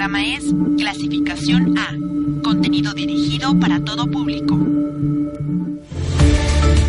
programa 0.00 0.34
es 0.34 0.44
Clasificación 0.78 1.76
A, 1.76 1.94
contenido 2.42 2.94
dirigido 2.94 3.60
para 3.60 3.84
todo 3.84 4.10
público. 4.10 4.58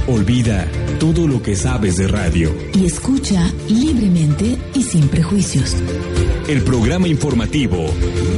Olvida 0.07 0.65
todo 0.97 1.27
lo 1.27 1.41
que 1.41 1.57
sabes 1.57 1.97
de 1.97 2.07
radio. 2.07 2.55
Y 2.73 2.85
escucha 2.85 3.51
libremente 3.67 4.57
y 4.73 4.83
sin 4.83 5.09
prejuicios. 5.09 5.75
El 6.47 6.63
programa 6.63 7.09
informativo 7.09 7.85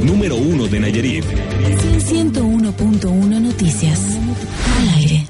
número 0.02 0.34
uno 0.34 0.66
de 0.66 0.80
Nayarit. 0.80 1.24
101.1 1.24 3.40
Noticias. 3.40 4.00
Al 4.80 4.88
aire. 4.98 5.28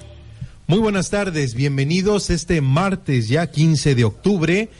Muy 0.66 0.78
buenas 0.78 1.10
tardes, 1.10 1.54
bienvenidos 1.54 2.30
este 2.30 2.62
martes 2.62 3.28
ya 3.28 3.50
15 3.50 3.94
de 3.94 4.04
octubre 4.04 4.70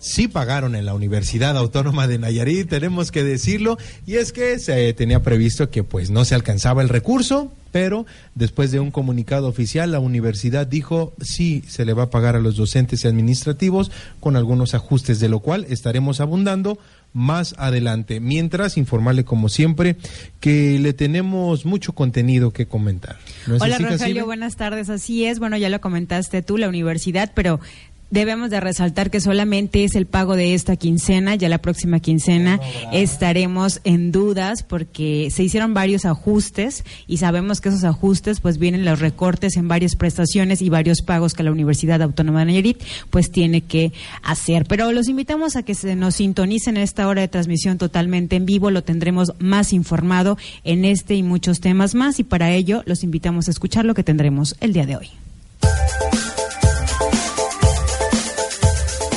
sí 0.00 0.26
pagaron 0.26 0.74
en 0.74 0.86
la 0.86 0.94
Universidad 0.94 1.56
Autónoma 1.56 2.08
de 2.08 2.18
Nayarit, 2.18 2.68
tenemos 2.68 3.12
que 3.12 3.22
decirlo, 3.22 3.78
y 4.06 4.16
es 4.16 4.32
que 4.32 4.58
se 4.58 4.92
tenía 4.94 5.22
previsto 5.22 5.70
que 5.70 5.84
pues 5.84 6.10
no 6.10 6.24
se 6.24 6.34
alcanzaba 6.34 6.82
el 6.82 6.88
recurso, 6.88 7.52
pero 7.70 8.06
después 8.34 8.72
de 8.72 8.80
un 8.80 8.90
comunicado 8.90 9.46
oficial 9.46 9.92
la 9.92 10.00
universidad 10.00 10.66
dijo 10.66 11.12
sí 11.20 11.62
se 11.68 11.84
le 11.84 11.92
va 11.92 12.04
a 12.04 12.10
pagar 12.10 12.34
a 12.34 12.40
los 12.40 12.56
docentes 12.56 13.04
y 13.04 13.08
administrativos 13.08 13.92
con 14.18 14.34
algunos 14.34 14.74
ajustes, 14.74 15.20
de 15.20 15.28
lo 15.28 15.38
cual 15.40 15.66
estaremos 15.68 16.20
abundando 16.20 16.78
más 17.12 17.54
adelante. 17.58 18.20
Mientras, 18.20 18.76
informarle 18.76 19.24
como 19.24 19.48
siempre 19.48 19.96
que 20.38 20.78
le 20.78 20.92
tenemos 20.92 21.66
mucho 21.66 21.92
contenido 21.92 22.52
que 22.52 22.66
comentar. 22.66 23.18
Hola 23.58 23.78
Rogelio, 23.78 24.26
buenas 24.26 24.56
tardes. 24.56 24.88
Así 24.90 25.24
es, 25.24 25.38
bueno, 25.38 25.56
ya 25.56 25.68
lo 25.68 25.80
comentaste 25.80 26.42
tú, 26.42 26.56
la 26.56 26.68
universidad, 26.68 27.32
pero 27.34 27.60
debemos 28.10 28.50
de 28.50 28.60
resaltar 28.60 29.10
que 29.10 29.20
solamente 29.20 29.84
es 29.84 29.94
el 29.94 30.06
pago 30.06 30.36
de 30.36 30.54
esta 30.54 30.76
quincena, 30.76 31.34
ya 31.34 31.48
la 31.48 31.58
próxima 31.58 32.00
quincena 32.00 32.60
estaremos 32.92 33.80
en 33.84 34.12
dudas 34.12 34.62
porque 34.62 35.28
se 35.30 35.42
hicieron 35.42 35.74
varios 35.74 36.04
ajustes 36.04 36.84
y 37.06 37.18
sabemos 37.18 37.60
que 37.60 37.68
esos 37.68 37.84
ajustes 37.84 38.40
pues 38.40 38.58
vienen 38.58 38.84
los 38.84 39.00
recortes 39.00 39.56
en 39.56 39.68
varias 39.68 39.96
prestaciones 39.96 40.62
y 40.62 40.68
varios 40.68 41.02
pagos 41.02 41.34
que 41.34 41.42
la 41.42 41.52
Universidad 41.52 42.02
Autónoma 42.02 42.40
de 42.40 42.46
Nayarit 42.46 42.82
pues 43.10 43.30
tiene 43.30 43.62
que 43.62 43.92
hacer. 44.22 44.66
Pero 44.66 44.92
los 44.92 45.08
invitamos 45.08 45.56
a 45.56 45.62
que 45.62 45.74
se 45.74 45.96
nos 45.96 46.16
sintonicen 46.16 46.76
en 46.76 46.82
esta 46.82 47.08
hora 47.08 47.22
de 47.22 47.28
transmisión 47.28 47.78
totalmente 47.78 48.36
en 48.36 48.46
vivo, 48.46 48.70
lo 48.70 48.82
tendremos 48.82 49.32
más 49.38 49.72
informado 49.72 50.36
en 50.64 50.84
este 50.84 51.14
y 51.14 51.22
muchos 51.22 51.60
temas 51.60 51.94
más 51.94 52.18
y 52.18 52.24
para 52.24 52.50
ello 52.52 52.82
los 52.86 53.04
invitamos 53.04 53.48
a 53.48 53.50
escuchar 53.50 53.84
lo 53.84 53.94
que 53.94 54.04
tendremos 54.04 54.56
el 54.60 54.72
día 54.72 54.86
de 54.86 54.96
hoy. 54.96 55.10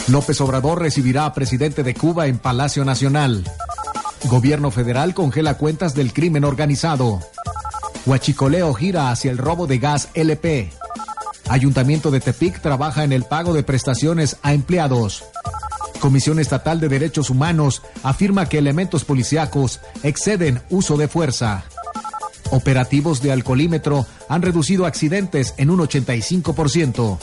López 0.08 0.42
Obrador 0.42 0.82
recibirá 0.82 1.26
a 1.26 1.34
presidente 1.34 1.82
de 1.82 1.94
Cuba 1.94 2.28
en 2.28 2.38
Palacio 2.38 2.84
Nacional. 2.84 3.46
Gobierno 4.26 4.70
federal 4.70 5.14
congela 5.14 5.58
cuentas 5.58 5.96
del 5.96 6.12
crimen 6.12 6.44
organizado. 6.44 7.22
Huachicoleo 8.06 8.74
gira 8.74 9.12
hacia 9.12 9.31
el 9.31 9.38
robo 9.38 9.66
de 9.66 9.80
gas 9.80 10.09
LP. 10.14 10.72
Ayuntamiento 11.48 12.12
de 12.12 12.20
Tepic 12.20 12.62
trabaja 12.62 13.04
en 13.04 13.14
el 13.14 13.24
pago 13.24 13.54
de 13.54 13.64
prestaciones 13.64 14.38
a 14.44 14.54
empleados. 14.54 15.24
Comisión 16.00 16.40
Estatal 16.40 16.81
de 16.81 16.90
Derechos 16.90 17.30
Humanos 17.30 17.81
afirma 18.04 18.50
que 18.50 18.58
elementos 18.58 19.06
policíacos 19.06 19.80
exceden 20.04 20.62
uso 20.70 20.98
de 20.98 21.08
fuerza. 21.08 21.64
Operativos 22.52 23.22
de 23.22 23.31
alcoholímetro 23.31 24.06
han 24.28 24.42
reducido 24.42 24.86
accidentes 24.86 25.54
en 25.58 25.70
un 25.70 25.80
85%. 25.80 27.20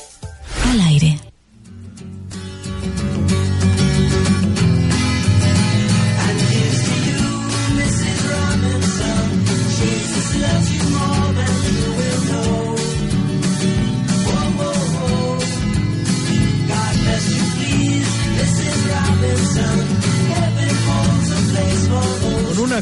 Al 0.65 0.81
aire. 0.81 1.30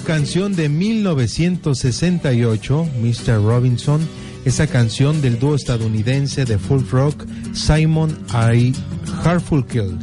Canción 0.09 0.57
de 0.57 0.69
1968, 0.71 2.89
Mr. 3.03 3.45
Robinson, 3.45 4.01
esa 4.47 4.67
canción 4.67 5.21
del 5.21 5.39
dúo 5.39 5.55
estadounidense 5.55 6.47
de 6.47 6.59
folk 6.59 6.91
rock 6.91 7.27
Simon 7.53 8.19
I. 8.33 8.75
Harfulkel. 9.23 9.99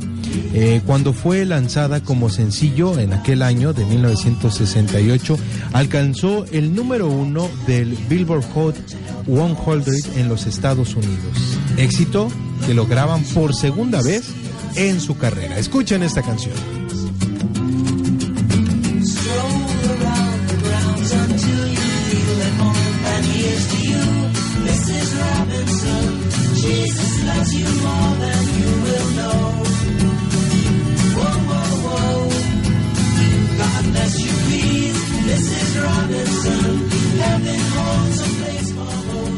Eh, 0.54 0.84
cuando 0.86 1.12
fue 1.12 1.44
lanzada 1.44 2.04
como 2.04 2.30
sencillo 2.30 3.00
en 3.00 3.14
aquel 3.14 3.42
año 3.42 3.74
de 3.74 3.84
1968, 3.84 5.40
alcanzó 5.74 6.46
el 6.52 6.76
número 6.76 7.08
uno 7.08 7.50
del 7.66 7.98
Billboard 8.08 8.46
Hot 8.54 8.76
100 9.26 10.20
en 10.20 10.30
los 10.30 10.46
Estados 10.46 10.96
Unidos. 10.96 11.58
Éxito 11.78 12.28
que 12.68 12.76
lo 12.76 12.86
graban 12.86 13.24
por 13.24 13.56
segunda 13.56 14.04
vez 14.04 14.28
en 14.76 15.02
su 15.02 15.18
carrera. 15.18 15.58
Escuchen 15.58 16.04
esta 16.04 16.22
canción. 16.22 16.54
tells 27.26 27.54
you 27.54 27.66
more 27.84 28.16
than 28.22 28.44
you 28.58 28.70
will 28.86 29.10
know. 29.18 30.15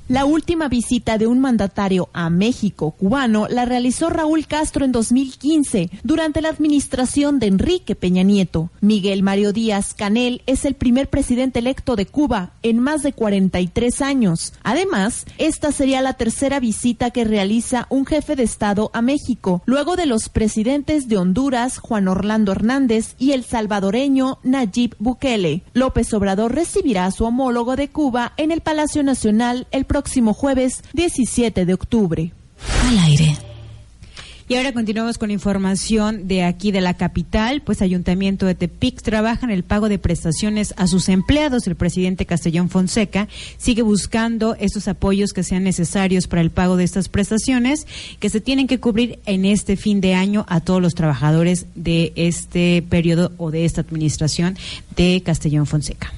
La 0.10 0.26
última 0.26 0.70
visita 0.70 1.20
de 1.20 1.28
un 1.28 1.40
mandatario 1.40 2.10
a 2.14 2.32
México 2.32 2.90
cubano 2.90 3.48
la 3.48 3.66
realizó 3.66 4.10
Raúl 4.10 4.48
Castro 4.48 4.84
en 4.84 4.92
2015 4.92 5.92
durante 6.02 6.42
la 6.42 6.50
administración 6.50 7.38
de 7.38 7.46
Enrique 7.46 7.94
Peña 7.94 8.24
Nieto. 8.24 8.72
Miguel 8.82 9.22
Mario 9.22 9.54
Díaz 9.54 9.94
Canel 9.94 10.42
es 10.48 10.66
el 10.66 10.74
primer 10.74 11.12
presidente 11.12 11.60
electo 11.60 11.96
de 11.96 12.08
Cuba 12.08 12.54
en 12.64 12.80
más 12.80 13.04
de 13.04 13.14
43 13.14 14.02
años. 14.02 14.54
Además, 14.64 15.28
esta 15.38 15.72
sería 15.72 16.02
la 16.02 16.14
tercera 16.14 16.60
visita 16.60 17.12
que 17.12 17.24
realiza 17.24 17.86
un 17.92 18.08
jefe 18.08 18.36
de 18.36 18.42
Estado 18.42 18.90
a 18.96 19.04
México, 19.04 19.62
luego 19.68 19.96
de 19.96 20.08
los 20.08 20.30
presidentes 20.30 21.08
de 21.08 21.18
Honduras, 21.20 21.78
Juan 21.78 22.08
Orlando 22.08 22.52
Hernández, 22.52 23.14
y 23.20 23.34
el 23.34 23.44
salvadoreño 23.44 24.40
Nayib 24.42 24.96
Bukele. 24.98 25.62
López 25.74 26.12
Obrador 26.16 26.56
recibirá 26.56 27.06
a 27.06 27.12
su 27.12 27.26
homólogo 27.26 27.76
de 27.76 27.90
Cuba 27.90 28.34
en 28.38 28.50
el 28.50 28.62
Palacio 28.62 29.04
Nacional 29.04 29.68
el 29.70 29.86
próximo 29.86 29.99
próximo 30.00 30.34
jueves 30.34 30.82
17 30.94 31.66
de 31.66 31.74
octubre. 31.74 32.32
Al 32.88 33.00
aire. 33.00 33.38
Y 34.48 34.56
ahora 34.56 34.72
continuamos 34.72 35.18
con 35.18 35.30
información 35.30 36.26
de 36.26 36.46
aquí 36.46 36.72
de 36.72 36.80
la 36.80 36.94
capital, 36.94 37.62
pues 37.62 37.82
Ayuntamiento 37.82 38.46
de 38.46 38.56
Tepic 38.56 39.02
trabaja 39.02 39.46
en 39.46 39.52
el 39.52 39.64
pago 39.64 39.90
de 39.90 40.00
prestaciones 40.00 40.74
a 40.78 40.88
sus 40.88 41.10
empleados. 41.10 41.68
El 41.68 41.76
presidente 41.76 42.26
Castellón 42.26 42.70
Fonseca 42.70 43.28
sigue 43.58 43.82
buscando 43.82 44.56
estos 44.56 44.88
apoyos 44.88 45.34
que 45.34 45.44
sean 45.44 45.66
necesarios 45.66 46.28
para 46.28 46.42
el 46.42 46.50
pago 46.50 46.78
de 46.78 46.86
estas 46.86 47.10
prestaciones 47.10 47.86
que 48.22 48.30
se 48.30 48.40
tienen 48.40 48.68
que 48.68 48.80
cubrir 48.80 49.20
en 49.26 49.44
este 49.44 49.76
fin 49.76 50.00
de 50.00 50.14
año 50.14 50.46
a 50.48 50.62
todos 50.62 50.82
los 50.82 50.96
trabajadores 50.96 51.66
de 51.76 52.14
este 52.16 52.86
periodo 52.90 53.34
o 53.38 53.52
de 53.52 53.66
esta 53.66 53.82
administración 53.82 54.58
de 54.96 55.22
Castellón 55.26 55.66
Fonseca. 55.66 56.14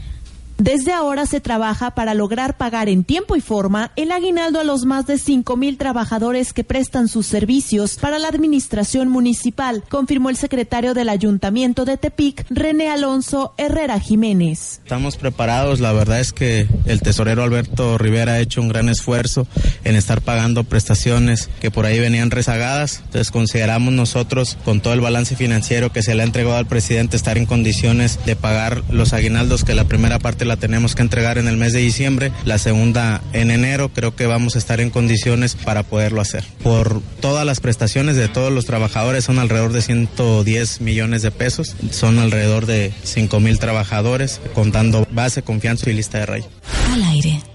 Desde 0.63 0.93
ahora 0.93 1.25
se 1.25 1.41
trabaja 1.41 1.95
para 1.95 2.13
lograr 2.13 2.55
pagar 2.55 2.87
en 2.87 3.03
tiempo 3.03 3.35
y 3.35 3.41
forma 3.41 3.91
el 3.95 4.11
aguinaldo 4.11 4.59
a 4.59 4.63
los 4.63 4.85
más 4.85 5.07
de 5.07 5.17
5 5.17 5.57
mil 5.57 5.75
trabajadores 5.75 6.53
que 6.53 6.63
prestan 6.63 7.07
sus 7.07 7.25
servicios 7.25 7.95
para 7.95 8.19
la 8.19 8.27
administración 8.27 9.07
municipal, 9.07 9.83
confirmó 9.89 10.29
el 10.29 10.37
secretario 10.37 10.93
del 10.93 11.09
Ayuntamiento 11.09 11.83
de 11.83 11.97
Tepic, 11.97 12.45
René 12.51 12.89
Alonso 12.89 13.55
Herrera 13.57 13.99
Jiménez. 13.99 14.81
Estamos 14.83 15.17
preparados, 15.17 15.79
la 15.79 15.93
verdad 15.93 16.19
es 16.19 16.31
que 16.31 16.67
el 16.85 17.01
tesorero 17.01 17.41
Alberto 17.41 17.97
Rivera 17.97 18.33
ha 18.33 18.39
hecho 18.39 18.61
un 18.61 18.67
gran 18.67 18.87
esfuerzo 18.87 19.47
en 19.83 19.95
estar 19.95 20.21
pagando 20.21 20.63
prestaciones 20.63 21.49
que 21.59 21.71
por 21.71 21.87
ahí 21.87 21.99
venían 21.99 22.29
rezagadas, 22.29 23.01
entonces 23.05 23.31
consideramos 23.31 23.95
nosotros 23.95 24.59
con 24.63 24.79
todo 24.79 24.93
el 24.93 25.01
balance 25.01 25.35
financiero 25.35 25.91
que 25.91 26.03
se 26.03 26.13
le 26.13 26.21
ha 26.21 26.25
entregado 26.27 26.57
al 26.57 26.67
presidente 26.67 27.17
estar 27.17 27.39
en 27.39 27.47
condiciones 27.47 28.19
de 28.27 28.35
pagar 28.35 28.83
los 28.91 29.13
aguinaldos 29.13 29.63
que 29.63 29.73
la 29.73 29.85
primera 29.85 30.19
parte 30.19 30.50
la 30.51 30.57
tenemos 30.57 30.95
que 30.95 31.01
entregar 31.01 31.37
en 31.37 31.47
el 31.47 31.55
mes 31.55 31.71
de 31.71 31.79
diciembre, 31.79 32.33
la 32.43 32.57
segunda 32.57 33.21
en 33.31 33.51
enero, 33.51 33.87
creo 33.87 34.17
que 34.17 34.25
vamos 34.25 34.57
a 34.57 34.59
estar 34.59 34.81
en 34.81 34.89
condiciones 34.89 35.55
para 35.55 35.83
poderlo 35.83 36.19
hacer. 36.19 36.43
Por 36.61 37.01
todas 37.21 37.45
las 37.45 37.61
prestaciones 37.61 38.17
de 38.17 38.27
todos 38.27 38.51
los 38.51 38.65
trabajadores 38.65 39.23
son 39.23 39.39
alrededor 39.39 39.71
de 39.71 39.81
110 39.81 40.81
millones 40.81 41.21
de 41.21 41.31
pesos, 41.31 41.77
son 41.91 42.19
alrededor 42.19 42.65
de 42.65 42.91
5 43.03 43.39
mil 43.39 43.59
trabajadores, 43.59 44.41
contando 44.53 45.07
base, 45.09 45.41
confianza 45.41 45.89
y 45.89 45.93
lista 45.93 46.17
de 46.17 46.25
rey. 46.25 46.43
Al 46.91 47.01
aire. 47.03 47.50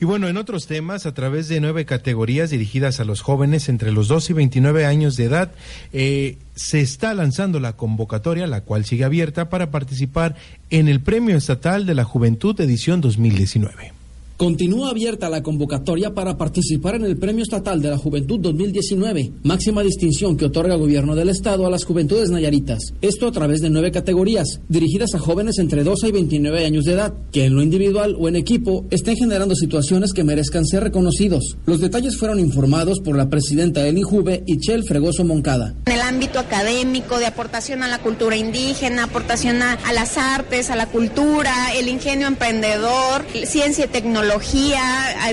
Y 0.00 0.04
bueno, 0.04 0.28
en 0.28 0.36
otros 0.36 0.66
temas, 0.66 1.06
a 1.06 1.14
través 1.14 1.48
de 1.48 1.60
nueve 1.60 1.84
categorías 1.84 2.50
dirigidas 2.50 3.00
a 3.00 3.04
los 3.04 3.20
jóvenes 3.20 3.68
entre 3.68 3.92
los 3.92 4.08
12 4.08 4.32
y 4.32 4.34
29 4.34 4.86
años 4.86 5.16
de 5.16 5.24
edad, 5.24 5.52
eh, 5.92 6.36
se 6.54 6.80
está 6.80 7.14
lanzando 7.14 7.60
la 7.60 7.74
convocatoria, 7.74 8.46
la 8.46 8.60
cual 8.60 8.84
sigue 8.84 9.04
abierta 9.04 9.48
para 9.48 9.70
participar 9.70 10.34
en 10.70 10.88
el 10.88 11.00
Premio 11.00 11.36
Estatal 11.36 11.86
de 11.86 11.94
la 11.94 12.04
Juventud 12.04 12.60
edición 12.60 13.00
2019. 13.00 13.93
Continúa 14.36 14.90
abierta 14.90 15.30
la 15.30 15.44
convocatoria 15.44 16.12
para 16.12 16.36
participar 16.36 16.96
en 16.96 17.04
el 17.04 17.16
Premio 17.16 17.44
Estatal 17.44 17.80
de 17.80 17.90
la 17.90 17.98
Juventud 17.98 18.40
2019, 18.40 19.30
máxima 19.44 19.84
distinción 19.84 20.36
que 20.36 20.46
otorga 20.46 20.74
el 20.74 20.80
gobierno 20.80 21.14
del 21.14 21.28
Estado 21.28 21.64
a 21.64 21.70
las 21.70 21.84
juventudes 21.84 22.30
nayaritas. 22.30 22.94
Esto 23.00 23.28
a 23.28 23.32
través 23.32 23.60
de 23.60 23.70
nueve 23.70 23.92
categorías, 23.92 24.60
dirigidas 24.68 25.14
a 25.14 25.20
jóvenes 25.20 25.58
entre 25.60 25.84
12 25.84 26.08
y 26.08 26.12
29 26.12 26.66
años 26.66 26.84
de 26.84 26.94
edad, 26.94 27.14
que 27.30 27.44
en 27.44 27.54
lo 27.54 27.62
individual 27.62 28.16
o 28.18 28.26
en 28.26 28.34
equipo 28.34 28.86
estén 28.90 29.14
generando 29.14 29.54
situaciones 29.54 30.12
que 30.12 30.24
merezcan 30.24 30.66
ser 30.66 30.82
reconocidos. 30.82 31.56
Los 31.64 31.80
detalles 31.80 32.18
fueron 32.18 32.40
informados 32.40 32.98
por 32.98 33.16
la 33.16 33.30
presidenta 33.30 33.84
del 33.84 33.98
INJUVE, 33.98 34.42
Ichel 34.48 34.82
Fregoso 34.82 35.24
Moncada. 35.24 35.76
En 35.86 35.92
el 35.92 36.00
ámbito 36.00 36.40
académico, 36.40 37.20
de 37.20 37.26
aportación 37.26 37.84
a 37.84 37.88
la 37.88 38.00
cultura 38.00 38.36
indígena, 38.36 39.04
aportación 39.04 39.62
a, 39.62 39.74
a 39.74 39.92
las 39.92 40.18
artes, 40.18 40.70
a 40.70 40.76
la 40.76 40.86
cultura, 40.86 41.72
el 41.76 41.86
ingenio 41.86 42.26
emprendedor, 42.26 43.24
ciencia 43.44 43.84
y 43.84 43.88
tecnología 43.88 44.23
tecnología, 44.24 44.80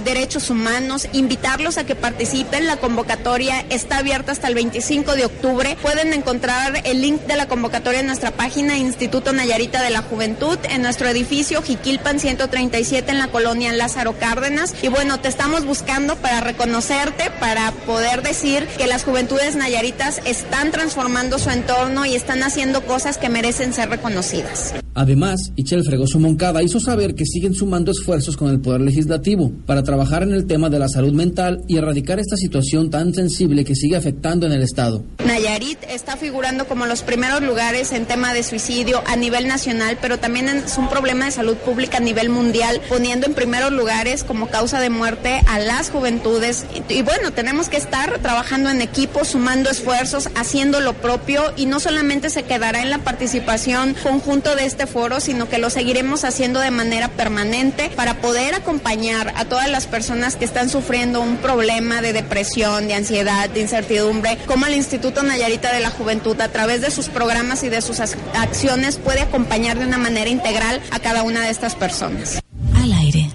derechos 0.04 0.50
humanos, 0.50 1.08
invitarlos 1.14 1.78
a 1.78 1.86
que 1.86 1.96
participen. 1.96 2.68
La 2.68 2.76
convocatoria 2.76 3.64
está 3.70 4.00
abierta 4.00 4.34
hasta 4.34 4.50
el 4.50 4.56
25 4.56 5.16
de 5.16 5.24
octubre. 5.24 5.78
Pueden 5.82 6.12
encontrar 6.12 6.82
el 6.84 7.00
link 7.00 7.22
de 7.22 7.38
la 7.38 7.48
convocatoria 7.48 8.02
en 8.02 8.08
nuestra 8.08 8.32
página 8.32 8.78
Instituto 8.78 9.32
Nayarita 9.32 9.82
de 9.82 9.92
la 9.92 10.02
Juventud, 10.02 10.58
en 10.70 10.82
nuestro 10.82 11.08
edificio 11.08 11.62
Jiquilpan 11.62 12.20
137 12.20 13.12
en 13.12 13.20
la 13.20 13.30
colonia 13.30 13.72
Lázaro 13.72 14.12
Cárdenas. 14.20 14.76
Y 14.82 14.90
bueno, 14.90 15.22
te 15.22 15.30
estamos 15.30 15.66
buscando 15.66 16.18
para 16.18 16.42
reconocerte, 16.42 17.32
para 17.40 17.72
poder 17.86 18.24
decir 18.24 18.68
que 18.78 18.88
las 18.88 19.06
juventudes 19.06 19.56
nayaritas 19.56 20.20
están 20.26 20.72
transformando 20.72 21.40
su 21.40 21.50
entorno 21.50 22.06
y 22.06 22.16
están 22.16 22.44
haciendo 22.44 22.82
cosas 22.82 23.18
que 23.18 23.30
merecen 23.30 23.72
ser 23.72 23.88
reconocidas. 23.88 24.74
Además, 24.94 25.54
Ichel 25.56 25.86
Fregoso 25.86 26.20
Moncada 26.20 26.62
hizo 26.62 26.82
saber 26.82 27.16
que 27.16 27.26
siguen 27.26 27.54
sumando 27.54 27.92
esfuerzos 27.92 28.36
con 28.36 28.50
el 28.50 28.60
Poder 28.60 28.81
Legislativo 28.86 29.52
para 29.66 29.84
trabajar 29.84 30.24
en 30.24 30.32
el 30.32 30.46
tema 30.46 30.70
de 30.70 30.80
la 30.80 30.88
salud 30.88 31.14
mental 31.14 31.62
y 31.68 31.78
erradicar 31.78 32.20
esta 32.20 32.36
situación 32.36 32.90
tan 32.90 33.14
sensible 33.14 33.64
que 33.64 33.76
sigue 33.76 33.96
afectando 33.96 34.46
en 34.46 34.54
el 34.54 34.62
Estado. 34.62 35.04
Nayarit 35.42 35.84
está 35.90 36.18
figurando 36.18 36.68
como 36.68 36.86
los 36.86 37.02
primeros 37.02 37.42
lugares 37.42 37.92
en 37.94 38.06
tema 38.06 38.32
de 38.32 38.44
suicidio 38.44 39.02
a 39.08 39.16
nivel 39.16 39.48
nacional, 39.48 39.98
pero 40.00 40.20
también 40.20 40.48
es 40.50 40.78
un 40.78 40.88
problema 40.88 41.26
de 41.26 41.32
salud 41.32 41.58
pública 41.58 41.98
a 41.98 42.02
nivel 42.02 42.30
mundial, 42.30 42.80
poniendo 42.88 43.26
en 43.26 43.34
primeros 43.34 43.72
lugares 43.72 44.24
como 44.24 44.50
causa 44.50 44.80
de 44.80 44.92
muerte 44.92 45.42
a 45.48 45.58
las 45.58 45.90
juventudes. 45.90 46.66
Y, 46.76 46.94
y 46.94 47.02
bueno, 47.02 47.32
tenemos 47.32 47.70
que 47.70 47.78
estar 47.78 48.20
trabajando 48.20 48.70
en 48.70 48.82
equipo, 48.82 49.26
sumando 49.26 49.72
esfuerzos, 49.72 50.30
haciendo 50.36 50.80
lo 50.80 50.94
propio 50.94 51.54
y 51.58 51.66
no 51.66 51.80
solamente 51.80 52.30
se 52.30 52.44
quedará 52.44 52.84
en 52.84 52.92
la 52.92 53.00
participación 53.00 53.96
conjunto 54.04 54.56
de 54.56 54.66
este 54.66 54.86
foro, 54.86 55.20
sino 55.22 55.50
que 55.50 55.58
lo 55.58 55.72
seguiremos 55.72 56.24
haciendo 56.24 56.60
de 56.60 56.70
manera 56.70 57.08
permanente 57.08 57.90
para 57.96 58.22
poder 58.22 58.54
acompañar 58.54 59.34
a 59.36 59.46
todas 59.46 59.72
las 59.72 59.88
personas 59.88 60.36
que 60.36 60.46
están 60.46 60.70
sufriendo 60.70 61.20
un 61.20 61.38
problema 61.38 62.04
de 62.04 62.14
depresión, 62.14 62.88
de 62.88 62.94
ansiedad, 62.94 63.50
de 63.50 63.62
incertidumbre, 63.62 64.38
como 64.46 64.68
el 64.68 64.76
Instituto 64.76 65.24
Nayarita 65.32 65.74
de 65.74 65.80
la 65.80 65.92
Juventud 65.92 66.40
a 66.42 66.50
través 66.50 66.82
de 66.82 66.92
sus 66.92 67.08
programas 67.08 67.64
y 67.64 67.70
de 67.70 67.82
sus 67.82 68.02
acciones 68.02 68.98
puede 68.98 69.22
acompañar 69.22 69.80
de 69.80 69.86
una 69.86 69.98
manera 69.98 70.30
integral 70.30 70.82
a 70.92 71.00
cada 71.00 71.24
una 71.24 71.46
de 71.46 71.50
estas 71.50 71.74
personas. 71.76 72.42
Al 72.76 72.92
aire. 72.92 73.30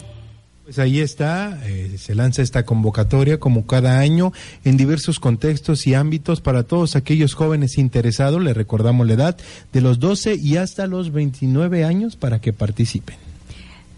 Pues 0.64 0.78
ahí 0.78 1.00
está, 1.00 1.58
eh, 1.64 1.96
se 1.96 2.14
lanza 2.14 2.42
esta 2.42 2.66
convocatoria 2.66 3.40
como 3.40 3.66
cada 3.66 3.98
año 3.98 4.34
en 4.64 4.76
diversos 4.76 5.18
contextos 5.18 5.86
y 5.86 5.94
ámbitos 5.94 6.42
para 6.42 6.64
todos 6.64 6.96
aquellos 6.96 7.32
jóvenes 7.32 7.78
interesados, 7.78 8.42
le 8.42 8.52
recordamos 8.52 9.06
la 9.06 9.14
edad, 9.14 9.36
de 9.72 9.80
los 9.80 9.98
12 9.98 10.34
y 10.34 10.58
hasta 10.58 10.86
los 10.86 11.12
29 11.12 11.82
años 11.82 12.16
para 12.16 12.42
que 12.42 12.52
participen. 12.52 13.25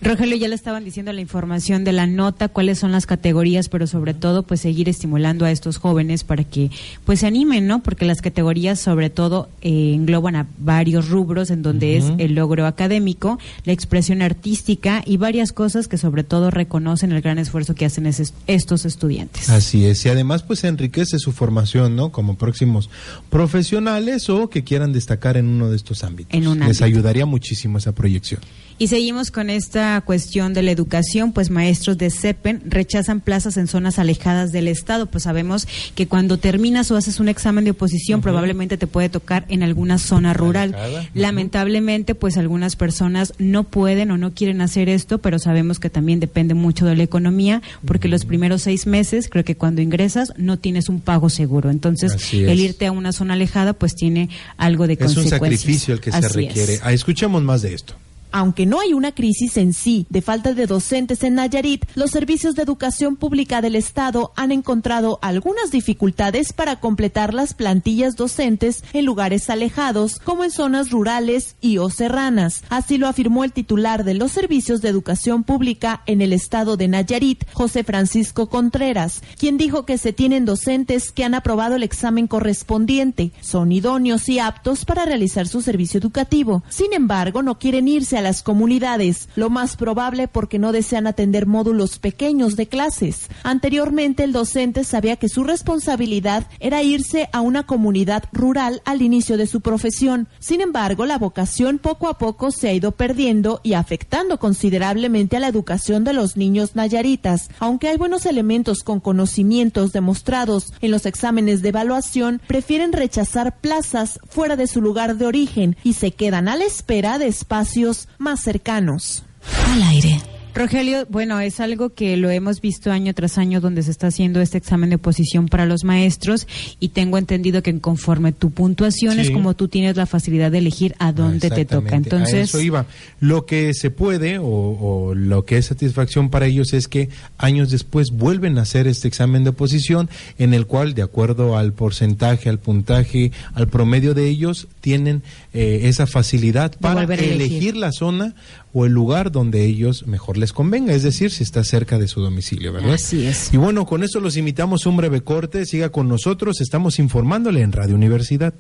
Rogelio, 0.00 0.36
ya 0.36 0.46
le 0.46 0.54
estaban 0.54 0.84
diciendo 0.84 1.12
la 1.12 1.20
información 1.20 1.82
de 1.82 1.92
la 1.92 2.06
nota, 2.06 2.48
cuáles 2.48 2.78
son 2.78 2.92
las 2.92 3.04
categorías, 3.04 3.68
pero 3.68 3.86
sobre 3.88 4.14
todo, 4.14 4.44
pues 4.44 4.60
seguir 4.60 4.88
estimulando 4.88 5.44
a 5.44 5.50
estos 5.50 5.78
jóvenes 5.78 6.22
para 6.22 6.44
que, 6.44 6.70
pues 7.04 7.20
se 7.20 7.26
animen, 7.26 7.66
¿no? 7.66 7.82
Porque 7.82 8.04
las 8.04 8.22
categorías, 8.22 8.78
sobre 8.78 9.10
todo, 9.10 9.48
eh, 9.60 9.94
engloban 9.94 10.36
a 10.36 10.46
varios 10.58 11.08
rubros, 11.08 11.50
en 11.50 11.62
donde 11.62 11.96
es 11.96 12.04
el 12.18 12.34
logro 12.36 12.66
académico, 12.66 13.40
la 13.64 13.72
expresión 13.72 14.22
artística 14.22 15.02
y 15.04 15.16
varias 15.16 15.52
cosas 15.52 15.88
que, 15.88 15.98
sobre 15.98 16.22
todo, 16.22 16.50
reconocen 16.52 17.10
el 17.10 17.20
gran 17.20 17.38
esfuerzo 17.38 17.74
que 17.74 17.84
hacen 17.84 18.06
es- 18.06 18.32
estos 18.46 18.84
estudiantes. 18.84 19.50
Así 19.50 19.84
es, 19.84 20.06
y 20.06 20.08
además 20.10 20.44
pues 20.44 20.62
enriquece 20.62 21.18
su 21.18 21.32
formación, 21.32 21.96
¿no? 21.96 22.12
Como 22.12 22.36
próximos 22.38 22.88
profesionales 23.30 24.28
o 24.30 24.48
que 24.48 24.62
quieran 24.62 24.92
destacar 24.92 25.36
en 25.36 25.48
uno 25.48 25.70
de 25.70 25.76
estos 25.76 26.04
ámbitos. 26.04 26.34
En 26.34 26.46
un 26.46 26.58
Les 26.60 26.66
ámbito. 26.80 26.84
ayudaría 26.84 27.26
muchísimo 27.26 27.78
esa 27.78 27.92
proyección. 27.92 28.40
Y 28.80 28.86
seguimos 28.86 29.32
con 29.32 29.50
esta 29.50 30.00
cuestión 30.02 30.54
de 30.54 30.62
la 30.62 30.70
educación, 30.70 31.32
pues 31.32 31.50
maestros 31.50 31.98
de 31.98 32.10
CEPEN 32.10 32.62
rechazan 32.64 33.20
plazas 33.20 33.56
en 33.56 33.66
zonas 33.66 33.98
alejadas 33.98 34.52
del 34.52 34.68
Estado, 34.68 35.06
pues 35.06 35.24
sabemos 35.24 35.66
que 35.96 36.06
cuando 36.06 36.38
terminas 36.38 36.88
o 36.92 36.96
haces 36.96 37.18
un 37.18 37.28
examen 37.28 37.64
de 37.64 37.72
oposición 37.72 38.20
probablemente 38.20 38.76
te 38.78 38.86
puede 38.86 39.08
tocar 39.08 39.44
en 39.48 39.64
alguna 39.64 39.98
zona 39.98 40.32
rural. 40.32 40.74
Alejada. 40.76 41.10
Lamentablemente, 41.14 42.14
pues 42.14 42.36
algunas 42.36 42.76
personas 42.76 43.34
no 43.38 43.64
pueden 43.64 44.12
o 44.12 44.16
no 44.16 44.32
quieren 44.32 44.60
hacer 44.60 44.88
esto, 44.88 45.18
pero 45.18 45.40
sabemos 45.40 45.80
que 45.80 45.90
también 45.90 46.20
depende 46.20 46.54
mucho 46.54 46.86
de 46.86 46.94
la 46.94 47.02
economía, 47.02 47.62
porque 47.84 48.06
los 48.06 48.24
primeros 48.26 48.62
seis 48.62 48.86
meses, 48.86 49.28
creo 49.28 49.44
que 49.44 49.56
cuando 49.56 49.82
ingresas, 49.82 50.32
no 50.36 50.56
tienes 50.56 50.88
un 50.88 51.00
pago 51.00 51.30
seguro. 51.30 51.70
Entonces, 51.70 52.32
el 52.32 52.60
irte 52.60 52.86
a 52.86 52.92
una 52.92 53.10
zona 53.10 53.34
alejada, 53.34 53.72
pues 53.72 53.96
tiene 53.96 54.28
algo 54.56 54.86
de 54.86 54.92
Es 54.92 55.00
un 55.00 55.14
consecuencias. 55.16 55.60
sacrificio 55.62 55.94
el 55.94 56.00
que 56.00 56.12
se 56.12 56.18
es. 56.18 56.32
requiere. 56.32 56.78
Ah, 56.84 56.92
escuchemos 56.92 57.42
más 57.42 57.62
de 57.62 57.74
esto. 57.74 57.94
Aunque 58.32 58.66
no 58.66 58.80
hay 58.80 58.92
una 58.92 59.12
crisis 59.12 59.56
en 59.56 59.72
sí 59.72 60.06
de 60.10 60.22
falta 60.22 60.54
de 60.54 60.66
docentes 60.66 61.22
en 61.22 61.34
Nayarit, 61.36 61.84
los 61.94 62.10
servicios 62.10 62.54
de 62.54 62.62
educación 62.62 63.16
pública 63.16 63.60
del 63.60 63.76
Estado 63.76 64.32
han 64.36 64.52
encontrado 64.52 65.18
algunas 65.22 65.70
dificultades 65.70 66.52
para 66.52 66.80
completar 66.80 67.34
las 67.34 67.54
plantillas 67.54 68.16
docentes 68.16 68.84
en 68.92 69.04
lugares 69.04 69.48
alejados, 69.50 70.18
como 70.18 70.44
en 70.44 70.50
zonas 70.50 70.90
rurales 70.90 71.56
y 71.60 71.78
o 71.78 71.90
serranas. 71.90 72.62
Así 72.68 72.98
lo 72.98 73.08
afirmó 73.08 73.44
el 73.44 73.52
titular 73.52 74.04
de 74.04 74.14
los 74.14 74.32
servicios 74.32 74.82
de 74.82 74.88
educación 74.88 75.44
pública 75.44 76.02
en 76.06 76.20
el 76.20 76.32
Estado 76.32 76.76
de 76.76 76.88
Nayarit, 76.88 77.44
José 77.52 77.84
Francisco 77.84 78.48
Contreras, 78.48 79.22
quien 79.38 79.56
dijo 79.56 79.86
que 79.86 79.98
se 79.98 80.12
tienen 80.12 80.44
docentes 80.44 81.12
que 81.12 81.24
han 81.24 81.34
aprobado 81.34 81.76
el 81.76 81.82
examen 81.82 82.26
correspondiente, 82.26 83.32
son 83.40 83.72
idóneos 83.72 84.28
y 84.28 84.38
aptos 84.38 84.84
para 84.84 85.04
realizar 85.04 85.48
su 85.48 85.62
servicio 85.62 85.98
educativo. 85.98 86.62
Sin 86.68 86.92
embargo, 86.92 87.42
no 87.42 87.58
quieren 87.58 87.88
irse 87.88 88.17
a 88.18 88.22
las 88.22 88.42
comunidades, 88.42 89.28
lo 89.36 89.50
más 89.50 89.76
probable 89.76 90.28
porque 90.28 90.58
no 90.58 90.72
desean 90.72 91.06
atender 91.06 91.46
módulos 91.46 91.98
pequeños 91.98 92.56
de 92.56 92.66
clases. 92.66 93.28
Anteriormente, 93.42 94.24
el 94.24 94.32
docente 94.32 94.84
sabía 94.84 95.16
que 95.16 95.28
su 95.28 95.44
responsabilidad 95.44 96.46
era 96.60 96.82
irse 96.82 97.28
a 97.32 97.40
una 97.40 97.64
comunidad 97.64 98.24
rural 98.32 98.82
al 98.84 99.02
inicio 99.02 99.36
de 99.36 99.46
su 99.46 99.60
profesión. 99.60 100.28
Sin 100.38 100.60
embargo, 100.60 101.06
la 101.06 101.18
vocación 101.18 101.78
poco 101.78 102.08
a 102.08 102.18
poco 102.18 102.50
se 102.50 102.68
ha 102.68 102.72
ido 102.72 102.92
perdiendo 102.92 103.60
y 103.62 103.72
afectando 103.74 104.38
considerablemente 104.38 105.36
a 105.36 105.40
la 105.40 105.48
educación 105.48 106.04
de 106.04 106.12
los 106.12 106.36
niños 106.36 106.74
nayaritas. 106.74 107.50
Aunque 107.58 107.88
hay 107.88 107.96
buenos 107.96 108.26
elementos 108.26 108.82
con 108.82 109.00
conocimientos 109.00 109.92
demostrados 109.92 110.72
en 110.80 110.90
los 110.90 111.06
exámenes 111.06 111.62
de 111.62 111.70
evaluación, 111.70 112.40
prefieren 112.46 112.92
rechazar 112.92 113.60
plazas 113.60 114.18
fuera 114.28 114.56
de 114.56 114.66
su 114.66 114.80
lugar 114.80 115.16
de 115.16 115.26
origen 115.26 115.76
y 115.84 115.94
se 115.94 116.12
quedan 116.12 116.48
a 116.48 116.56
la 116.56 116.64
espera 116.64 117.18
de 117.18 117.26
espacios 117.26 118.08
más 118.18 118.40
cercanos. 118.40 119.24
Al 119.68 119.82
aire. 119.82 120.20
Rogelio, 120.58 121.06
bueno, 121.08 121.38
es 121.38 121.60
algo 121.60 121.90
que 121.90 122.16
lo 122.16 122.30
hemos 122.30 122.60
visto 122.60 122.90
año 122.90 123.14
tras 123.14 123.38
año 123.38 123.60
donde 123.60 123.84
se 123.84 123.92
está 123.92 124.08
haciendo 124.08 124.40
este 124.40 124.58
examen 124.58 124.90
de 124.90 124.96
oposición 124.96 125.46
para 125.46 125.66
los 125.66 125.84
maestros 125.84 126.48
y 126.80 126.88
tengo 126.88 127.16
entendido 127.16 127.62
que 127.62 127.78
conforme 127.78 128.32
tu 128.32 128.50
puntuación 128.50 129.20
es 129.20 129.30
como 129.30 129.54
tú 129.54 129.68
tienes 129.68 129.96
la 129.96 130.06
facilidad 130.06 130.50
de 130.50 130.58
elegir 130.58 130.96
a 130.98 131.12
dónde 131.12 131.48
te 131.48 131.64
toca. 131.64 131.96
Exactamente, 131.96 132.16
a 132.16 132.18
Entonces, 132.18 132.48
eso 132.48 132.60
iba. 132.60 132.86
Lo 133.20 133.46
que 133.46 133.72
se 133.72 133.90
puede 133.90 134.38
o, 134.38 134.44
o 134.44 135.14
lo 135.14 135.44
que 135.44 135.58
es 135.58 135.66
satisfacción 135.66 136.28
para 136.28 136.46
ellos 136.46 136.72
es 136.72 136.88
que 136.88 137.08
años 137.36 137.70
después 137.70 138.10
vuelven 138.10 138.58
a 138.58 138.62
hacer 138.62 138.88
este 138.88 139.06
examen 139.06 139.44
de 139.44 139.50
oposición 139.50 140.10
en 140.38 140.54
el 140.54 140.66
cual, 140.66 140.94
de 140.94 141.02
acuerdo 141.02 141.56
al 141.56 141.72
porcentaje, 141.72 142.48
al 142.48 142.58
puntaje, 142.58 143.30
al 143.54 143.68
promedio 143.68 144.12
de 144.12 144.26
ellos, 144.26 144.66
tienen 144.80 145.22
eh, 145.54 145.82
esa 145.84 146.08
facilidad 146.08 146.72
para 146.80 147.04
elegir. 147.04 147.76
la 147.76 147.92
zona 147.92 148.34
o 148.72 148.84
el 148.84 148.92
lugar 148.92 149.32
donde 149.32 149.64
ellos 149.64 150.06
mejor 150.06 150.36
les 150.36 150.52
convenga, 150.52 150.94
es 150.94 151.02
decir, 151.02 151.30
si 151.30 151.42
está 151.42 151.64
cerca 151.64 151.98
de 151.98 152.08
su 152.08 152.20
domicilio, 152.20 152.72
¿verdad? 152.72 152.94
Así 152.94 153.26
es. 153.26 153.52
Y 153.52 153.56
bueno, 153.56 153.86
con 153.86 154.02
esto 154.02 154.20
los 154.20 154.36
invitamos 154.36 154.84
a 154.84 154.90
un 154.90 154.96
breve 154.96 155.22
corte, 155.22 155.64
siga 155.66 155.90
con 155.90 156.08
nosotros, 156.08 156.60
estamos 156.60 156.98
informándole 156.98 157.62
en 157.62 157.72
Radio 157.72 157.94
Universidad. 157.94 158.54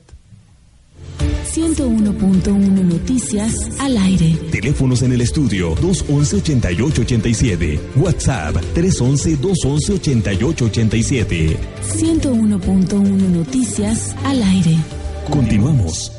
101.1 1.54 2.84
Noticias 2.84 3.54
al 3.80 3.96
aire. 3.96 4.36
Teléfonos 4.50 5.02
en 5.02 5.12
el 5.12 5.22
estudio 5.22 5.74
211-8887. 5.76 7.80
WhatsApp 7.96 8.56
311-211-8887. 8.74 11.56
101.1 11.96 13.02
Noticias 13.02 14.14
al 14.24 14.42
aire. 14.42 14.76
Continuamos. 15.30 16.17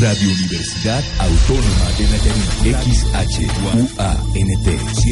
Radio 0.00 0.30
Universidad 0.30 1.02
Autónoma 1.18 1.90
de 1.96 2.06
Nayarit. 2.08 2.50
XHUANT. 3.24 3.90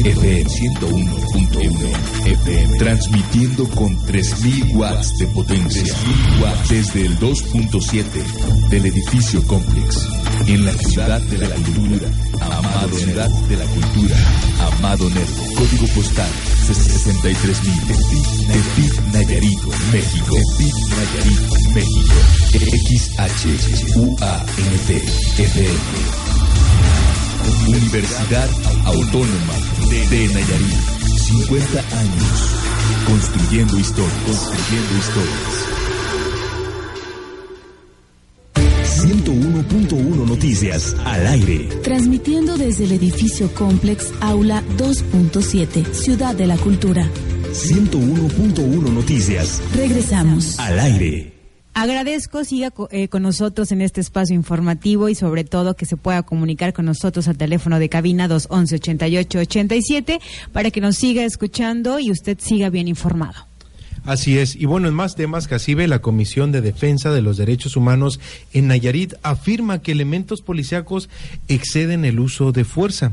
FM 0.05 0.45
101.1 0.45 2.25
FM. 2.25 2.77
Transmitiendo 2.77 3.67
con 3.69 3.97
3000 4.05 4.75
watts 4.75 5.17
de 5.17 5.25
potencia. 5.27 5.81
3000 5.81 6.41
watts 6.41 6.69
desde 6.69 7.05
el 7.07 7.17
2.7 7.19 8.03
del 8.69 8.85
edificio 8.85 9.41
Complex. 9.47 10.07
En 10.47 10.65
la 10.65 10.73
ciudad 10.73 11.21
de 11.21 11.37
la 11.39 11.55
cultura. 11.55 12.07
Amado 12.41 12.97
Ciudad 12.97 13.29
de 13.29 13.57
la 13.57 13.65
cultura. 13.65 14.15
Amado 14.59 15.09
Nervo. 15.09 15.43
Código 15.55 15.87
postal 15.95 16.29
63000. 16.67 17.81
Tepic, 18.47 19.01
Nayarit, 19.13 19.59
México. 19.91 20.35
Tepic, 20.35 20.75
Nayarit, 20.89 21.39
México. 21.73 22.13
XHUANT 22.55 24.21
FM. 24.75 25.69
Universidad 27.67 28.49
Autónoma 28.83 29.53
de 29.89 30.27
Nayarit. 30.33 30.75
50 31.17 31.79
años. 31.97 32.51
Construyendo 33.07 33.79
historias. 33.79 34.13
Construyendo 34.25 34.97
historias. 34.97 35.55
101.1 38.83 40.25
Noticias 40.27 40.95
al 41.05 41.25
aire. 41.27 41.69
Transmitiendo 41.83 42.57
desde 42.57 42.83
el 42.85 42.91
edificio 42.93 43.53
Complex 43.53 44.11
Aula 44.19 44.61
2.7, 44.77 45.85
Ciudad 45.93 46.35
de 46.35 46.47
la 46.47 46.57
Cultura. 46.57 47.07
101.1 47.53 48.91
Noticias 48.91 49.61
Regresamos. 49.73 50.59
al 50.59 50.79
aire. 50.79 51.34
Agradezco 51.77 52.45
siga 52.45 52.71
eh, 52.89 53.09
con 53.09 53.21
nosotros 53.21 53.69
en 53.73 53.81
este 53.81 53.99
espacio 53.99 54.33
informativo 54.33 55.09
y 55.09 55.15
sobre 55.15 55.43
todo 55.43 55.75
que 55.75 55.85
se 55.85 55.97
pueda 55.97 56.23
comunicar 56.23 56.71
con 56.71 56.85
nosotros 56.85 57.27
al 57.27 57.35
teléfono 57.35 57.79
de 57.79 57.89
cabina 57.89 58.29
211-8887 58.29 60.21
para 60.53 60.71
que 60.71 60.79
nos 60.79 60.95
siga 60.95 61.25
escuchando 61.25 61.99
y 61.99 62.11
usted 62.11 62.37
siga 62.39 62.69
bien 62.69 62.87
informado. 62.87 63.45
Así 64.05 64.37
es. 64.37 64.55
Y 64.55 64.63
bueno, 64.63 64.87
en 64.87 64.93
más 64.93 65.15
temas, 65.15 65.49
Cacibe, 65.49 65.85
la 65.89 65.99
Comisión 65.99 66.53
de 66.53 66.61
Defensa 66.61 67.11
de 67.11 67.21
los 67.21 67.35
Derechos 67.35 67.75
Humanos 67.75 68.21
en 68.53 68.67
Nayarit 68.67 69.15
afirma 69.21 69.81
que 69.81 69.91
elementos 69.91 70.41
policíacos 70.41 71.09
exceden 71.49 72.05
el 72.05 72.21
uso 72.21 72.53
de 72.53 72.63
fuerza. 72.63 73.11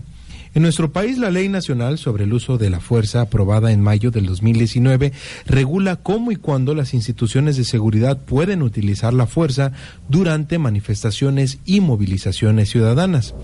En 0.55 0.63
nuestro 0.63 0.93
país, 0.93 1.17
la 1.17 1.31
Ley 1.31 1.49
Nacional 1.49 1.97
sobre 1.97 2.25
el 2.25 2.33
Uso 2.35 2.59
de 2.59 2.69
la 2.69 2.81
Fuerza, 2.81 3.23
aprobada 3.23 3.73
en 3.73 3.81
mayo 3.81 4.11
del 4.11 4.27
2019, 4.27 5.13
regula 5.47 5.97
cómo 5.97 6.31
y 6.31 6.37
cuándo 6.37 6.75
las 6.75 6.93
instituciones 6.93 7.57
de 7.57 7.65
seguridad 7.65 8.19
pueden 8.19 8.61
utilizar 8.61 9.15
la 9.15 9.27
fuerza 9.27 9.73
durante 10.11 10.59
manifestaciones 10.59 11.59
y 11.65 11.81
movilizaciones 11.81 12.69
ciudadanas, 12.69 13.35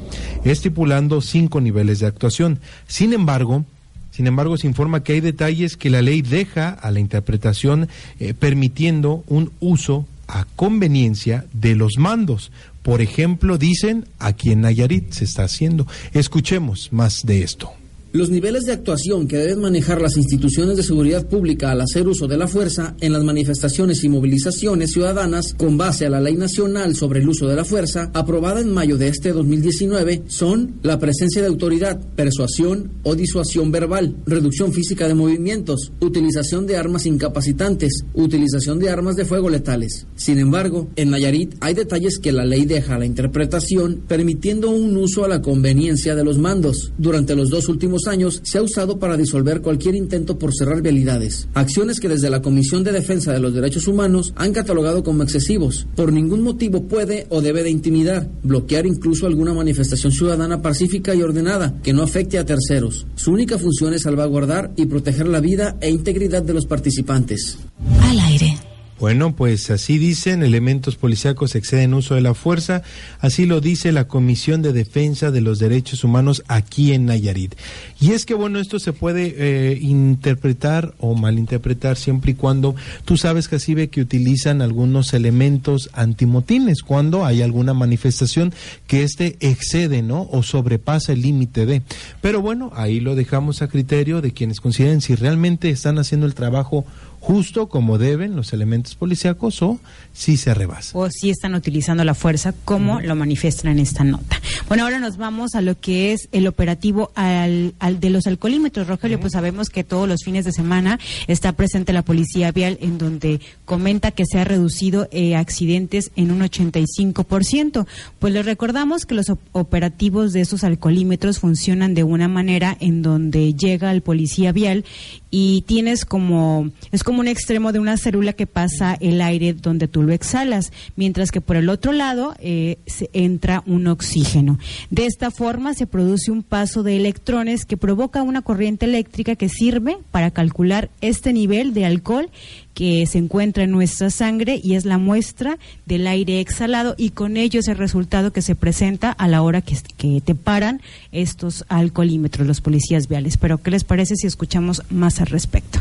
estipulando 0.45 1.23
cinco 1.23 1.63
niveles 1.63 2.01
de 2.01 2.07
actuación. 2.07 2.61
Sin 2.87 3.15
embargo, 3.15 3.65
sin 4.11 4.27
embargo, 4.27 4.59
se 4.59 4.67
informa 4.67 5.03
que 5.03 5.15
hay 5.15 5.21
detalles 5.21 5.79
que 5.79 5.91
la 5.91 6.03
ley 6.03 6.21
deja 6.21 6.71
a 6.71 6.91
la 6.91 7.01
interpretación 7.01 7.89
eh, 8.19 8.35
permitiendo 8.35 9.25
un 9.29 9.53
uso 9.61 10.07
a 10.27 10.45
conveniencia 10.57 11.47
de 11.53 11.75
los 11.75 11.97
mandos. 11.97 12.53
Por 12.89 13.03
ejemplo, 13.03 13.59
dicen 13.59 14.07
aquí 14.19 14.51
en 14.51 14.63
Nayarit 14.63 15.13
se 15.13 15.25
está 15.25 15.45
haciendo. 15.45 15.87
Escuchemos 16.15 16.91
más 16.91 17.27
de 17.27 17.43
esto. 17.43 17.71
Los 18.11 18.31
niveles 18.31 18.65
de 18.65 18.73
actuación 18.73 19.29
que 19.29 19.37
deben 19.37 19.61
manejar 19.61 20.01
las 20.01 20.17
instituciones 20.17 20.79
de 20.79 20.83
seguridad 20.83 21.27
pública 21.27 21.71
al 21.71 21.83
hacer 21.83 22.09
uso 22.09 22.27
de 22.27 22.39
la 22.39 22.49
fuerza 22.49 22.97
en 23.03 23.13
las 23.13 23.23
manifestaciones 23.23 24.03
y 24.03 24.09
movilizaciones 24.09 24.93
ciudadanas 24.93 25.53
con 25.53 25.77
base 25.77 26.07
a 26.07 26.11
la 26.11 26.23
Ley 26.23 26.35
Nacional 26.35 26.97
sobre 26.97 27.21
el 27.21 27.29
Uso 27.29 27.47
de 27.47 27.57
la 27.57 27.67
Fuerza, 27.67 28.11
aprobada 28.15 28.63
en 28.63 28.73
mayo 28.73 28.97
de 28.97 29.09
este 29.09 29.35
2019, 29.35 30.23
son 30.27 30.77
la 30.83 30.99
presencia 30.99 31.43
de 31.43 31.49
autoridad, 31.49 32.01
persuasión 32.17 32.93
o 33.03 33.15
disuasión 33.15 33.71
verbal, 33.71 34.17
reducción 34.25 34.73
física 34.73 35.07
de 35.07 35.13
movimientos, 35.13 35.93
utilización 36.01 36.67
de 36.67 36.79
armas 36.79 37.05
incapacitantes, 37.05 38.05
utilización 38.15 38.79
de 38.79 38.89
armas 38.89 39.17
de 39.17 39.27
fuego 39.27 39.51
letales. 39.51 40.07
Sin 40.17 40.39
embargo, 40.39 40.89
en 40.97 41.11
Nayarit 41.11 41.57
hay 41.61 41.75
detalles 41.75 42.19
que 42.19 42.33
la 42.33 42.47
ley 42.47 42.65
deja 42.65 42.95
a 42.95 42.99
la 42.99 43.05
interpretación, 43.05 44.03
permitiendo 44.09 44.71
un 44.71 44.97
uso 44.97 45.27
a 45.27 45.29
la 45.29 45.43
conveniencia 45.43 46.15
de 46.15 46.25
los 46.25 46.39
mandos. 46.39 46.91
Durante 46.97 47.37
los 47.37 47.51
dos 47.51 47.69
últimos 47.69 47.98
años 48.07 48.41
se 48.45 48.59
ha 48.59 48.63
usado 48.63 48.99
para 48.99 49.17
disolver 49.17 49.61
cualquier 49.61 49.95
intento 49.95 50.39
por 50.39 50.55
cerrar 50.55 50.83
vialidades, 50.83 51.49
acciones 51.55 52.01
que 52.01 52.09
desde 52.09 52.31
la 52.31 52.43
Comisión 52.43 52.85
de 52.85 52.93
Defensa 52.93 53.33
de 53.33 53.41
los 53.41 53.55
Derechos 53.55 53.89
Humanos 53.89 54.33
han 54.37 54.53
catalogado 54.53 55.03
como 55.03 55.23
excesivos. 55.23 55.87
Por 55.97 56.13
ningún 56.13 56.43
motivo 56.43 56.85
puede 56.85 57.27
o 57.31 57.41
debe 57.41 57.63
de 57.63 57.71
intimidar, 57.71 58.29
bloquear 58.43 58.87
incluso 58.87 59.27
alguna 59.27 59.55
manifestación 59.55 60.13
ciudadana 60.13 60.63
pacífica 60.63 61.15
y 61.15 61.23
ordenada 61.23 61.81
que 61.83 61.93
no 61.93 62.03
afecte 62.03 62.39
a 62.39 62.45
terceros. 62.45 63.07
Su 63.15 63.33
única 63.33 63.59
función 63.59 63.95
es 63.95 64.03
salvaguardar 64.03 64.73
y 64.77 64.87
proteger 64.87 65.29
la 65.29 65.41
vida 65.41 65.77
e 65.81 65.91
integridad 65.91 66.43
de 66.43 66.55
los 66.55 66.67
participantes. 66.67 67.59
Al 68.03 68.19
aire. 68.21 68.58
Bueno, 69.01 69.37
pues 69.37 69.71
así 69.71 69.97
dicen, 69.97 70.43
elementos 70.43 70.97
policíacos 70.97 71.55
exceden 71.55 71.95
uso 71.95 72.17
de 72.17 72.21
la 72.21 72.35
fuerza, 72.35 72.83
así 73.21 73.47
lo 73.47 73.61
dice 73.61 73.93
la 73.93 74.09
Comisión 74.09 74.61
de 74.61 74.73
Defensa 74.73 75.31
de 75.31 75.41
los 75.41 75.61
Derechos 75.61 76.03
Humanos 76.03 76.43
aquí 76.49 76.93
en 76.93 77.07
Nayarit. 77.07 77.55
Y 78.01 78.11
es 78.11 78.27
que, 78.27 78.35
bueno, 78.35 78.59
esto 78.59 78.81
se 78.81 78.93
puede 78.93 79.35
eh, 79.39 79.79
interpretar 79.81 80.95
o 80.99 81.15
malinterpretar 81.15 81.97
siempre 81.97 82.33
y 82.33 82.35
cuando 82.35 82.75
tú 83.05 83.17
sabes, 83.17 83.47
Jacibe, 83.47 83.89
que 83.89 84.01
utilizan 84.01 84.63
algunos 84.63 85.15
elementos 85.15 85.91
antimotines, 85.93 86.83
cuando 86.83 87.25
hay 87.25 87.43
alguna 87.43 87.75
manifestación 87.75 88.53
que 88.89 89.05
éste 89.05 89.37
excede, 89.39 90.03
¿no? 90.03 90.29
O 90.33 90.43
sobrepasa 90.43 91.13
el 91.13 91.23
límite 91.23 91.67
de. 91.67 91.83
Pero 92.21 92.43
bueno, 92.43 92.73
ahí 92.75 92.99
lo 92.99 93.15
dejamos 93.15 93.63
a 93.63 93.69
criterio 93.69 94.21
de 94.21 94.33
quienes 94.33 94.61
consideren 94.61 95.01
si 95.01 95.15
realmente 95.15 95.71
están 95.71 95.99
haciendo 95.99 96.27
el 96.27 96.35
trabajo 96.35 96.85
justo 97.21 97.69
como 97.69 97.99
deben 97.99 98.37
los 98.37 98.53
elementos 98.53 98.95
policíacos 98.95 99.61
o 99.63 99.79
si 100.13 100.37
se 100.37 100.55
rebasa. 100.55 100.97
o 100.99 101.09
si 101.11 101.31
están 101.31 101.55
utilizando 101.55 102.05
la 102.05 102.15
fuerza 102.15 102.55
como 102.65 103.01
lo 103.01 103.15
manifiestan 103.17 103.73
en 103.73 103.79
esta 103.81 104.05
nota. 104.05 104.41
Bueno, 104.69 104.85
ahora 104.85 104.99
nos 104.99 105.17
vamos 105.17 105.55
a 105.55 105.61
lo 105.61 105.79
que 105.79 106.13
es 106.13 106.29
el 106.33 106.47
operativo 106.47 107.11
al, 107.15 107.75
al 107.79 108.01
de 108.01 108.11
los 108.11 108.27
alcoholímetros. 108.27 108.87
Rogelio, 108.87 109.19
pues 109.21 109.33
sabemos 109.33 109.69
que 109.69 109.85
todos 109.85 110.09
los 110.09 110.23
fines 110.25 110.45
de 110.45 110.53
semana 110.53 110.99
está 111.27 111.53
presente 111.53 111.93
la 111.93 112.03
policía 112.03 112.53
vial 112.53 112.79
en 112.81 112.99
donde 112.99 113.41
comenta 113.65 114.11
que 114.11 114.25
se 114.27 114.39
ha 114.39 114.45
reducido 114.45 115.09
eh, 115.11 115.37
accidentes 115.37 116.11
en 116.17 116.31
un 116.31 116.41
85%. 116.41 117.87
Pues 118.19 118.33
les 118.33 118.45
recordamos 118.45 119.07
que 119.07 119.15
los 119.15 119.29
op- 119.31 119.41
operativos 119.53 120.33
de 120.33 120.41
esos 120.43 120.65
alcoholímetros 120.65 121.39
funcionan 121.39 121.95
de 121.95 122.05
una 122.05 122.29
manera 122.29 122.77
en 122.81 123.03
donde 123.03 123.55
llega 123.55 123.91
el 123.93 124.03
policía 124.03 124.53
vial 124.53 124.85
y 125.31 125.63
tienes 125.67 126.05
como 126.05 126.71
es 126.93 127.05
como 127.05 127.21
un 127.21 127.29
extremo 127.29 127.73
de 127.73 127.79
una 127.79 127.97
célula 127.97 128.33
que 128.33 128.47
pasa 128.47 128.97
el 129.01 129.21
aire 129.21 129.53
donde 129.53 129.89
tú 129.89 130.03
lo 130.03 130.13
exhalas, 130.13 130.73
mientras 130.97 131.31
que 131.31 131.41
por 131.41 131.57
el 131.57 131.69
otro 131.69 131.93
lado 131.93 132.35
eh, 132.39 132.79
se 132.87 133.11
entra 133.13 133.63
un 133.67 133.87
oxígeno. 133.87 134.59
De 134.91 135.07
esta 135.07 135.31
forma 135.31 135.75
se 135.75 135.87
produce 135.87 136.31
un 136.31 136.43
paso 136.43 136.83
de 136.83 136.97
electrones 136.97 137.65
que 137.65 137.77
provoca 137.77 138.23
una 138.23 138.43
corriente 138.43 138.87
eléctrica 138.87 139.37
que 139.37 139.49
sirve 139.49 139.99
para 140.11 140.31
calcular 140.31 140.91
este 141.01 141.33
nivel 141.33 141.75
de 141.75 141.85
alcohol 141.85 142.31
que 142.79 143.05
se 143.07 143.19
encuentra 143.19 143.65
en 143.65 143.73
nuestra 143.73 144.09
sangre 144.09 144.61
y 144.63 144.77
es 144.77 144.85
la 144.85 144.99
muestra 144.99 145.59
del 145.85 146.07
aire 146.07 146.39
exhalado 146.39 146.95
y 146.97 147.11
con 147.11 147.37
ello 147.37 147.59
es 147.59 147.67
el 147.67 147.77
resultado 147.77 148.33
que 148.33 148.41
se 148.41 148.55
presenta 148.55 149.11
a 149.11 149.27
la 149.27 149.43
hora 149.43 149.63
que, 149.63 150.23
te 150.25 150.35
paran 150.37 150.81
estos 151.11 151.65
alcoholímetros, 151.69 152.47
los 152.47 152.61
policías 152.61 153.09
viales. 153.09 153.37
Pero, 153.37 153.59
¿qué 153.59 153.73
les 153.73 153.83
parece 153.83 154.15
si 154.15 154.29
escuchamos 154.29 154.85
más 154.91 155.21
al 155.21 155.27
respecto? 155.27 155.81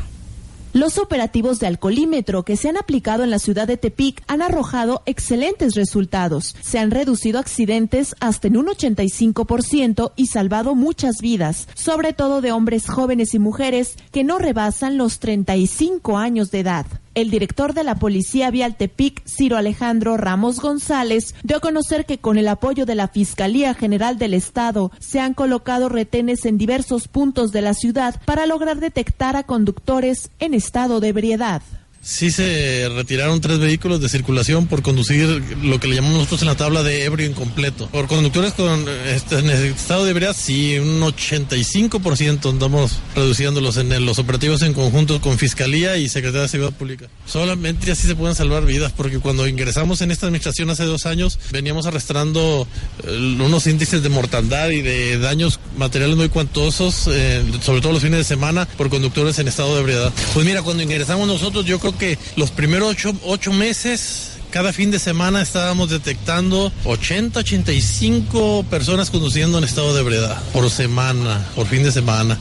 Los 0.73 0.97
operativos 0.97 1.59
de 1.59 1.67
alcoholímetro 1.67 2.43
que 2.43 2.57
se 2.57 2.69
han 2.69 2.77
aplicado 2.77 3.23
en 3.23 3.29
la 3.29 3.39
ciudad 3.39 3.67
de 3.67 3.77
Tepic 3.77 4.21
han 4.27 4.41
arrojado 4.41 5.01
excelentes 5.05 5.75
resultados. 5.75 6.55
Se 6.61 6.77
han 6.77 6.91
reducido 6.91 7.39
accidentes 7.39 8.15
hasta 8.19 8.47
en 8.47 8.57
un 8.57 8.67
85% 8.67 10.11
y 10.15 10.27
salvado 10.27 10.75
muchas 10.75 11.21
vidas, 11.21 11.67
sobre 11.73 12.13
todo 12.13 12.41
de 12.41 12.51
hombres 12.51 12.87
jóvenes 12.87 13.33
y 13.33 13.39
mujeres 13.39 13.95
que 14.11 14.23
no 14.23 14.37
rebasan 14.37 14.97
los 14.97 15.19
35 15.19 16.17
años 16.17 16.51
de 16.51 16.59
edad. 16.59 16.85
El 17.17 17.31
director 17.31 17.73
de 17.73 17.83
la 17.83 17.95
Policía 17.95 18.51
Vial 18.51 18.75
Tepic, 18.75 19.23
Ciro 19.25 19.57
Alejandro 19.57 20.17
Ramos 20.17 20.59
González, 20.59 21.33
dio 21.41 21.57
a 21.57 21.61
conocer 21.61 22.05
que 22.05 22.19
con 22.19 22.37
el 22.37 22.47
apoyo 22.47 22.85
de 22.85 22.93
la 22.93 23.07
Fiscalía 23.07 23.73
General 23.73 24.19
del 24.19 24.35
Estado 24.35 24.91
se 24.99 25.19
han 25.19 25.33
colocado 25.33 25.89
retenes 25.89 26.45
en 26.45 26.59
diversos 26.59 27.07
puntos 27.07 27.51
de 27.51 27.63
la 27.63 27.73
ciudad 27.73 28.21
para 28.25 28.45
lograr 28.45 28.79
detectar 28.79 29.35
a 29.35 29.41
conductores 29.41 30.29
en 30.37 30.53
estado 30.53 30.99
de 30.99 31.07
ebriedad 31.07 31.63
sí 32.07 32.31
se 32.31 32.87
retiraron 32.95 33.41
tres 33.41 33.59
vehículos 33.59 33.99
de 33.99 34.07
circulación 34.07 34.67
por 34.67 34.81
conducir 34.81 35.27
lo 35.61 35.77
que 35.77 35.89
le 35.89 35.95
llamamos 35.95 36.19
nosotros 36.19 36.41
en 36.41 36.47
la 36.47 36.55
tabla 36.55 36.81
de 36.81 37.03
ebrio 37.03 37.27
incompleto. 37.27 37.87
Por 37.89 38.07
conductores 38.07 38.53
con 38.53 38.85
este, 39.05 39.67
estado 39.67 40.05
de 40.05 40.11
ebriedad, 40.11 40.35
sí, 40.37 40.79
un 40.79 41.01
85% 41.01 42.49
andamos 42.49 42.93
reduciéndolos 43.13 43.75
en 43.75 44.05
los 44.05 44.19
operativos 44.19 44.61
en 44.61 44.73
conjunto 44.73 45.19
con 45.19 45.37
Fiscalía 45.37 45.97
y 45.97 46.07
Secretaría 46.07 46.43
de 46.43 46.47
Seguridad 46.47 46.77
Pública. 46.77 47.07
Solamente 47.25 47.91
así 47.91 48.07
se 48.07 48.15
pueden 48.15 48.35
salvar 48.35 48.65
vidas, 48.65 48.93
porque 48.95 49.19
cuando 49.19 49.45
ingresamos 49.45 49.99
en 49.99 50.11
esta 50.11 50.27
administración 50.27 50.69
hace 50.69 50.85
dos 50.85 51.05
años, 51.05 51.37
veníamos 51.51 51.87
arrastrando 51.87 52.65
eh, 53.03 53.17
unos 53.17 53.67
índices 53.67 54.01
de 54.01 54.07
mortandad 54.07 54.69
y 54.69 54.81
de 54.81 55.19
daños 55.19 55.59
materiales 55.77 56.15
muy 56.15 56.29
cuantosos, 56.29 57.09
eh, 57.11 57.43
sobre 57.61 57.81
todo 57.81 57.91
los 57.91 58.01
fines 58.01 58.19
de 58.19 58.23
semana, 58.23 58.65
por 58.77 58.89
conductores 58.89 59.37
en 59.39 59.49
estado 59.49 59.75
de 59.75 59.81
ebriedad. 59.81 60.13
Pues 60.33 60.45
mira, 60.45 60.61
cuando 60.61 60.83
ingresamos 60.83 61.27
nosotros, 61.27 61.65
yo 61.65 61.79
creo 61.79 61.96
que 61.97 62.17
los 62.35 62.51
primeros 62.51 62.95
ocho, 63.23 63.53
meses 63.53 64.31
cada 64.51 64.71
fin 64.71 64.91
de 64.91 64.99
semana 64.99 65.41
estábamos 65.41 65.89
detectando 65.89 66.71
80, 66.85 67.39
85 67.39 68.65
personas 68.69 69.09
conduciendo 69.09 69.57
en 69.57 69.65
estado 69.65 69.93
de 69.93 70.01
ebriedad 70.01 70.41
por 70.53 70.69
semana, 70.69 71.45
por 71.55 71.67
fin 71.67 71.83
de 71.83 71.91
semana. 71.91 72.39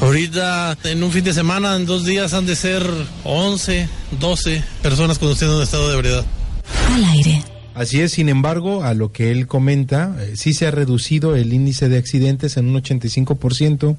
Ahorita 0.00 0.76
en 0.84 1.02
un 1.02 1.12
fin 1.12 1.24
de 1.24 1.32
semana, 1.32 1.76
en 1.76 1.86
dos 1.86 2.04
días 2.04 2.34
han 2.34 2.46
de 2.46 2.56
ser 2.56 2.84
11, 3.22 3.88
12 4.18 4.64
personas 4.82 5.18
conduciendo 5.18 5.56
en 5.56 5.62
estado 5.62 5.88
de 5.88 5.94
ebriedad. 5.94 6.24
Al 6.92 7.04
aire. 7.04 7.53
Así 7.74 8.00
es, 8.00 8.12
sin 8.12 8.28
embargo, 8.28 8.84
a 8.84 8.94
lo 8.94 9.10
que 9.10 9.32
él 9.32 9.48
comenta, 9.48 10.16
eh, 10.20 10.36
sí 10.36 10.54
se 10.54 10.64
ha 10.66 10.70
reducido 10.70 11.34
el 11.34 11.52
índice 11.52 11.88
de 11.88 11.98
accidentes 11.98 12.56
en 12.56 12.68
un 12.68 12.80
85%, 12.80 13.96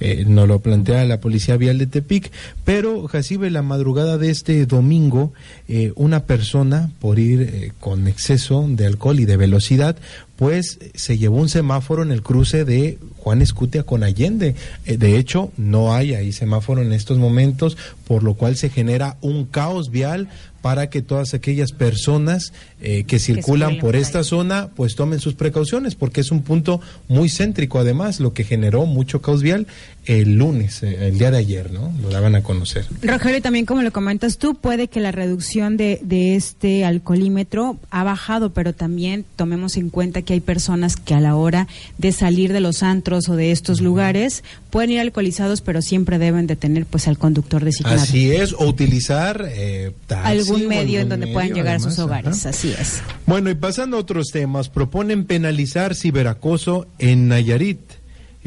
eh, 0.00 0.24
nos 0.26 0.48
lo 0.48 0.60
plantea 0.60 1.04
la 1.04 1.20
Policía 1.20 1.58
Vial 1.58 1.76
de 1.76 1.86
Tepic, 1.86 2.32
pero 2.64 3.06
Jacibe, 3.06 3.50
la 3.50 3.60
madrugada 3.60 4.16
de 4.16 4.30
este 4.30 4.64
domingo, 4.64 5.34
eh, 5.68 5.92
una 5.94 6.24
persona, 6.24 6.90
por 7.00 7.18
ir 7.18 7.42
eh, 7.42 7.72
con 7.80 8.08
exceso 8.08 8.64
de 8.66 8.86
alcohol 8.86 9.20
y 9.20 9.26
de 9.26 9.36
velocidad, 9.36 9.96
pues 10.36 10.78
se 10.94 11.18
llevó 11.18 11.36
un 11.36 11.50
semáforo 11.50 12.02
en 12.02 12.12
el 12.12 12.22
cruce 12.22 12.64
de 12.64 12.98
Juan 13.18 13.42
Escutia 13.42 13.82
con 13.82 14.04
Allende. 14.04 14.54
de 14.86 15.18
hecho, 15.18 15.50
no 15.56 15.92
hay 15.92 16.14
ahí 16.14 16.30
semáforo 16.30 16.80
en 16.80 16.92
estos 16.92 17.18
momentos, 17.18 17.76
por 18.06 18.22
lo 18.22 18.34
cual 18.34 18.56
se 18.56 18.70
genera 18.70 19.16
un 19.20 19.46
caos 19.46 19.90
vial 19.90 20.28
para 20.60 20.90
que 20.90 21.02
todas 21.02 21.34
aquellas 21.34 21.72
personas 21.72 22.52
eh, 22.80 23.04
que 23.04 23.18
circulan 23.18 23.78
por 23.78 23.96
esta 23.96 24.24
zona 24.24 24.70
pues 24.74 24.94
tomen 24.96 25.20
sus 25.20 25.34
precauciones 25.34 25.94
porque 25.94 26.20
es 26.20 26.30
un 26.30 26.42
punto 26.42 26.80
muy 27.06 27.28
céntrico 27.28 27.78
además 27.78 28.20
lo 28.20 28.32
que 28.32 28.44
generó 28.44 28.86
mucho 28.86 29.22
caos 29.22 29.42
vial 29.42 29.66
el 30.08 30.34
lunes 30.34 30.82
eh, 30.82 31.08
el 31.08 31.18
día 31.18 31.30
de 31.30 31.38
ayer 31.38 31.70
no 31.70 31.92
lo 32.02 32.08
daban 32.10 32.34
a 32.34 32.42
conocer 32.42 32.86
Rogelio 33.02 33.40
también 33.40 33.66
como 33.66 33.82
lo 33.82 33.92
comentas 33.92 34.38
tú 34.38 34.54
puede 34.54 34.88
que 34.88 35.00
la 35.00 35.12
reducción 35.12 35.76
de, 35.76 36.00
de 36.02 36.34
este 36.34 36.84
alcoholímetro 36.84 37.78
ha 37.90 38.02
bajado 38.02 38.50
pero 38.50 38.72
también 38.72 39.24
tomemos 39.36 39.76
en 39.76 39.90
cuenta 39.90 40.22
que 40.22 40.32
hay 40.32 40.40
personas 40.40 40.96
que 40.96 41.14
a 41.14 41.20
la 41.20 41.36
hora 41.36 41.68
de 41.98 42.12
salir 42.12 42.52
de 42.52 42.60
los 42.60 42.82
antros 42.82 43.28
o 43.28 43.36
de 43.36 43.52
estos 43.52 43.80
lugares 43.80 44.42
pueden 44.70 44.90
ir 44.90 45.00
alcoholizados 45.00 45.60
pero 45.60 45.82
siempre 45.82 46.18
deben 46.18 46.46
de 46.46 46.56
tener 46.56 46.86
pues 46.86 47.06
al 47.06 47.18
conductor 47.18 47.64
designado 47.64 48.00
así 48.00 48.32
es 48.32 48.52
o 48.52 48.66
utilizar 48.66 49.46
eh, 49.48 49.92
algún 50.08 50.66
medio 50.66 51.00
en 51.00 51.08
donde 51.08 51.26
puedan 51.28 51.52
llegar 51.52 51.76
a 51.76 51.80
sus 51.80 51.98
hogares. 51.98 52.46
Así 52.46 52.70
es. 52.78 53.02
Bueno, 53.26 53.50
y 53.50 53.54
pasando 53.54 53.96
a 53.96 54.00
otros 54.00 54.28
temas, 54.32 54.68
proponen 54.68 55.24
penalizar 55.24 55.94
ciberacoso 55.94 56.86
en 56.98 57.28
Nayarit. 57.28 57.80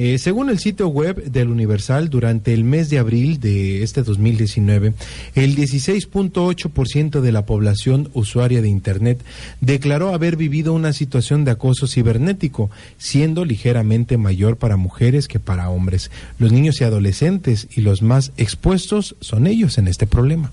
Eh, 0.03 0.17
según 0.17 0.49
el 0.49 0.57
sitio 0.57 0.87
web 0.87 1.25
del 1.25 1.49
Universal, 1.49 2.09
durante 2.09 2.55
el 2.55 2.63
mes 2.63 2.89
de 2.89 2.97
abril 2.97 3.39
de 3.39 3.83
este 3.83 4.01
2019, 4.01 4.95
el 5.35 5.55
16.8% 5.55 7.21
de 7.21 7.31
la 7.31 7.45
población 7.45 8.09
usuaria 8.13 8.63
de 8.63 8.67
Internet 8.67 9.23
declaró 9.59 10.11
haber 10.11 10.37
vivido 10.37 10.73
una 10.73 10.91
situación 10.91 11.45
de 11.45 11.51
acoso 11.51 11.85
cibernético, 11.85 12.71
siendo 12.97 13.45
ligeramente 13.45 14.17
mayor 14.17 14.57
para 14.57 14.75
mujeres 14.75 15.27
que 15.27 15.39
para 15.39 15.69
hombres. 15.69 16.09
Los 16.39 16.51
niños 16.51 16.81
y 16.81 16.83
adolescentes 16.83 17.67
y 17.75 17.81
los 17.81 18.01
más 18.01 18.31
expuestos 18.37 19.15
son 19.19 19.45
ellos 19.45 19.77
en 19.77 19.87
este 19.87 20.07
problema 20.07 20.51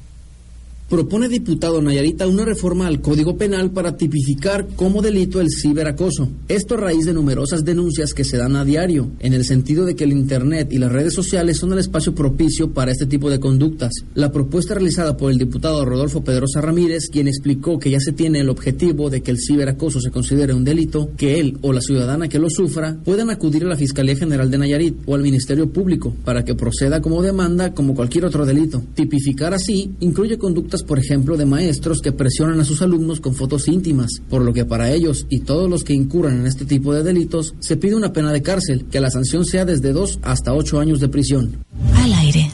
propone 0.88 1.28
diputado 1.28 1.82
Nayarita 1.82 2.26
una 2.26 2.46
reforma 2.46 2.86
al 2.86 3.02
Código 3.02 3.36
Penal 3.36 3.72
para 3.72 3.96
tipificar 3.96 4.66
como 4.74 5.02
delito 5.02 5.40
el 5.40 5.48
ciberacoso. 5.50 6.30
Esto 6.48 6.74
a 6.74 6.78
raíz 6.78 7.04
de 7.04 7.12
numerosas 7.12 7.64
denuncias 7.64 8.14
que 8.14 8.24
se 8.24 8.38
dan 8.38 8.56
a 8.56 8.64
diario, 8.64 9.10
en 9.20 9.34
el 9.34 9.44
sentido 9.44 9.84
de 9.84 9.94
que 9.94 10.04
el 10.04 10.12
Internet 10.12 10.72
y 10.72 10.78
las 10.78 10.90
redes 10.90 11.12
sociales 11.12 11.58
son 11.58 11.74
el 11.74 11.78
espacio 11.78 12.14
propicio 12.14 12.72
para 12.72 12.90
este 12.90 13.04
tipo 13.04 13.28
de 13.28 13.38
conductas. 13.38 13.92
La 14.14 14.32
propuesta 14.32 14.74
realizada 14.74 15.16
por 15.18 15.30
el 15.30 15.36
diputado 15.36 15.84
Rodolfo 15.84 16.24
Pedrosa 16.24 16.62
Ramírez, 16.62 17.08
quien 17.12 17.28
explicó 17.28 17.78
que 17.78 17.90
ya 17.90 18.00
se 18.00 18.12
tiene 18.12 18.40
el 18.40 18.48
objetivo 18.48 19.10
de 19.10 19.20
que 19.20 19.30
el 19.30 19.38
ciberacoso 19.38 20.00
se 20.00 20.10
considere 20.10 20.54
un 20.54 20.64
delito, 20.64 21.10
que 21.18 21.38
él 21.38 21.58
o 21.60 21.74
la 21.74 21.82
ciudadana 21.82 22.28
que 22.28 22.38
lo 22.38 22.48
sufra 22.48 22.96
puedan 23.04 23.28
acudir 23.28 23.64
a 23.64 23.68
la 23.68 23.76
Fiscalía 23.76 24.16
General 24.16 24.50
de 24.50 24.56
Nayarit 24.56 24.96
o 25.04 25.14
al 25.14 25.22
Ministerio 25.22 25.70
Público 25.70 26.14
para 26.24 26.44
que 26.44 26.54
proceda 26.54 27.02
como 27.02 27.20
demanda 27.20 27.74
como 27.74 27.94
cualquier 27.94 28.24
otro 28.24 28.46
delito. 28.46 28.82
Tipificar 28.94 29.52
así 29.52 29.92
incluye 30.00 30.38
conductas 30.38 30.77
por 30.82 30.98
ejemplo, 30.98 31.36
de 31.36 31.46
maestros 31.46 32.00
que 32.00 32.12
presionan 32.12 32.60
a 32.60 32.64
sus 32.64 32.82
alumnos 32.82 33.20
con 33.20 33.34
fotos 33.34 33.68
íntimas, 33.68 34.10
por 34.28 34.42
lo 34.42 34.52
que 34.52 34.64
para 34.64 34.90
ellos 34.92 35.26
y 35.28 35.40
todos 35.40 35.68
los 35.68 35.84
que 35.84 35.94
incurran 35.94 36.40
en 36.40 36.46
este 36.46 36.64
tipo 36.64 36.94
de 36.94 37.02
delitos 37.02 37.54
se 37.60 37.76
pide 37.76 37.94
una 37.94 38.12
pena 38.12 38.32
de 38.32 38.42
cárcel, 38.42 38.86
que 38.90 39.00
la 39.00 39.10
sanción 39.10 39.44
sea 39.44 39.64
desde 39.64 39.92
dos 39.92 40.18
hasta 40.22 40.54
ocho 40.54 40.80
años 40.80 41.00
de 41.00 41.08
prisión. 41.08 41.64
Al 41.94 42.12
aire. 42.12 42.50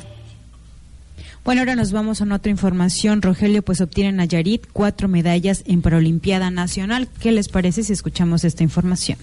Bueno, 1.44 1.60
ahora 1.60 1.76
nos 1.76 1.92
vamos 1.92 2.22
a 2.22 2.34
otra 2.34 2.50
información. 2.50 3.20
Rogelio, 3.20 3.62
pues 3.62 3.82
obtiene 3.82 4.12
Nayarit 4.12 4.66
cuatro 4.72 5.08
medallas 5.08 5.62
en 5.66 5.82
Paralimpiada 5.82 6.50
Nacional. 6.50 7.08
¿Qué 7.20 7.32
les 7.32 7.48
parece 7.48 7.82
si 7.82 7.92
escuchamos 7.92 8.44
esta 8.44 8.62
información? 8.62 9.18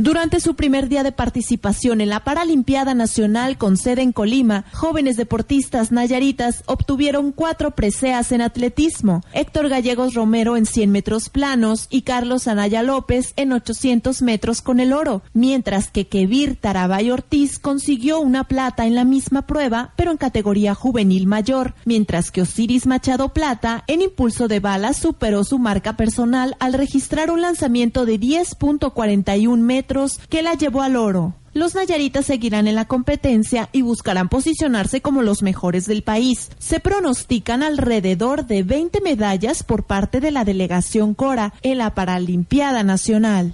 Durante 0.00 0.38
su 0.38 0.54
primer 0.54 0.88
día 0.88 1.02
de 1.02 1.10
participación 1.10 2.00
en 2.00 2.08
la 2.08 2.22
Paralimpiada 2.22 2.94
Nacional 2.94 3.58
con 3.58 3.76
sede 3.76 4.02
en 4.02 4.12
Colima, 4.12 4.64
jóvenes 4.72 5.16
deportistas 5.16 5.90
nayaritas 5.90 6.62
obtuvieron 6.66 7.32
cuatro 7.32 7.72
preseas 7.72 8.30
en 8.30 8.40
atletismo. 8.40 9.24
Héctor 9.32 9.68
Gallegos 9.68 10.14
Romero 10.14 10.56
en 10.56 10.66
100 10.66 10.92
metros 10.92 11.30
planos 11.30 11.88
y 11.90 12.02
Carlos 12.02 12.46
Anaya 12.46 12.84
López 12.84 13.32
en 13.34 13.50
800 13.50 14.22
metros 14.22 14.62
con 14.62 14.78
el 14.78 14.92
oro, 14.92 15.22
mientras 15.32 15.90
que 15.90 16.06
Kevir 16.06 16.54
Tarabay 16.54 17.10
Ortiz 17.10 17.58
consiguió 17.58 18.20
una 18.20 18.44
plata 18.44 18.86
en 18.86 18.94
la 18.94 19.02
misma 19.02 19.48
prueba, 19.48 19.94
pero 19.96 20.12
en 20.12 20.16
categoría 20.16 20.76
juvenil 20.76 21.26
mayor, 21.26 21.74
mientras 21.84 22.30
que 22.30 22.42
Osiris 22.42 22.86
Machado 22.86 23.30
Plata 23.30 23.82
en 23.88 24.02
impulso 24.02 24.46
de 24.46 24.60
balas 24.60 24.96
superó 24.96 25.42
su 25.42 25.58
marca 25.58 25.96
personal 25.96 26.54
al 26.60 26.74
registrar 26.74 27.32
un 27.32 27.42
lanzamiento 27.42 28.06
de 28.06 28.20
10.41 28.20 29.58
metros 29.58 29.87
que 30.28 30.42
la 30.42 30.54
llevó 30.54 30.82
al 30.82 30.96
oro. 30.96 31.34
Los 31.54 31.74
Nayaritas 31.74 32.26
seguirán 32.26 32.68
en 32.68 32.76
la 32.76 32.84
competencia 32.84 33.68
y 33.72 33.82
buscarán 33.82 34.28
posicionarse 34.28 35.00
como 35.00 35.22
los 35.22 35.42
mejores 35.42 35.86
del 35.86 36.02
país. 36.02 36.50
Se 36.58 36.78
pronostican 36.78 37.62
alrededor 37.62 38.46
de 38.46 38.62
20 38.62 39.00
medallas 39.00 39.62
por 39.64 39.84
parte 39.84 40.20
de 40.20 40.30
la 40.30 40.44
delegación 40.44 41.14
Cora 41.14 41.54
en 41.62 41.78
la 41.78 41.94
Paralimpiada 41.94 42.84
Nacional. 42.84 43.52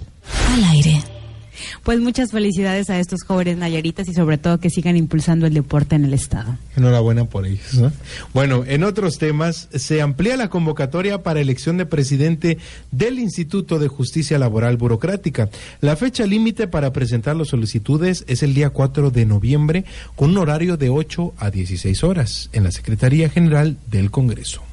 Al 0.53 0.63
aire. 0.65 1.14
Pues 1.83 1.99
muchas 1.99 2.31
felicidades 2.31 2.89
a 2.89 2.99
estos 2.99 3.23
jóvenes 3.23 3.57
nayaritas 3.57 4.07
y 4.07 4.13
sobre 4.13 4.37
todo 4.37 4.59
que 4.59 4.69
sigan 4.69 4.97
impulsando 4.97 5.45
el 5.45 5.53
deporte 5.53 5.95
en 5.95 6.05
el 6.05 6.13
estado. 6.13 6.57
Enhorabuena 6.75 7.25
por 7.25 7.45
ellos. 7.45 7.73
¿no? 7.75 7.91
Bueno, 8.33 8.63
en 8.65 8.83
otros 8.83 9.17
temas, 9.17 9.69
se 9.73 10.01
amplía 10.01 10.37
la 10.37 10.49
convocatoria 10.49 11.23
para 11.23 11.41
elección 11.41 11.77
de 11.77 11.85
presidente 11.85 12.57
del 12.91 13.19
Instituto 13.19 13.79
de 13.79 13.87
Justicia 13.87 14.37
Laboral 14.39 14.77
Burocrática. 14.77 15.49
La 15.81 15.95
fecha 15.95 16.25
límite 16.25 16.67
para 16.67 16.91
presentar 16.91 17.35
las 17.35 17.49
solicitudes 17.49 18.23
es 18.27 18.43
el 18.43 18.53
día 18.53 18.69
4 18.69 19.11
de 19.11 19.25
noviembre 19.25 19.85
con 20.15 20.31
un 20.31 20.37
horario 20.37 20.77
de 20.77 20.89
8 20.89 21.33
a 21.37 21.49
16 21.49 22.03
horas 22.03 22.49
en 22.53 22.63
la 22.63 22.71
Secretaría 22.71 23.29
General 23.29 23.77
del 23.89 24.11
Congreso. 24.11 24.64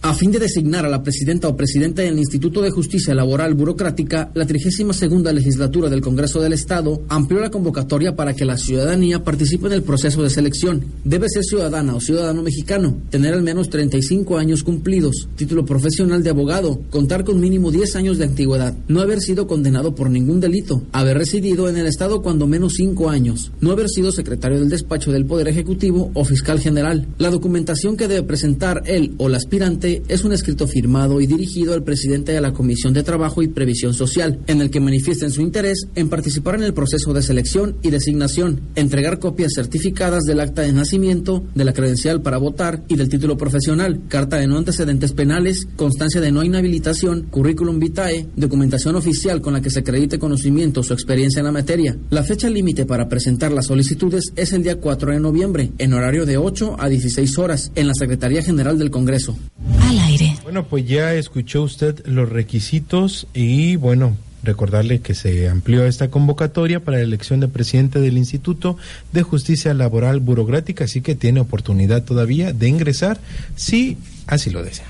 A 0.00 0.14
fin 0.14 0.30
de 0.30 0.38
designar 0.38 0.86
a 0.86 0.88
la 0.88 1.02
presidenta 1.02 1.48
o 1.48 1.56
presidente 1.56 2.02
del 2.02 2.20
Instituto 2.20 2.62
de 2.62 2.70
Justicia 2.70 3.16
Laboral 3.16 3.54
Burocrática, 3.54 4.30
la 4.32 4.46
32 4.46 5.34
legislatura 5.34 5.90
del 5.90 6.00
Congreso 6.00 6.40
del 6.40 6.52
Estado 6.52 7.02
amplió 7.08 7.40
la 7.40 7.50
convocatoria 7.50 8.14
para 8.14 8.32
que 8.32 8.44
la 8.44 8.56
ciudadanía 8.56 9.24
participe 9.24 9.66
en 9.66 9.72
el 9.72 9.82
proceso 9.82 10.22
de 10.22 10.30
selección. 10.30 10.84
Debe 11.02 11.28
ser 11.28 11.42
ciudadana 11.42 11.96
o 11.96 12.00
ciudadano 12.00 12.42
mexicano, 12.42 12.96
tener 13.10 13.34
al 13.34 13.42
menos 13.42 13.70
35 13.70 14.38
años 14.38 14.62
cumplidos, 14.62 15.28
título 15.34 15.64
profesional 15.64 16.22
de 16.22 16.30
abogado, 16.30 16.80
contar 16.90 17.24
con 17.24 17.40
mínimo 17.40 17.72
10 17.72 17.96
años 17.96 18.18
de 18.18 18.24
antigüedad, 18.26 18.76
no 18.86 19.00
haber 19.00 19.20
sido 19.20 19.48
condenado 19.48 19.96
por 19.96 20.10
ningún 20.10 20.38
delito, 20.38 20.80
haber 20.92 21.18
residido 21.18 21.68
en 21.68 21.76
el 21.76 21.88
Estado 21.88 22.22
cuando 22.22 22.46
menos 22.46 22.74
5 22.76 23.10
años, 23.10 23.50
no 23.60 23.72
haber 23.72 23.88
sido 23.88 24.12
secretario 24.12 24.60
del 24.60 24.68
despacho 24.68 25.10
del 25.10 25.26
Poder 25.26 25.48
Ejecutivo 25.48 26.12
o 26.14 26.24
fiscal 26.24 26.60
general. 26.60 27.08
La 27.18 27.30
documentación 27.30 27.96
que 27.96 28.06
debe 28.06 28.22
presentar 28.22 28.84
él 28.86 29.14
o 29.18 29.28
la 29.28 29.38
aspirante 29.38 29.87
es 30.08 30.24
un 30.24 30.32
escrito 30.32 30.66
firmado 30.66 31.20
y 31.20 31.26
dirigido 31.26 31.72
al 31.74 31.82
presidente 31.82 32.32
de 32.32 32.40
la 32.40 32.52
Comisión 32.52 32.92
de 32.92 33.02
Trabajo 33.02 33.42
y 33.42 33.48
Previsión 33.48 33.94
Social, 33.94 34.40
en 34.46 34.60
el 34.60 34.70
que 34.70 34.80
manifiesten 34.80 35.30
su 35.30 35.40
interés 35.40 35.86
en 35.94 36.08
participar 36.08 36.56
en 36.56 36.62
el 36.62 36.74
proceso 36.74 37.12
de 37.12 37.22
selección 37.22 37.76
y 37.82 37.90
designación, 37.90 38.60
entregar 38.74 39.18
copias 39.18 39.52
certificadas 39.54 40.24
del 40.24 40.40
acta 40.40 40.62
de 40.62 40.72
nacimiento, 40.72 41.44
de 41.54 41.64
la 41.64 41.72
credencial 41.72 42.22
para 42.22 42.38
votar 42.38 42.84
y 42.88 42.96
del 42.96 43.08
título 43.08 43.36
profesional, 43.36 44.02
carta 44.08 44.36
de 44.36 44.46
no 44.46 44.58
antecedentes 44.58 45.12
penales, 45.12 45.66
constancia 45.76 46.20
de 46.20 46.32
no 46.32 46.42
inhabilitación, 46.42 47.22
currículum 47.30 47.78
vitae, 47.78 48.26
documentación 48.36 48.96
oficial 48.96 49.40
con 49.40 49.54
la 49.54 49.60
que 49.60 49.70
se 49.70 49.80
acredite 49.80 50.18
conocimiento 50.18 50.80
o 50.80 50.92
experiencia 50.92 51.40
en 51.40 51.46
la 51.46 51.52
materia. 51.52 51.96
La 52.10 52.22
fecha 52.22 52.50
límite 52.50 52.84
para 52.84 53.08
presentar 53.08 53.52
las 53.52 53.66
solicitudes 53.66 54.32
es 54.36 54.52
el 54.52 54.62
día 54.62 54.80
4 54.80 55.12
de 55.12 55.20
noviembre, 55.20 55.72
en 55.78 55.94
horario 55.94 56.26
de 56.26 56.36
8 56.36 56.76
a 56.78 56.88
16 56.88 57.38
horas, 57.38 57.72
en 57.74 57.86
la 57.86 57.94
Secretaría 57.94 58.42
General 58.42 58.78
del 58.78 58.90
Congreso 58.90 59.36
al 59.82 59.98
aire. 60.00 60.36
Bueno, 60.42 60.64
pues 60.64 60.86
ya 60.86 61.14
escuchó 61.14 61.62
usted 61.62 62.04
los 62.06 62.28
requisitos 62.28 63.26
y 63.34 63.76
bueno, 63.76 64.16
recordarle 64.42 65.00
que 65.00 65.14
se 65.14 65.48
amplió 65.48 65.84
esta 65.84 66.08
convocatoria 66.10 66.80
para 66.80 66.98
la 66.98 67.04
elección 67.04 67.40
de 67.40 67.48
presidente 67.48 68.00
del 68.00 68.18
Instituto 68.18 68.76
de 69.12 69.22
Justicia 69.22 69.74
Laboral 69.74 70.20
Burocrática, 70.20 70.84
así 70.84 71.00
que 71.00 71.14
tiene 71.14 71.40
oportunidad 71.40 72.04
todavía 72.04 72.52
de 72.52 72.68
ingresar 72.68 73.18
si 73.56 73.98
así 74.26 74.50
lo 74.50 74.62
desea. 74.62 74.86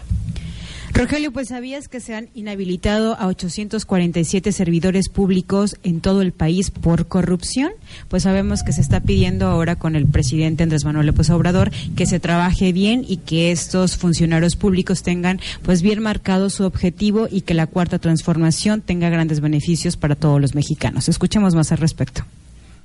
Rogelio, 0.99 1.31
pues 1.33 1.47
sabías 1.47 1.87
que 1.87 2.01
se 2.01 2.17
han 2.17 2.29
inhabilitado 2.35 3.15
a 3.21 3.29
847 3.29 4.51
servidores 4.51 5.09
públicos 5.09 5.77
en 5.85 6.01
todo 6.01 6.23
el 6.23 6.33
país 6.33 6.73
por 6.73 7.07
corrupción. 7.07 7.71
Pues 8.09 8.25
sabemos 8.25 8.65
que 8.65 8.73
se 8.73 8.81
está 8.81 8.99
pidiendo 8.99 9.47
ahora 9.47 9.77
con 9.77 9.95
el 9.95 10.09
presidente 10.09 10.65
Andrés 10.65 10.85
Manuel 10.85 11.07
López 11.07 11.31
Obrador 11.31 11.71
que 11.95 12.05
se 12.05 12.19
trabaje 12.19 12.73
bien 12.73 13.05
y 13.07 13.19
que 13.19 13.53
estos 13.53 13.97
funcionarios 13.97 14.57
públicos 14.57 15.05
tengan 15.05 15.39
pues 15.63 15.83
bien 15.83 16.03
marcado 16.03 16.51
su 16.51 16.65
objetivo 16.65 17.29
y 17.31 17.43
que 17.43 17.55
la 17.55 17.69
cuarta 17.69 18.01
transformación 18.01 18.81
tenga 18.81 19.09
grandes 19.09 19.39
beneficios 19.39 19.97
para 19.97 20.17
todos 20.17 20.41
los 20.41 20.57
mexicanos. 20.57 21.09
Escuchemos 21.09 21.55
más 21.55 21.71
al 21.71 21.79
respecto. 21.79 22.25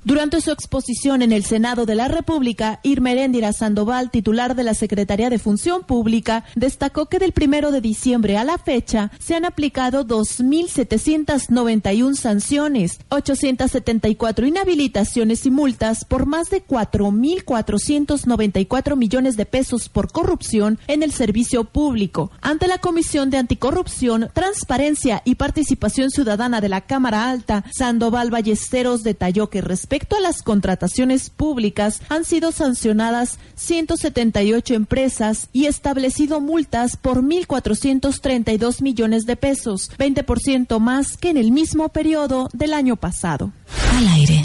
Durante 0.04 0.40
su 0.42 0.50
exposición 0.50 1.22
en 1.22 1.32
el 1.32 1.46
Senado 1.46 1.86
de 1.86 1.94
la 1.94 2.08
República, 2.08 2.78
Irmeréndira 2.82 3.54
Sandoval, 3.54 4.10
titular 4.10 4.54
de 4.54 4.62
la 4.62 4.74
Secretaría 4.74 5.30
de 5.30 5.38
Función 5.38 5.82
Pública, 5.82 6.44
destacó 6.56 7.06
que 7.06 7.18
del 7.18 7.32
primero 7.32 7.72
de 7.72 7.80
diciembre 7.80 8.36
a 8.36 8.44
la 8.44 8.58
fecha 8.58 9.10
se 9.18 9.34
han 9.34 9.46
aplicado 9.46 10.06
2.791 10.06 12.16
sanciones, 12.16 12.98
874 13.08 14.46
inhabilitaciones 14.46 15.46
y 15.46 15.50
multas 15.50 16.04
por 16.04 16.26
más 16.26 16.50
de 16.50 16.62
4.494 16.62 18.96
millones 18.96 19.38
de 19.38 19.46
pesos 19.46 19.88
por 19.88 20.12
corrupción 20.12 20.78
en 20.86 21.02
el 21.02 21.12
servicio 21.12 21.64
público. 21.64 22.30
Ante 22.42 22.68
la 22.68 22.76
Comisión 22.76 23.30
de 23.30 23.38
Anticorrupción, 23.38 24.28
Transparencia 24.34 25.22
y 25.24 25.36
Participación 25.36 26.10
Ciudadana 26.10 26.60
de 26.60 26.68
la 26.68 26.82
Cámara 26.82 27.30
Alta, 27.30 27.64
Sandoval 27.74 28.30
Ballesteros 28.30 29.02
detalló 29.02 29.48
que 29.48 29.62
respecto 29.62 29.93
respecto 29.94 30.16
a 30.16 30.20
las 30.20 30.42
contrataciones 30.42 31.30
públicas, 31.30 32.02
han 32.08 32.24
sido 32.24 32.50
sancionadas 32.50 33.38
178 33.54 34.74
empresas 34.74 35.48
y 35.52 35.66
establecido 35.66 36.40
multas 36.40 36.96
por 36.96 37.22
1.432 37.22 38.82
millones 38.82 39.24
de 39.24 39.36
pesos, 39.36 39.92
20% 39.96 40.80
más 40.80 41.16
que 41.16 41.30
en 41.30 41.36
el 41.36 41.52
mismo 41.52 41.90
periodo 41.90 42.48
del 42.52 42.72
año 42.72 42.96
pasado. 42.96 43.52
Al 43.92 44.08
aire. 44.08 44.44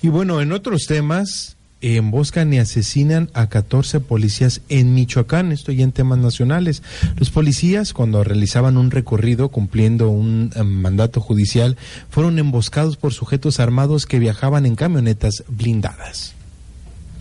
Y 0.00 0.08
bueno, 0.08 0.40
en 0.40 0.52
otros 0.52 0.86
temas, 0.86 1.58
emboscan 1.82 2.52
y 2.52 2.58
asesinan 2.58 3.30
a 3.34 3.48
14 3.48 4.00
policías 4.00 4.62
en 4.68 4.94
Michoacán, 4.94 5.52
esto 5.52 5.72
ya 5.72 5.84
en 5.84 5.92
temas 5.92 6.18
nacionales. 6.18 6.82
Los 7.16 7.30
policías, 7.30 7.92
cuando 7.92 8.24
realizaban 8.24 8.76
un 8.76 8.90
recorrido 8.90 9.48
cumpliendo 9.48 10.08
un 10.08 10.50
eh, 10.54 10.62
mandato 10.62 11.20
judicial, 11.20 11.76
fueron 12.08 12.38
emboscados 12.38 12.96
por 12.96 13.12
sujetos 13.12 13.60
armados 13.60 14.06
que 14.06 14.18
viajaban 14.18 14.66
en 14.66 14.76
camionetas 14.76 15.44
blindadas. 15.48 16.31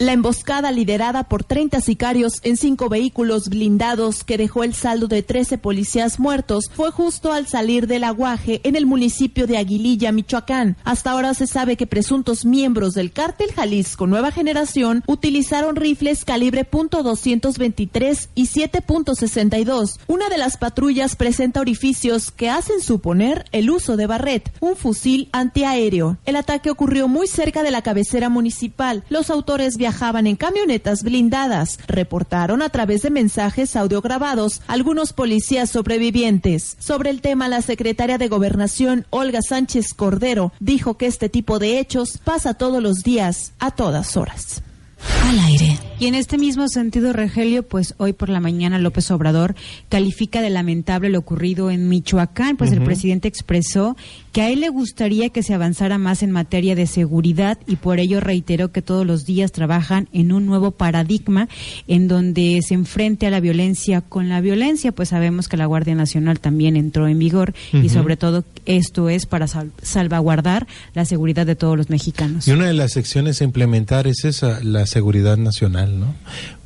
La 0.01 0.13
emboscada 0.13 0.71
liderada 0.71 1.25
por 1.25 1.43
30 1.43 1.79
sicarios 1.79 2.39
en 2.41 2.57
cinco 2.57 2.89
vehículos 2.89 3.49
blindados 3.49 4.23
que 4.23 4.39
dejó 4.39 4.63
el 4.63 4.73
saldo 4.73 5.07
de 5.07 5.21
13 5.21 5.59
policías 5.59 6.19
muertos 6.19 6.71
fue 6.73 6.89
justo 6.89 7.31
al 7.31 7.45
salir 7.45 7.85
del 7.85 8.03
aguaje 8.03 8.61
en 8.63 8.75
el 8.75 8.87
municipio 8.87 9.45
de 9.45 9.57
Aguililla, 9.57 10.11
Michoacán. 10.11 10.75
Hasta 10.83 11.11
ahora 11.11 11.35
se 11.35 11.45
sabe 11.45 11.77
que 11.77 11.85
presuntos 11.85 12.45
miembros 12.45 12.95
del 12.95 13.11
cártel 13.11 13.51
Jalisco 13.51 14.07
Nueva 14.07 14.31
Generación 14.31 15.03
utilizaron 15.05 15.75
rifles 15.75 16.25
calibre 16.25 16.67
.223 16.67 18.29
y 18.33 18.47
7.62. 18.47 19.99
Una 20.07 20.29
de 20.29 20.39
las 20.39 20.57
patrullas 20.57 21.15
presenta 21.15 21.59
orificios 21.59 22.31
que 22.31 22.49
hacen 22.49 22.81
suponer 22.81 23.45
el 23.51 23.69
uso 23.69 23.97
de 23.97 24.07
Barret, 24.07 24.51
un 24.61 24.75
fusil 24.75 25.29
antiaéreo. 25.31 26.17
El 26.25 26.37
ataque 26.37 26.71
ocurrió 26.71 27.07
muy 27.07 27.27
cerca 27.27 27.61
de 27.61 27.69
la 27.69 27.83
cabecera 27.83 28.29
municipal. 28.29 29.03
Los 29.07 29.29
autores 29.29 29.77
viajaron 29.77 29.90
viajaban 29.91 30.25
en 30.25 30.37
camionetas 30.37 31.03
blindadas, 31.03 31.77
reportaron 31.85 32.61
a 32.61 32.69
través 32.69 33.01
de 33.01 33.09
mensajes 33.09 33.75
audiograbados 33.75 34.61
algunos 34.67 35.11
policías 35.11 35.69
sobrevivientes. 35.69 36.77
Sobre 36.79 37.09
el 37.09 37.19
tema, 37.19 37.49
la 37.49 37.61
secretaria 37.61 38.17
de 38.17 38.29
Gobernación, 38.29 39.05
Olga 39.09 39.41
Sánchez 39.41 39.93
Cordero, 39.93 40.53
dijo 40.61 40.95
que 40.97 41.07
este 41.07 41.27
tipo 41.27 41.59
de 41.59 41.79
hechos 41.79 42.19
pasa 42.23 42.53
todos 42.53 42.81
los 42.81 43.03
días, 43.03 43.51
a 43.59 43.71
todas 43.71 44.15
horas. 44.15 44.63
Al 45.25 45.39
aire. 45.39 45.90
Y 46.01 46.07
en 46.07 46.15
este 46.15 46.39
mismo 46.39 46.67
sentido, 46.67 47.13
Regelio, 47.13 47.61
pues 47.61 47.93
hoy 47.99 48.13
por 48.13 48.29
la 48.29 48.39
mañana 48.39 48.79
López 48.79 49.11
Obrador 49.11 49.53
califica 49.87 50.41
de 50.41 50.49
lamentable 50.49 51.09
lo 51.09 51.19
ocurrido 51.19 51.69
en 51.69 51.89
Michoacán, 51.89 52.57
pues 52.57 52.71
el 52.71 52.81
presidente 52.81 53.27
expresó 53.27 53.95
que 54.31 54.41
a 54.41 54.49
él 54.49 54.61
le 54.61 54.69
gustaría 54.69 55.29
que 55.29 55.43
se 55.43 55.53
avanzara 55.53 55.99
más 55.99 56.23
en 56.23 56.31
materia 56.31 56.73
de 56.73 56.87
seguridad 56.87 57.59
y 57.67 57.75
por 57.75 57.99
ello 57.99 58.19
reiteró 58.19 58.71
que 58.71 58.81
todos 58.81 59.05
los 59.05 59.25
días 59.25 59.51
trabajan 59.51 60.09
en 60.11 60.31
un 60.31 60.47
nuevo 60.47 60.71
paradigma 60.71 61.47
en 61.87 62.07
donde 62.07 62.61
se 62.67 62.73
enfrente 62.73 63.27
a 63.27 63.29
la 63.29 63.39
violencia 63.39 64.01
con 64.01 64.27
la 64.27 64.41
violencia, 64.41 64.91
pues 64.93 65.09
sabemos 65.09 65.49
que 65.49 65.57
la 65.57 65.67
Guardia 65.67 65.93
Nacional 65.93 66.39
también 66.39 66.77
entró 66.77 67.07
en 67.07 67.19
vigor 67.19 67.53
y 67.73 67.89
sobre 67.89 68.17
todo 68.17 68.43
esto 68.65 69.07
es 69.07 69.27
para 69.27 69.45
salvaguardar 69.47 70.65
la 70.95 71.05
seguridad 71.05 71.45
de 71.45 71.55
todos 71.55 71.77
los 71.77 71.91
mexicanos. 71.91 72.47
Y 72.47 72.53
una 72.53 72.65
de 72.65 72.73
las 72.73 72.93
secciones 72.93 73.41
a 73.41 73.43
implementar 73.43 74.07
es 74.07 74.25
esa, 74.25 74.63
la 74.63 74.87
seguridad 74.87 75.37
nacional. 75.37 75.90
¿No? 75.91 76.13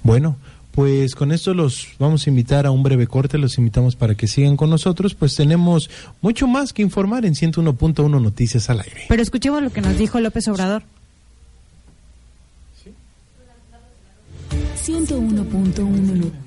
Bueno, 0.03 0.37
pues 0.71 1.15
con 1.15 1.31
esto 1.31 1.53
los 1.53 1.87
vamos 1.99 2.27
a 2.27 2.29
invitar 2.29 2.65
a 2.65 2.71
un 2.71 2.83
breve 2.83 3.07
corte, 3.07 3.37
los 3.37 3.57
invitamos 3.57 3.95
para 3.95 4.15
que 4.15 4.27
sigan 4.27 4.57
con 4.57 4.69
nosotros, 4.69 5.15
pues 5.15 5.35
tenemos 5.35 5.89
mucho 6.21 6.47
más 6.47 6.73
que 6.73 6.81
informar 6.81 7.25
en 7.25 7.33
101.1 7.33 8.21
Noticias 8.21 8.69
al 8.69 8.81
aire. 8.81 9.03
Pero 9.07 9.21
escuchemos 9.21 9.63
lo 9.63 9.71
que 9.71 9.81
nos 9.81 9.97
dijo 9.97 10.19
López 10.19 10.47
Obrador. 10.49 10.83
101.1 14.85 16.44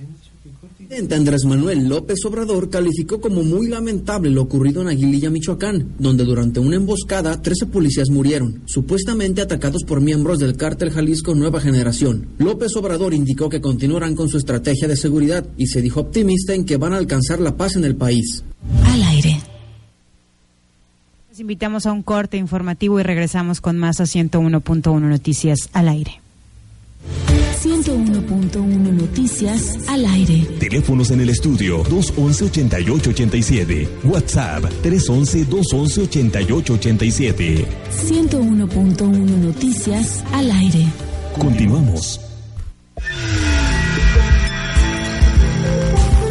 presidente 0.89 1.17
Andrés 1.17 1.45
Manuel 1.45 1.87
López 1.87 2.19
Obrador 2.25 2.71
calificó 2.71 3.21
como 3.21 3.43
muy 3.43 3.69
lamentable 3.69 4.31
lo 4.31 4.43
ocurrido 4.43 4.81
en 4.81 4.89
Aguililla, 4.89 5.29
Michoacán, 5.29 5.93
donde 5.99 6.25
durante 6.25 6.61
una 6.61 6.77
emboscada 6.77 7.43
13 7.43 7.67
policías 7.67 8.09
murieron, 8.09 8.63
supuestamente 8.65 9.43
atacados 9.43 9.85
por 9.85 10.01
miembros 10.01 10.39
del 10.39 10.57
cártel 10.57 10.91
Jalisco 10.91 11.35
Nueva 11.35 11.61
Generación. 11.61 12.29
López 12.39 12.75
Obrador 12.77 13.13
indicó 13.13 13.51
que 13.51 13.61
continuarán 13.61 14.17
con 14.17 14.31
su 14.31 14.39
estrategia 14.39 14.89
de 14.89 14.97
seguridad 14.97 15.47
y 15.59 15.67
se 15.67 15.83
dijo 15.83 16.01
optimista 16.01 16.55
en 16.55 16.65
que 16.65 16.79
van 16.79 16.95
a 16.95 16.97
alcanzar 16.97 17.39
la 17.39 17.55
paz 17.55 17.77
en 17.77 17.85
el 17.85 17.95
país. 17.95 18.43
Al 18.85 19.03
aire 19.03 19.43
Les 21.29 21.39
invitamos 21.39 21.85
a 21.85 21.93
un 21.93 22.03
corte 22.03 22.39
informativo 22.39 22.99
y 22.99 23.03
regresamos 23.03 23.61
con 23.61 23.77
más 23.77 24.01
a 24.01 24.05
101.1 24.05 25.01
Noticias 25.01 25.69
al 25.75 25.89
aire. 25.89 26.23
101.1 27.63 28.93
Noticias 28.93 29.77
al 29.89 30.05
aire. 30.07 30.47
Teléfonos 30.61 31.11
en 31.11 31.21
el 31.23 31.31
estudio 31.31 31.83
211-8887. 31.85 33.89
WhatsApp 34.05 34.65
311-211-8887. 34.85 37.65
101.1 38.07 39.09
Noticias 39.09 40.23
al 40.33 40.51
aire. 40.53 40.87
Continuamos. 41.37 42.21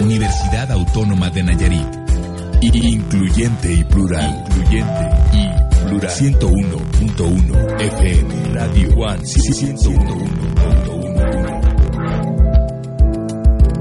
Universidad 0.02 0.72
Autónoma 0.72 1.30
de 1.30 1.44
Nayarit. 1.44 1.86
Incluyente 2.62 3.74
y 3.74 3.84
plural. 3.84 4.46
Incluyente 4.48 5.10
y 5.34 5.46
plural. 5.86 6.10
101.1 6.10 7.82
FM. 7.82 8.54
Radio 8.54 8.90
One. 8.96 9.20
101.1. 9.24 10.87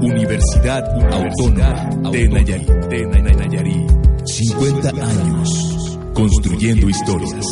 Universidad 0.01 0.83
Autónoma 1.11 2.11
de 2.11 2.27
Nayarit. 2.29 2.67
De 2.89 3.05
Nayarit. 3.07 3.91
50 4.25 4.89
años. 4.89 5.97
Construyendo 6.13 6.89
historias. 6.89 7.45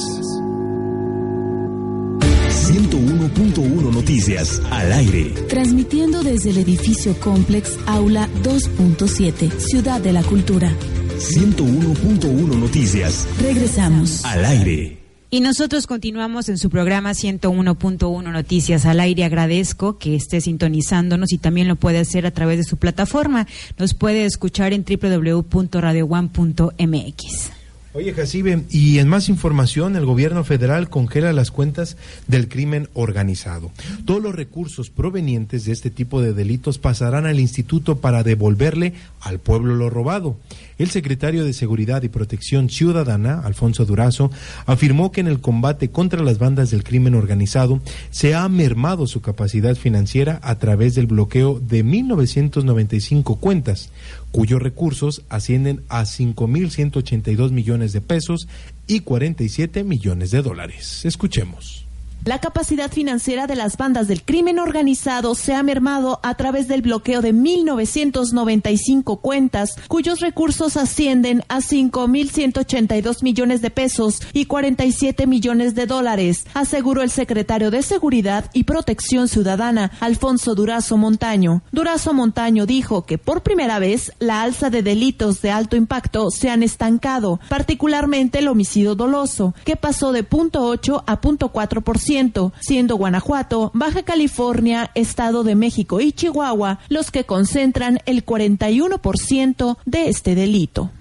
101.1 2.49 3.91
Noticias 3.93 4.62
al 4.71 4.91
aire. 4.93 5.34
Transmitiendo 5.49 6.23
desde 6.23 6.51
el 6.51 6.58
edificio 6.60 7.17
Complex 7.19 7.77
Aula 7.86 8.27
2.7, 8.43 9.51
Ciudad 9.60 10.01
de 10.01 10.13
la 10.13 10.23
Cultura. 10.23 10.71
101.1 11.17 12.58
Noticias 12.60 13.25
Regresamos. 13.41 14.23
al 14.25 14.45
aire. 14.45 15.05
Y 15.36 15.41
nosotros 15.41 15.86
continuamos 15.86 16.48
en 16.48 16.58
su 16.58 16.69
programa 16.69 17.12
101.1 17.12 18.32
Noticias 18.32 18.86
al 18.86 19.02
aire. 19.02 19.26
Agradezco 19.26 19.98
que 19.98 20.15
esté 20.15 20.39
sintonizándonos 20.39 21.34
y 21.34 21.38
también 21.38 21.67
lo 21.67 21.76
puede 21.76 22.00
hacer 22.00 22.26
a 22.26 22.32
través 22.32 22.58
de 22.58 22.63
su 22.63 22.78
plataforma. 22.78 23.45
Nos 23.78 23.93
puede 23.93 24.24
escuchar 24.24 24.71
en 24.71 24.86
www.radioone.mx. 24.86 27.52
Oye, 27.95 28.13
Jacibe, 28.13 28.63
y 28.69 29.00
en 29.00 29.08
más 29.08 29.30
información, 29.30 29.95
el 29.95 30.06
gobierno 30.06 30.43
federal 30.43 30.89
congela 30.89 31.32
las 31.32 31.50
cuentas 31.50 31.95
del 32.28 32.50
crimen 32.50 32.89
organizado. 32.93 33.71
Todos 34.04 34.21
los 34.21 34.36
recursos 34.36 34.89
provenientes 34.89 35.63
de 35.63 35.71
este 35.71 35.89
tipo 35.89 36.21
de 36.21 36.34
delitos 36.34 36.78
pasarán 36.78 37.26
al 37.26 37.39
instituto 37.39 38.00
para 38.00 38.24
devolverle 38.24 38.95
al 39.21 39.39
pueblo 39.39 39.76
lo 39.76 39.89
robado. 39.89 40.36
El 40.78 40.90
secretario 40.90 41.46
de 41.46 41.54
Seguridad 41.54 42.04
y 42.04 42.10
Protección 42.10 42.70
Ciudadana, 42.70 43.40
Alfonso 43.40 43.86
Durazo, 43.86 44.30
afirmó 44.66 45.12
que 45.12 45.22
en 45.22 45.28
el 45.28 45.40
combate 45.40 45.90
contra 45.90 46.22
las 46.22 46.38
bandas 46.38 46.70
del 46.70 46.84
crimen 46.84 47.16
organizado 47.16 47.82
se 48.12 48.36
ha 48.36 48.48
mermado 48.50 49.08
su 49.08 49.22
capacidad 49.22 49.76
financiera 49.76 50.40
a 50.44 50.56
través 50.60 50.96
del 50.96 51.08
bloqueo 51.08 51.60
de 51.60 51.84
1995 51.84 53.38
cuentas, 53.38 53.90
cuyos 54.32 54.62
recursos 54.62 55.22
ascienden 55.30 55.82
a 55.88 56.02
5.182 56.04 57.52
millones 57.52 57.94
de 57.94 58.02
pesos 58.02 58.48
y 58.86 59.00
47 59.00 59.84
millones 59.84 60.32
de 60.32 60.42
dólares. 60.42 61.06
Escuchemos. 61.06 61.85
La 62.26 62.40
capacidad 62.40 62.92
financiera 62.92 63.46
de 63.46 63.56
las 63.56 63.78
bandas 63.78 64.08
del 64.08 64.24
crimen 64.24 64.58
organizado 64.58 65.36
se 65.36 65.54
ha 65.54 65.62
mermado 65.62 66.20
a 66.24 66.34
través 66.34 66.68
del 66.68 66.82
bloqueo 66.82 67.22
de 67.22 67.36
1.995 67.36 69.22
cuentas, 69.22 69.76
cuyos 69.88 70.22
recursos 70.22 70.76
ascienden 70.76 71.44
a 71.50 71.60
5.182 71.60 73.22
millones 73.22 73.62
de 73.62 73.70
pesos 73.70 74.24
y 74.34 74.46
47 74.46 75.28
millones 75.28 75.76
de 75.76 75.86
dólares, 75.86 76.48
aseguró 76.56 77.04
el 77.04 77.12
secretario 77.12 77.70
de 77.70 77.84
Seguridad 77.84 78.50
y 78.54 78.64
Protección 78.64 79.28
Ciudadana, 79.28 79.92
Alfonso 80.00 80.56
Durazo 80.56 80.98
Montaño. 80.98 81.62
Durazo 81.72 82.16
Montaño 82.16 82.66
dijo 82.66 83.06
que 83.06 83.20
por 83.20 83.44
primera 83.44 83.78
vez 83.78 84.12
la 84.18 84.42
alza 84.42 84.72
de 84.72 84.82
delitos 84.82 85.44
de 85.44 85.52
alto 85.52 85.76
impacto 85.76 86.32
se 86.32 86.50
han 86.50 86.64
estancado, 86.64 87.40
particularmente 87.50 88.40
el 88.40 88.48
homicidio 88.48 88.96
doloso, 88.96 89.54
que 89.64 89.76
pasó 89.76 90.12
de 90.12 90.28
0.8 90.28 91.04
a 91.06 91.22
0.4%, 91.22 92.14
siendo 92.60 92.95
Guanajuato, 92.95 93.71
Baja 93.73 94.04
California, 94.04 94.91
Estado 94.95 95.43
de 95.43 95.56
México 95.56 95.99
y 95.99 96.12
Chihuahua 96.12 96.80
los 96.89 97.12
que 97.12 97.25
concentran 97.25 97.99
el 98.06 98.25
41% 98.25 99.78
de 99.86 100.10
este 100.10 100.36
delito. 100.36 100.91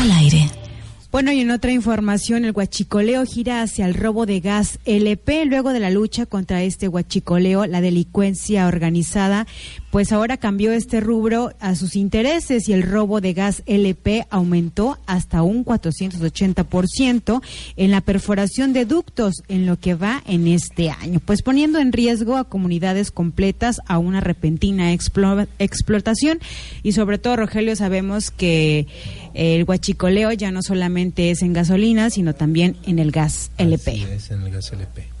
Al 0.00 0.10
aire. 0.12 0.65
Bueno, 1.12 1.32
y 1.32 1.40
en 1.40 1.50
otra 1.50 1.72
información, 1.72 2.44
el 2.44 2.52
huachicoleo 2.52 3.24
gira 3.24 3.62
hacia 3.62 3.86
el 3.86 3.94
robo 3.94 4.26
de 4.26 4.40
gas 4.40 4.78
LP. 4.84 5.46
Luego 5.46 5.72
de 5.72 5.80
la 5.80 5.88
lucha 5.88 6.26
contra 6.26 6.62
este 6.62 6.88
huachicoleo, 6.88 7.64
la 7.64 7.80
delincuencia 7.80 8.66
organizada, 8.66 9.46
pues 9.90 10.12
ahora 10.12 10.36
cambió 10.36 10.72
este 10.72 11.00
rubro 11.00 11.52
a 11.58 11.74
sus 11.74 11.96
intereses 11.96 12.68
y 12.68 12.74
el 12.74 12.82
robo 12.82 13.22
de 13.22 13.32
gas 13.32 13.62
LP 13.66 14.26
aumentó 14.28 14.98
hasta 15.06 15.42
un 15.42 15.64
480% 15.64 17.40
en 17.76 17.90
la 17.90 18.02
perforación 18.02 18.74
de 18.74 18.84
ductos 18.84 19.36
en 19.48 19.64
lo 19.64 19.78
que 19.78 19.94
va 19.94 20.22
en 20.26 20.48
este 20.48 20.90
año, 20.90 21.20
pues 21.24 21.40
poniendo 21.40 21.78
en 21.78 21.92
riesgo 21.92 22.36
a 22.36 22.44
comunidades 22.44 23.10
completas 23.10 23.80
a 23.86 23.96
una 23.96 24.20
repentina 24.20 24.92
explo- 24.92 25.46
explotación 25.58 26.40
y 26.82 26.92
sobre 26.92 27.16
todo, 27.16 27.36
Rogelio, 27.36 27.74
sabemos 27.74 28.30
que 28.30 28.86
el 29.32 29.64
huachicoleo 29.64 30.32
ya 30.32 30.50
no 30.50 30.62
solamente 30.62 30.95
es 30.96 31.42
en 31.42 31.52
gasolina, 31.52 32.10
sino 32.10 32.34
también 32.34 32.76
en 32.86 32.98
el 32.98 33.10
gas 33.10 33.50
LP. 33.58 33.90
Así 33.90 34.02
es, 34.04 34.30
en 34.30 34.42
el 34.42 34.50
gas 34.52 34.72
LP. 34.72 35.15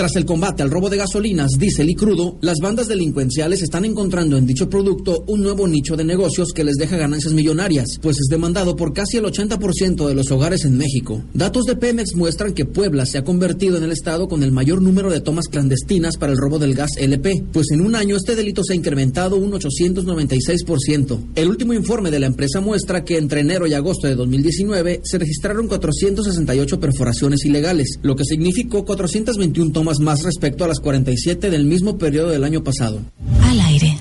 Tras 0.00 0.16
el 0.16 0.24
combate 0.24 0.62
al 0.62 0.70
robo 0.70 0.88
de 0.88 0.96
gasolinas, 0.96 1.50
diésel 1.58 1.90
y 1.90 1.94
crudo, 1.94 2.38
las 2.40 2.56
bandas 2.62 2.88
delincuenciales 2.88 3.60
están 3.60 3.84
encontrando 3.84 4.38
en 4.38 4.46
dicho 4.46 4.70
producto 4.70 5.24
un 5.26 5.42
nuevo 5.42 5.68
nicho 5.68 5.94
de 5.94 6.04
negocios 6.04 6.54
que 6.54 6.64
les 6.64 6.76
deja 6.76 6.96
ganancias 6.96 7.34
millonarias, 7.34 7.98
pues 8.00 8.16
es 8.16 8.28
demandado 8.30 8.76
por 8.76 8.94
casi 8.94 9.18
el 9.18 9.24
80% 9.24 10.08
de 10.08 10.14
los 10.14 10.30
hogares 10.30 10.64
en 10.64 10.78
México. 10.78 11.22
Datos 11.34 11.66
de 11.66 11.76
Pemex 11.76 12.14
muestran 12.14 12.54
que 12.54 12.64
Puebla 12.64 13.04
se 13.04 13.18
ha 13.18 13.24
convertido 13.24 13.76
en 13.76 13.82
el 13.82 13.92
estado 13.92 14.26
con 14.26 14.42
el 14.42 14.52
mayor 14.52 14.80
número 14.80 15.10
de 15.10 15.20
tomas 15.20 15.48
clandestinas 15.48 16.16
para 16.16 16.32
el 16.32 16.38
robo 16.38 16.58
del 16.58 16.72
gas 16.72 16.92
LP, 16.96 17.44
pues 17.52 17.66
en 17.70 17.82
un 17.82 17.94
año 17.94 18.16
este 18.16 18.36
delito 18.36 18.64
se 18.64 18.72
ha 18.72 18.76
incrementado 18.76 19.36
un 19.36 19.52
896%. 19.52 21.18
El 21.34 21.48
último 21.50 21.74
informe 21.74 22.10
de 22.10 22.20
la 22.20 22.26
empresa 22.26 22.62
muestra 22.62 23.04
que 23.04 23.18
entre 23.18 23.40
enero 23.40 23.66
y 23.66 23.74
agosto 23.74 24.06
de 24.06 24.14
2019 24.14 25.02
se 25.04 25.18
registraron 25.18 25.68
468 25.68 26.80
perforaciones 26.80 27.44
ilegales, 27.44 27.98
lo 28.00 28.16
que 28.16 28.24
significó 28.24 28.86
421 28.86 29.72
tomas 29.72 29.89
más 29.98 30.22
respecto 30.22 30.64
a 30.64 30.68
las 30.68 30.78
47 30.78 31.50
del 31.50 31.64
mismo 31.64 31.98
periodo 31.98 32.28
del 32.28 32.44
año 32.44 32.62
pasado. 32.62 33.00
Al 33.42 33.60
aire. 33.60 33.98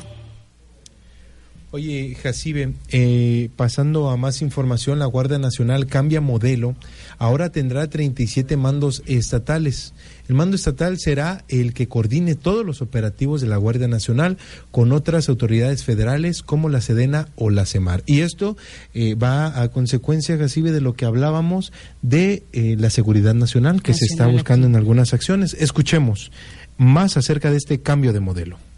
Oye, 1.71 2.15
Jacibe, 2.15 2.73
eh, 2.89 3.49
pasando 3.55 4.09
a 4.09 4.17
más 4.17 4.41
información, 4.41 4.97
la 4.97 5.05
Guardia 5.05 5.37
Nacional 5.37 5.85
cambia 5.85 6.19
modelo. 6.19 6.75
Ahora 7.19 7.51
tendrá 7.51 7.87
37 7.87 8.57
mandos 8.57 9.03
estatales. 9.05 9.93
El 10.29 10.35
mando 10.35 10.55
estatal 10.55 10.99
será 10.99 11.43
el 11.47 11.73
que 11.73 11.87
coordine 11.87 12.35
todos 12.35 12.63
los 12.63 12.83
operativos 12.83 13.41
de 13.41 13.47
la 13.47 13.57
Guardia 13.57 13.87
Nacional 13.87 14.37
con 14.69 14.91
otras 14.91 15.27
autoridades 15.27 15.83
federales 15.83 16.43
como 16.43 16.69
la 16.69 16.81
Sedena 16.81 17.29
o 17.35 17.49
la 17.49 17.65
CEMAR. 17.65 18.03
Y 18.05 18.21
esto 18.21 18.55
eh, 18.93 19.15
va 19.15 19.59
a 19.59 19.69
consecuencia, 19.69 20.37
Jacibe, 20.37 20.71
de 20.71 20.81
lo 20.81 20.93
que 20.93 21.05
hablábamos 21.05 21.73
de 22.03 22.43
eh, 22.53 22.75
la 22.77 22.91
seguridad 22.91 23.33
nacional 23.33 23.81
que 23.81 23.95
se 23.95 24.05
está 24.05 24.27
buscando 24.27 24.67
en 24.67 24.75
algunas 24.75 25.15
acciones. 25.15 25.55
Escuchemos 25.55 26.31
más 26.77 27.17
acerca 27.17 27.49
de 27.49 27.57
este 27.57 27.81
cambio 27.81 28.13
de 28.13 28.19
modelo. 28.19 28.68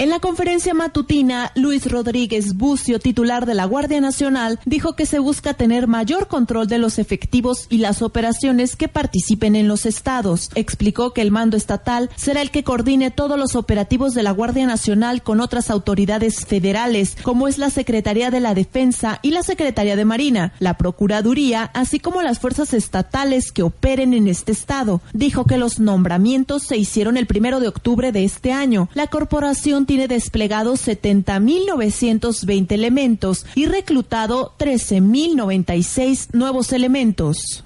En 0.00 0.10
la 0.10 0.20
conferencia 0.20 0.74
matutina, 0.74 1.50
Luis 1.56 1.90
Rodríguez 1.90 2.56
Bucio, 2.56 3.00
titular 3.00 3.46
de 3.46 3.54
la 3.54 3.64
Guardia 3.64 4.00
Nacional, 4.00 4.60
dijo 4.64 4.92
que 4.94 5.06
se 5.06 5.18
busca 5.18 5.54
tener 5.54 5.88
mayor 5.88 6.28
control 6.28 6.68
de 6.68 6.78
los 6.78 7.00
efectivos 7.00 7.66
y 7.68 7.78
las 7.78 8.00
operaciones 8.00 8.76
que 8.76 8.86
participen 8.86 9.56
en 9.56 9.66
los 9.66 9.86
estados. 9.86 10.50
Explicó 10.54 11.12
que 11.12 11.20
el 11.20 11.32
mando 11.32 11.56
estatal 11.56 12.10
será 12.14 12.42
el 12.42 12.52
que 12.52 12.62
coordine 12.62 13.10
todos 13.10 13.36
los 13.36 13.56
operativos 13.56 14.14
de 14.14 14.22
la 14.22 14.30
Guardia 14.30 14.68
Nacional 14.68 15.24
con 15.24 15.40
otras 15.40 15.68
autoridades 15.68 16.46
federales, 16.46 17.16
como 17.24 17.48
es 17.48 17.58
la 17.58 17.68
Secretaría 17.68 18.30
de 18.30 18.38
la 18.38 18.54
Defensa 18.54 19.18
y 19.22 19.32
la 19.32 19.42
Secretaría 19.42 19.96
de 19.96 20.04
Marina, 20.04 20.52
la 20.60 20.74
Procuraduría, 20.74 21.72
así 21.74 21.98
como 21.98 22.22
las 22.22 22.38
fuerzas 22.38 22.72
estatales 22.72 23.50
que 23.50 23.64
operen 23.64 24.14
en 24.14 24.28
este 24.28 24.52
estado. 24.52 25.00
Dijo 25.12 25.44
que 25.44 25.58
los 25.58 25.80
nombramientos 25.80 26.62
se 26.62 26.76
hicieron 26.76 27.16
el 27.16 27.26
primero 27.26 27.58
de 27.58 27.66
octubre 27.66 28.12
de 28.12 28.22
este 28.22 28.52
año. 28.52 28.88
La 28.94 29.08
corporación 29.08 29.87
tiene 29.88 30.06
desplegados 30.06 30.86
70.920 30.86 32.72
elementos 32.72 33.46
y 33.54 33.64
reclutado 33.64 34.52
13.096 34.58 36.34
nuevos 36.34 36.74
elementos. 36.74 37.64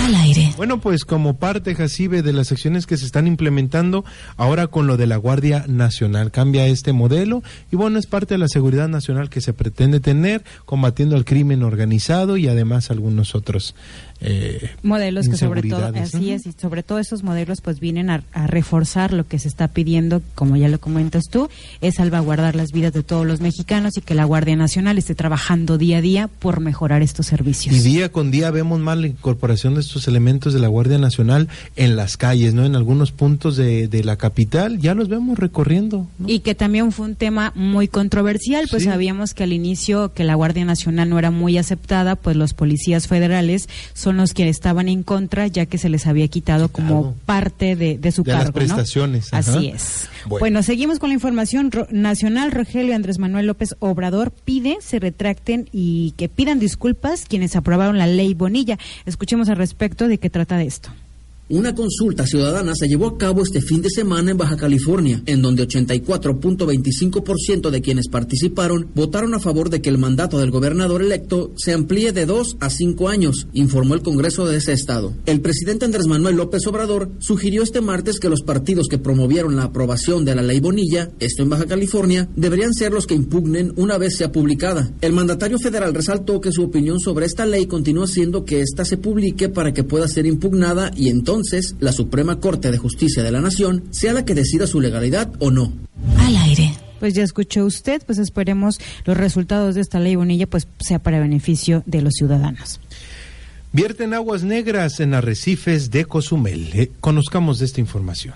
Al 0.00 0.14
aire. 0.16 0.52
Bueno, 0.56 0.80
pues 0.80 1.04
como 1.04 1.34
parte, 1.34 1.74
Jacibe, 1.76 2.22
de 2.22 2.32
las 2.32 2.50
acciones 2.50 2.86
que 2.86 2.96
se 2.96 3.06
están 3.06 3.28
implementando, 3.28 4.04
ahora 4.36 4.66
con 4.66 4.86
lo 4.88 4.96
de 4.96 5.06
la 5.06 5.16
Guardia 5.16 5.64
Nacional, 5.68 6.32
cambia 6.32 6.66
este 6.66 6.92
modelo 6.92 7.42
y 7.70 7.76
bueno, 7.76 7.98
es 7.98 8.06
parte 8.06 8.34
de 8.34 8.38
la 8.38 8.48
seguridad 8.48 8.88
nacional 8.88 9.30
que 9.30 9.40
se 9.40 9.52
pretende 9.52 10.00
tener, 10.00 10.42
combatiendo 10.64 11.14
al 11.14 11.24
crimen 11.24 11.62
organizado 11.62 12.36
y 12.36 12.48
además 12.48 12.90
algunos 12.90 13.34
otros 13.36 13.74
eh, 14.24 14.70
modelos 14.84 15.28
que 15.28 15.36
sobre 15.36 15.62
todo 15.62 15.92
así 15.96 16.30
es 16.30 16.46
y 16.46 16.52
sobre 16.52 16.84
todo 16.84 17.00
esos 17.00 17.24
modelos 17.24 17.60
pues 17.60 17.80
vienen 17.80 18.08
a, 18.08 18.22
reforzar 18.46 19.12
lo 19.12 19.26
que 19.26 19.38
se 19.38 19.48
está 19.48 19.68
pidiendo 19.68 20.22
como 20.34 20.56
ya 20.56 20.68
lo 20.68 20.80
comentas 20.80 21.24
tú 21.28 21.48
es 21.80 21.96
salvaguardar 21.96 22.54
las 22.54 22.70
vidas 22.70 22.92
de 22.92 23.02
todos 23.02 23.26
los 23.26 23.40
mexicanos 23.40 23.96
y 23.96 24.00
que 24.00 24.14
la 24.14 24.24
Guardia 24.24 24.54
Nacional 24.54 24.96
esté 24.96 25.16
trabajando 25.16 25.76
día 25.76 25.98
a 25.98 26.00
día 26.00 26.28
por 26.28 26.60
mejorar 26.60 27.02
estos 27.02 27.26
servicios. 27.26 27.74
Y 27.74 27.80
día 27.80 28.10
con 28.10 28.30
día 28.30 28.50
vemos 28.50 28.78
más 28.78 28.96
la 28.98 29.08
incorporación 29.08 29.74
de 29.74 29.80
estos 29.80 30.06
elementos 30.06 30.54
de 30.54 30.60
la 30.60 30.68
Guardia 30.68 30.98
Nacional 30.98 31.48
en 31.74 31.96
las 31.96 32.16
calles 32.16 32.54
no 32.54 32.64
en 32.64 32.76
algunos 32.76 33.10
puntos 33.10 33.56
de, 33.56 33.88
de 33.88 34.04
la 34.04 34.16
capital 34.16 34.78
ya 34.78 34.94
los 34.94 35.08
vemos 35.08 35.38
recorriendo 35.38 36.06
y 36.26 36.40
que 36.40 36.54
también 36.54 36.92
fue 36.92 37.06
un 37.06 37.16
tema 37.16 37.52
muy 37.56 37.88
controversial 37.88 38.66
pues 38.70 38.84
sabíamos 38.84 39.34
que 39.34 39.42
al 39.42 39.52
inicio 39.52 40.12
que 40.12 40.22
la 40.22 40.36
Guardia 40.36 40.64
Nacional 40.64 41.08
no 41.08 41.18
era 41.18 41.32
muy 41.32 41.58
aceptada 41.58 42.14
pues 42.14 42.36
los 42.36 42.54
policías 42.54 43.08
federales 43.08 43.68
son 43.94 44.11
los 44.16 44.34
que 44.34 44.48
estaban 44.48 44.88
en 44.88 45.02
contra, 45.02 45.46
ya 45.46 45.66
que 45.66 45.78
se 45.78 45.88
les 45.88 46.06
había 46.06 46.28
quitado 46.28 46.68
como 46.68 47.14
parte 47.26 47.76
de, 47.76 48.12
su 48.12 48.24
cargo. 48.24 48.42
Las 48.42 48.52
prestaciones. 48.52 49.32
Así 49.32 49.68
es. 49.68 50.08
Bueno. 50.26 50.62
seguimos 50.62 50.98
con 50.98 51.10
la 51.10 51.14
información 51.14 51.70
nacional. 51.90 52.52
Rogelio 52.52 52.94
Andrés 52.94 53.18
Manuel 53.18 53.46
López 53.46 53.74
Obrador 53.78 54.30
pide 54.30 54.78
se 54.80 54.98
retracten 54.98 55.68
y 55.72 56.14
que 56.16 56.28
pidan 56.28 56.58
disculpas 56.58 57.24
quienes 57.26 57.56
aprobaron 57.56 57.98
la 57.98 58.06
ley 58.06 58.34
Bonilla. 58.34 58.78
Escuchemos 59.06 59.48
al 59.48 59.56
respecto 59.56 60.08
de 60.08 60.18
qué 60.18 60.30
trata 60.30 60.56
de 60.56 60.66
esto. 60.66 60.90
Una 61.52 61.74
consulta 61.74 62.26
ciudadana 62.26 62.74
se 62.74 62.88
llevó 62.88 63.08
a 63.08 63.18
cabo 63.18 63.42
este 63.42 63.60
fin 63.60 63.82
de 63.82 63.90
semana 63.90 64.30
en 64.30 64.38
Baja 64.38 64.56
California, 64.56 65.22
en 65.26 65.42
donde 65.42 65.68
84.25% 65.68 67.68
de 67.68 67.82
quienes 67.82 68.08
participaron 68.08 68.88
votaron 68.94 69.34
a 69.34 69.38
favor 69.38 69.68
de 69.68 69.82
que 69.82 69.90
el 69.90 69.98
mandato 69.98 70.38
del 70.38 70.50
gobernador 70.50 71.02
electo 71.02 71.52
se 71.58 71.74
amplíe 71.74 72.12
de 72.12 72.24
dos 72.24 72.56
a 72.60 72.70
cinco 72.70 73.10
años, 73.10 73.48
informó 73.52 73.92
el 73.92 74.00
Congreso 74.00 74.46
de 74.46 74.56
ese 74.56 74.72
estado. 74.72 75.12
El 75.26 75.42
presidente 75.42 75.84
Andrés 75.84 76.06
Manuel 76.06 76.36
López 76.36 76.66
Obrador 76.66 77.10
sugirió 77.18 77.62
este 77.62 77.82
martes 77.82 78.18
que 78.18 78.30
los 78.30 78.40
partidos 78.40 78.86
que 78.88 78.96
promovieron 78.96 79.54
la 79.54 79.64
aprobación 79.64 80.24
de 80.24 80.34
la 80.34 80.40
ley 80.40 80.58
Bonilla, 80.58 81.10
esto 81.20 81.42
en 81.42 81.50
Baja 81.50 81.66
California, 81.66 82.30
deberían 82.34 82.72
ser 82.72 82.94
los 82.94 83.06
que 83.06 83.14
impugnen 83.14 83.74
una 83.76 83.98
vez 83.98 84.16
sea 84.16 84.32
publicada. 84.32 84.90
El 85.02 85.12
mandatario 85.12 85.58
federal 85.58 85.92
resaltó 85.92 86.40
que 86.40 86.50
su 86.50 86.62
opinión 86.62 86.98
sobre 86.98 87.26
esta 87.26 87.44
ley 87.44 87.66
continúa 87.66 88.06
siendo 88.06 88.46
que 88.46 88.62
ésta 88.62 88.86
se 88.86 88.96
publique 88.96 89.50
para 89.50 89.74
que 89.74 89.84
pueda 89.84 90.08
ser 90.08 90.24
impugnada 90.24 90.90
y 90.96 91.10
entonces 91.10 91.41
entonces 91.42 91.74
la 91.80 91.90
Suprema 91.90 92.38
Corte 92.38 92.70
de 92.70 92.78
Justicia 92.78 93.24
de 93.24 93.32
la 93.32 93.40
Nación 93.40 93.82
sea 93.90 94.12
la 94.12 94.24
que 94.24 94.34
decida 94.34 94.68
su 94.68 94.80
legalidad 94.80 95.32
o 95.40 95.50
no. 95.50 95.72
Al 96.18 96.36
aire. 96.36 96.72
Pues 97.00 97.14
ya 97.14 97.24
escuchó 97.24 97.64
usted, 97.64 98.00
pues 98.06 98.18
esperemos 98.18 98.78
los 99.04 99.16
resultados 99.16 99.74
de 99.74 99.80
esta 99.80 99.98
ley 99.98 100.14
Bonilla 100.14 100.46
pues 100.46 100.68
sea 100.78 101.00
para 101.00 101.18
beneficio 101.18 101.82
de 101.84 102.00
los 102.00 102.14
ciudadanos. 102.14 102.80
Vierten 103.72 104.14
aguas 104.14 104.44
negras 104.44 105.00
en 105.00 105.14
arrecifes 105.14 105.90
de 105.90 106.04
Cozumel. 106.04 106.70
Eh, 106.74 106.92
conozcamos 107.00 107.60
esta 107.60 107.80
información. 107.80 108.34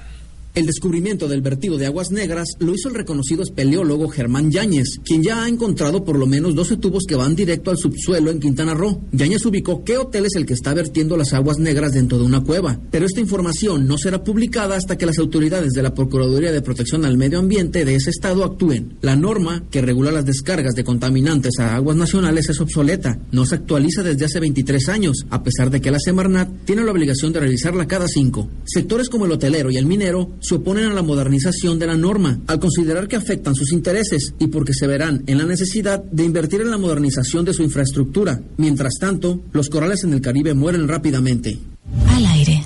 El 0.57 0.65
descubrimiento 0.65 1.29
del 1.29 1.43
vertido 1.43 1.77
de 1.77 1.85
aguas 1.85 2.11
negras 2.11 2.49
lo 2.61 2.73
hizo 2.75 2.89
el 2.89 2.95
reconocido 2.95 3.43
espeleólogo 3.43 4.09
Germán 4.09 4.51
Yáñez, 4.51 5.01
quien 5.05 5.23
ya 5.23 5.43
ha 5.43 5.49
encontrado 5.51 6.03
por 6.03 6.19
lo 6.19 6.27
menos 6.27 6.55
12 6.55 6.79
tubos 6.79 7.05
que 7.07 7.15
van 7.15 7.37
directo 7.37 7.71
al 7.71 7.77
subsuelo 7.77 8.31
en 8.31 8.41
Quintana 8.41 8.73
Roo. 8.73 9.03
Yáñez 9.13 9.45
ubicó 9.45 9.85
qué 9.85 9.99
hotel 9.99 10.25
es 10.25 10.35
el 10.35 10.47
que 10.47 10.55
está 10.55 10.73
vertiendo 10.73 11.19
las 11.19 11.35
aguas 11.35 11.59
negras 11.59 11.93
dentro 11.93 12.17
de 12.17 12.25
una 12.25 12.43
cueva, 12.43 12.81
pero 12.91 13.05
esta 13.05 13.21
información 13.21 13.87
no 13.87 13.99
será 13.99 14.25
publicada 14.25 14.77
hasta 14.77 14.97
que 14.97 15.05
las 15.05 15.19
autoridades 15.19 15.73
de 15.73 15.83
la 15.83 15.93
Procuraduría 15.93 16.53
de 16.53 16.63
Protección 16.63 17.05
al 17.05 17.19
Medio 17.19 17.39
Ambiente 17.39 17.85
de 17.85 17.95
ese 17.95 18.09
estado 18.09 18.43
actúen. 18.43 18.97
La 19.03 19.15
norma 19.15 19.63
que 19.71 19.83
regula 19.83 20.11
las 20.11 20.25
descargas 20.25 20.73
de 20.73 20.85
contaminantes 20.85 21.59
a 21.59 21.77
aguas 21.77 21.99
nacionales 21.99 22.49
es 22.49 22.63
obsoleta, 22.63 23.21
no 23.31 23.45
se 23.45 23.57
actualiza 23.57 24.03
desde 24.03 24.25
hace 24.25 24.41
23 24.41 24.89
años, 24.89 25.27
a 25.29 25.43
pesar 25.43 25.69
de 25.69 25.83
que 25.83 25.91
la 25.91 25.99
Semarnat 25.99 26.49
tiene 26.65 26.83
la 26.83 26.93
obligación 26.93 27.35
de 27.35 27.41
realizarla 27.41 27.87
cada 27.87 28.09
cinco. 28.09 28.49
Sectores 28.65 29.11
como 29.11 29.27
el 29.27 29.33
hotelero 29.33 29.71
y 29.71 29.77
el 29.77 29.85
minero 29.85 30.31
se 30.47 30.55
oponen 30.55 30.85
a 30.85 30.95
la 30.95 31.03
modernización 31.03 31.79
de 31.81 31.89
la 31.89 31.97
norma, 31.97 32.39
al 32.47 32.61
considerar 32.61 33.09
que 33.09 33.17
afectan 33.17 33.57
sus 33.57 33.73
intereses 33.73 34.33
y 34.39 34.47
porque 34.47 34.75
se 34.75 34.87
verán 34.87 35.25
en 35.27 35.39
la 35.39 35.45
necesidad 35.45 36.05
de 36.05 36.25
invertir 36.25 36.61
en 36.61 36.71
la 36.71 36.79
modernización 36.79 37.45
de 37.45 37.53
su 37.53 37.65
infraestructura. 37.65 38.41
Mientras 38.57 38.95
tanto, 39.01 39.43
los 39.53 39.69
corales 39.69 40.05
en 40.05 40.13
el 40.13 40.21
Caribe 40.21 40.55
mueren 40.55 40.87
rápidamente. 40.87 41.59
Al 42.09 42.27
aire. 42.27 42.66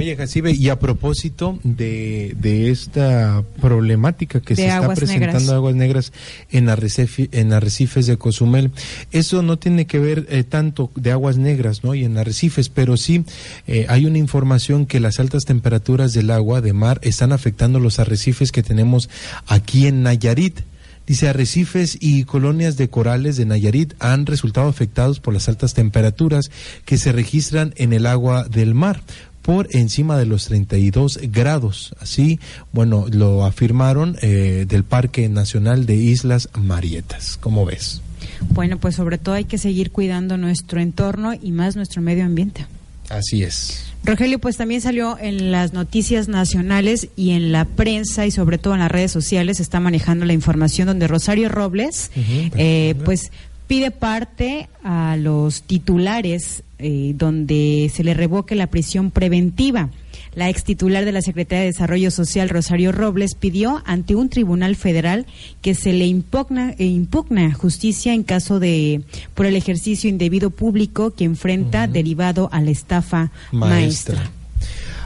Oye, 0.00 0.16
Jacibe, 0.16 0.52
y 0.52 0.70
a 0.70 0.78
propósito 0.78 1.58
de, 1.62 2.34
de 2.40 2.70
esta 2.70 3.44
problemática 3.60 4.40
que 4.40 4.56
se 4.56 4.66
está 4.66 4.94
presentando 4.94 5.54
aguas 5.54 5.74
negras 5.74 6.14
en, 6.50 6.70
en 6.70 7.52
arrecifes 7.52 8.06
de 8.06 8.16
Cozumel, 8.16 8.70
eso 9.12 9.42
no 9.42 9.58
tiene 9.58 9.86
que 9.86 9.98
ver 9.98 10.26
eh, 10.30 10.42
tanto 10.42 10.90
de 10.94 11.12
aguas 11.12 11.36
negras 11.36 11.84
¿no? 11.84 11.94
y 11.94 12.04
en 12.04 12.16
arrecifes, 12.16 12.70
pero 12.70 12.96
sí 12.96 13.24
eh, 13.66 13.84
hay 13.90 14.06
una 14.06 14.16
información 14.16 14.86
que 14.86 15.00
las 15.00 15.20
altas 15.20 15.44
temperaturas 15.44 16.14
del 16.14 16.30
agua 16.30 16.62
de 16.62 16.72
mar 16.72 16.98
están 17.02 17.32
afectando 17.32 17.78
los 17.78 17.98
arrecifes 17.98 18.52
que 18.52 18.62
tenemos 18.62 19.10
aquí 19.48 19.86
en 19.86 20.02
Nayarit. 20.02 20.60
Dice, 21.06 21.28
arrecifes 21.28 21.98
y 22.00 22.22
colonias 22.22 22.76
de 22.76 22.88
corales 22.88 23.36
de 23.36 23.44
Nayarit 23.44 23.94
han 23.98 24.26
resultado 24.26 24.68
afectados 24.68 25.18
por 25.18 25.34
las 25.34 25.48
altas 25.48 25.74
temperaturas 25.74 26.50
que 26.84 26.98
se 26.98 27.10
registran 27.10 27.74
en 27.76 27.92
el 27.92 28.06
agua 28.06 28.44
del 28.44 28.74
mar 28.74 29.02
por 29.42 29.68
encima 29.70 30.18
de 30.18 30.26
los 30.26 30.46
32 30.46 31.18
grados. 31.24 31.94
Así, 32.00 32.40
bueno, 32.72 33.06
lo 33.10 33.44
afirmaron 33.44 34.16
eh, 34.22 34.66
del 34.68 34.84
Parque 34.84 35.28
Nacional 35.28 35.86
de 35.86 35.96
Islas 35.96 36.48
Marietas. 36.54 37.36
¿Cómo 37.38 37.64
ves? 37.64 38.02
Bueno, 38.50 38.78
pues 38.78 38.96
sobre 38.96 39.18
todo 39.18 39.34
hay 39.34 39.44
que 39.44 39.58
seguir 39.58 39.90
cuidando 39.90 40.36
nuestro 40.36 40.80
entorno 40.80 41.34
y 41.34 41.52
más 41.52 41.76
nuestro 41.76 42.02
medio 42.02 42.24
ambiente. 42.24 42.66
Así 43.08 43.42
es. 43.42 43.84
Rogelio, 44.04 44.38
pues 44.38 44.56
también 44.56 44.80
salió 44.80 45.18
en 45.18 45.50
las 45.50 45.72
noticias 45.72 46.28
nacionales 46.28 47.08
y 47.16 47.30
en 47.30 47.52
la 47.52 47.64
prensa 47.64 48.24
y 48.24 48.30
sobre 48.30 48.56
todo 48.56 48.74
en 48.74 48.80
las 48.80 48.90
redes 48.90 49.10
sociales 49.10 49.60
está 49.60 49.80
manejando 49.80 50.24
la 50.24 50.32
información 50.32 50.86
donde 50.86 51.06
Rosario 51.06 51.48
Robles, 51.48 52.10
eh, 52.16 52.94
pues 53.04 53.30
pide 53.66 53.90
parte 53.90 54.68
a 54.82 55.16
los 55.16 55.62
titulares 55.62 56.62
eh, 56.80 57.12
donde 57.16 57.90
se 57.92 58.04
le 58.04 58.14
revoque 58.14 58.54
la 58.54 58.68
prisión 58.68 59.10
preventiva. 59.10 59.90
La 60.34 60.48
ex 60.48 60.64
titular 60.64 61.04
de 61.04 61.12
la 61.12 61.22
Secretaría 61.22 61.60
de 61.60 61.66
Desarrollo 61.66 62.10
Social, 62.10 62.48
Rosario 62.48 62.92
Robles, 62.92 63.34
pidió 63.34 63.82
ante 63.84 64.14
un 64.14 64.28
tribunal 64.28 64.76
federal 64.76 65.26
que 65.60 65.74
se 65.74 65.92
le 65.92 66.06
impugna, 66.06 66.74
e 66.78 66.86
impugna 66.86 67.52
justicia 67.52 68.14
en 68.14 68.22
caso 68.22 68.60
de 68.60 69.02
por 69.34 69.46
el 69.46 69.56
ejercicio 69.56 70.08
indebido 70.08 70.50
público 70.50 71.12
que 71.14 71.24
enfrenta 71.24 71.86
derivado 71.86 72.48
a 72.52 72.60
la 72.60 72.70
estafa 72.70 73.32
maestra. 73.50 74.30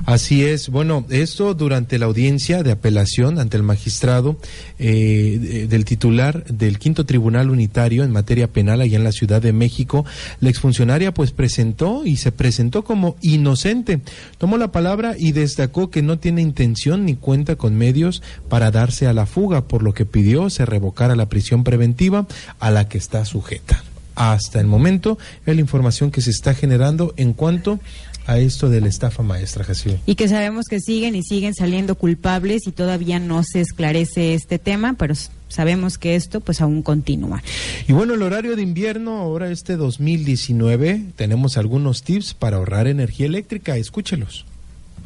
Así 0.07 0.45
es. 0.45 0.69
Bueno, 0.69 1.07
esto 1.11 1.55
durante 1.55 1.99
la 1.99 2.07
audiencia 2.07 2.63
de 2.63 2.73
apelación 2.73 3.39
ante 3.39 3.57
el 3.57 3.63
magistrado 3.63 4.37
eh, 4.79 5.67
del 5.69 5.85
titular 5.85 6.45
del 6.45 6.79
quinto 6.79 7.07
tribunal 7.07 7.51
unitario 7.51 8.05
en 8.05 8.13
materia 8.13 8.49
penal 8.49 8.81
allá 8.81 8.97
en 8.97 9.05
la 9.05 9.13
Ciudad 9.13 9.41
de 9.41 9.53
México, 9.53 10.05
la 10.41 10.51
exfuncionaria 10.51 11.15
pues 11.15 11.31
presentó 11.31 12.05
y 12.05 12.17
se 12.17 12.33
presentó 12.33 12.85
como 12.85 13.17
inocente. 13.23 14.01
Tomó 14.39 14.59
la 14.59 14.73
palabra 14.73 15.15
y 15.19 15.33
destacó 15.33 15.91
que 15.91 16.03
no 16.03 16.19
tiene 16.19 16.43
intención 16.43 17.05
ni 17.05 17.15
cuenta 17.15 17.57
con 17.57 17.75
medios 17.77 18.23
para 18.49 18.71
darse 18.71 19.07
a 19.07 19.13
la 19.13 19.27
fuga, 19.27 19.67
por 19.67 19.83
lo 19.83 19.95
que 19.95 20.05
pidió 20.05 20.51
se 20.51 20.67
revocara 20.67 21.17
la 21.17 21.29
prisión 21.29 21.65
preventiva 21.65 22.27
a 22.59 22.71
la 22.71 22.89
que 22.89 22.99
está 22.99 23.25
sujeta 23.25 23.83
hasta 24.17 24.61
el 24.61 24.67
momento 24.67 25.19
la 25.45 25.55
información 25.55 26.11
que 26.11 26.21
se 26.21 26.31
está 26.31 26.55
generando 26.55 27.15
en 27.17 27.33
cuanto 27.33 27.81
a 28.27 28.39
esto 28.39 28.71
de 28.71 28.81
la 28.81 28.89
estafa 28.89 29.23
maestra, 29.23 29.65
Jesús. 29.65 29.95
Y 30.07 30.15
que 30.15 30.29
sabemos 30.29 30.67
que 30.69 30.81
siguen 30.81 31.15
y 31.15 31.23
siguen 31.23 31.55
saliendo 31.55 31.95
culpables 31.95 32.67
y 32.67 32.73
todavía 32.73 33.19
no 33.19 33.43
se 33.43 33.61
esclarece 33.61 34.35
este 34.35 34.59
tema, 34.59 34.95
pero 34.99 35.15
sabemos 35.49 35.99
que 35.99 36.17
esto 36.17 36.41
pues 36.41 36.61
aún 36.61 36.83
continúa. 36.83 37.43
Y 37.87 37.93
bueno, 37.93 38.15
el 38.15 38.23
horario 38.23 38.57
de 38.57 38.63
invierno, 38.63 39.19
ahora 39.19 39.51
este 39.51 39.77
2019, 39.77 41.03
tenemos 41.17 41.57
algunos 41.57 42.03
tips 42.03 42.35
para 42.35 42.57
ahorrar 42.57 42.87
energía 42.87 43.27
eléctrica, 43.27 43.77
escúchelos. 43.77 44.47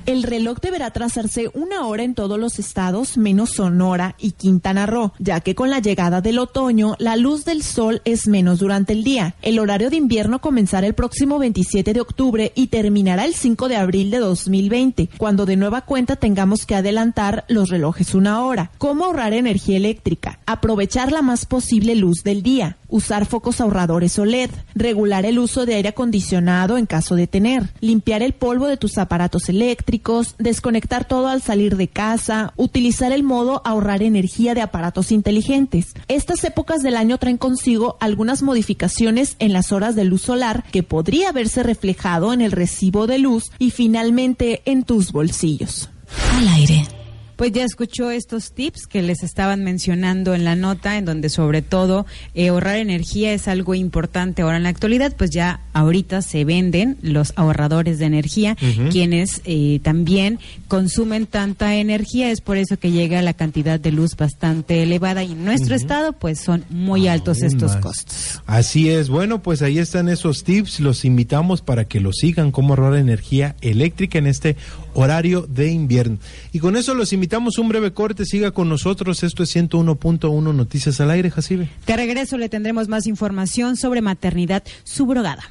El 0.09 0.23
reloj 0.23 0.57
deberá 0.62 0.90
trazarse 0.90 1.51
una 1.53 1.87
hora 1.87 2.03
en 2.03 2.14
todos 2.14 2.38
los 2.38 2.59
estados 2.59 3.18
menos 3.18 3.51
Sonora 3.51 4.14
y 4.18 4.31
Quintana 4.31 4.87
Roo, 4.87 5.12
ya 5.18 5.40
que 5.40 5.55
con 5.55 5.68
la 5.68 5.81
llegada 5.81 6.23
del 6.23 6.38
otoño 6.38 6.94
la 6.99 7.16
luz 7.16 7.44
del 7.44 7.62
sol 7.62 8.01
es 8.07 8.27
menos 8.27 8.59
durante 8.59 8.94
el 8.94 9.05
día. 9.05 9.35
El 9.42 9.59
horario 9.59 9.90
de 9.90 9.97
invierno 9.97 10.40
comenzará 10.40 10.87
el 10.87 10.94
próximo 10.94 11.38
27 11.38 11.92
de 11.92 12.01
octubre 12.01 12.53
y 12.55 12.68
terminará 12.68 13.27
el 13.27 13.35
5 13.35 13.68
de 13.68 13.77
abril 13.77 14.11
de 14.11 14.21
2020, 14.21 15.11
cuando 15.18 15.44
de 15.44 15.57
nueva 15.57 15.83
cuenta 15.83 16.16
tengamos 16.16 16.64
que 16.64 16.75
adelantar 16.75 17.44
los 17.49 17.68
relojes 17.68 18.14
una 18.14 18.42
hora. 18.47 18.71
¿Cómo 18.79 19.05
ahorrar 19.05 19.35
energía 19.35 19.77
eléctrica? 19.77 20.38
Aprovechar 20.47 21.12
la 21.12 21.21
más 21.21 21.44
posible 21.44 21.94
luz 21.94 22.25
del 22.25 22.42
día 22.42 22.79
usar 22.88 23.27
focos 23.27 23.61
ahorradores 23.61 24.18
o 24.18 24.25
LED, 24.25 24.51
regular 24.75 25.27
el 25.27 25.38
uso 25.38 25.66
de 25.66 25.75
aire 25.75 25.90
acondicionado 25.90 26.79
en 26.79 26.87
caso 26.87 27.14
de 27.14 27.27
tener, 27.27 27.71
limpiar 27.81 28.23
el 28.23 28.33
polvo 28.33 28.67
de 28.67 28.77
tus 28.77 28.98
aparatos 28.98 29.48
eléctricos, 29.48 29.98
desconectar 30.38 31.07
todo 31.07 31.29
al 31.29 31.42
salir 31.42 31.77
de 31.77 31.88
casa, 31.88 32.53
utilizar 32.57 33.13
el 33.13 33.23
modo 33.23 33.63
ahorrar 33.65 34.03
energía 34.03 34.55
de 34.55 34.63
aparatos 34.63 35.13
inteligentes. 35.13 35.94
Estas 36.09 36.44
épocas 36.44 36.83
del 36.83 36.96
año 36.96 37.19
traen 37.19 37.38
consigo 37.38 37.96
algunas 38.01 38.42
modificaciones 38.42 39.37
en 39.38 39.53
las 39.53 39.73
horas 39.73 39.94
de 39.94 40.05
luz 40.05 40.23
solar 40.23 40.65
que 40.71 40.83
podría 40.83 41.33
verse 41.33 41.63
reflejado 41.63 42.33
en 42.33 42.40
el 42.40 42.53
recibo 42.53 43.07
de 43.07 43.19
luz 43.19 43.51
y 43.59 43.71
finalmente 43.71 44.63
en 44.65 44.83
tus 44.83 45.13
bolsillos. 45.13 45.90
Al 46.33 46.49
aire. 46.49 46.98
Pues 47.38 47.52
ya 47.52 47.62
escuchó 47.62 48.10
estos 48.10 48.50
tips 48.50 48.88
que 48.88 49.00
les 49.00 49.22
estaban 49.22 49.62
mencionando 49.62 50.34
en 50.34 50.44
la 50.44 50.56
nota, 50.56 50.98
en 50.98 51.04
donde 51.04 51.28
sobre 51.28 51.62
todo 51.62 52.04
eh, 52.34 52.48
ahorrar 52.48 52.78
energía 52.78 53.32
es 53.32 53.46
algo 53.46 53.76
importante 53.76 54.42
ahora 54.42 54.56
en 54.56 54.64
la 54.64 54.70
actualidad, 54.70 55.14
pues 55.16 55.30
ya 55.30 55.60
ahorita 55.72 56.20
se 56.22 56.44
venden 56.44 56.98
los 57.00 57.32
ahorradores 57.36 58.00
de 58.00 58.06
energía, 58.06 58.56
quienes 58.90 59.40
eh, 59.44 59.78
también 59.84 60.40
consumen 60.66 61.26
tanta 61.26 61.76
energía, 61.76 62.32
es 62.32 62.40
por 62.40 62.56
eso 62.56 62.76
que 62.76 62.90
llega 62.90 63.22
la 63.22 63.34
cantidad 63.34 63.78
de 63.78 63.92
luz 63.92 64.16
bastante 64.16 64.82
elevada 64.82 65.22
y 65.22 65.30
en 65.30 65.44
nuestro 65.44 65.76
estado 65.76 66.14
pues 66.14 66.40
son 66.40 66.64
muy 66.70 67.06
altos 67.06 67.42
estos 67.42 67.74
más. 67.74 67.80
costos. 67.80 68.42
Así 68.46 68.88
es, 68.90 69.10
bueno, 69.10 69.44
pues 69.44 69.62
ahí 69.62 69.78
están 69.78 70.08
esos 70.08 70.42
tips, 70.42 70.80
los 70.80 71.04
invitamos 71.04 71.62
para 71.62 71.84
que 71.84 72.00
los 72.00 72.16
sigan, 72.16 72.50
cómo 72.50 72.70
ahorrar 72.70 72.96
energía 72.96 73.54
eléctrica 73.60 74.18
en 74.18 74.26
este 74.26 74.56
horario 74.99 75.46
de 75.49 75.69
invierno. 75.69 76.19
Y 76.53 76.59
con 76.59 76.77
eso 76.77 76.94
los 76.94 77.13
invitamos 77.13 77.59
a 77.59 77.61
un 77.61 77.69
breve 77.69 77.92
corte, 77.92 78.25
siga 78.25 78.51
con 78.51 78.69
nosotros, 78.69 79.23
esto 79.23 79.42
es 79.42 79.55
101.1 79.55 80.55
Noticias 80.55 81.01
al 81.01 81.11
Aire, 81.11 81.31
Jacibe. 81.31 81.69
De 81.87 81.96
regreso 81.96 82.37
le 82.37 82.49
tendremos 82.49 82.88
más 82.88 83.07
información 83.07 83.77
sobre 83.77 84.01
maternidad 84.01 84.65
subrogada. 84.85 85.51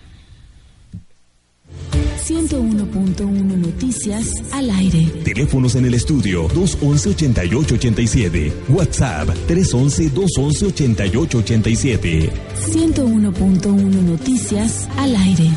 101.1 2.27 3.57
Noticias 3.57 4.33
al 4.51 4.69
aire. 4.69 5.07
Teléfonos 5.23 5.75
en 5.75 5.85
el 5.85 5.93
estudio 5.93 6.49
211-8887. 6.49 8.51
WhatsApp 8.67 9.29
311-211-8887. 9.47 12.29
101.1 12.69 13.77
Noticias 13.77 14.89
al 14.97 15.15
aire. 15.15 15.49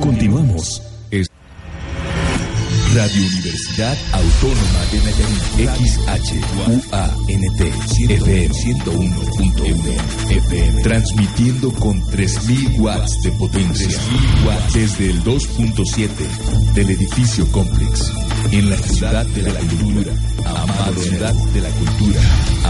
Continuamos. 0.00 0.93
Radio 2.94 3.26
Universidad 3.26 3.98
Autónoma 4.12 4.86
de 4.92 5.02
Nayarit. 5.02 5.42
XHUANT. 6.06 6.84
FM 8.08 8.54
101.1 8.54 10.30
FM. 10.30 10.82
Transmitiendo 10.82 11.72
con 11.72 12.00
3000 12.10 12.80
watts 12.80 13.20
de 13.22 13.32
potencia. 13.32 13.88
3000 13.88 14.44
watts 14.46 14.72
desde 14.74 15.10
el 15.10 15.24
2.7 15.24 16.08
del 16.74 16.90
edificio 16.90 17.50
Complex. 17.50 18.12
En 18.52 18.70
la 18.70 18.76
ciudad 18.76 19.26
de 19.26 19.42
la 19.42 19.58
cultura. 19.58 20.12
Amado 20.44 21.02
Ciudad 21.02 21.34
de 21.34 21.60
la 21.62 21.70
cultura. 21.70 22.20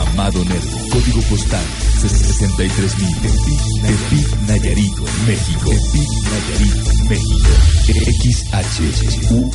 Amado 0.08 0.42
Nervo. 0.46 0.78
Código 0.90 1.20
postal 1.28 1.66
63000. 2.00 3.14
Tepic, 3.20 3.60
Tepic, 3.82 4.40
Nayarit, 4.48 4.94
México. 5.26 5.68
Tepic, 5.70 6.08
Nayarit, 6.30 6.76
México. 7.10 7.50
XHUANT 7.84 9.52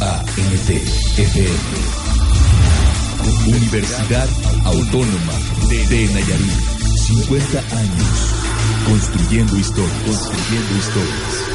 FM. 0.67 1.49
Universidad 3.47 4.27
Autónoma 4.65 5.33
de 5.69 6.07
Nayarit. 6.07 6.51
50 7.07 7.59
años. 7.77 8.33
Construyendo 8.85 9.57
historias. 9.57 10.01
Construyendo 10.05 10.77
historias. 10.77 11.49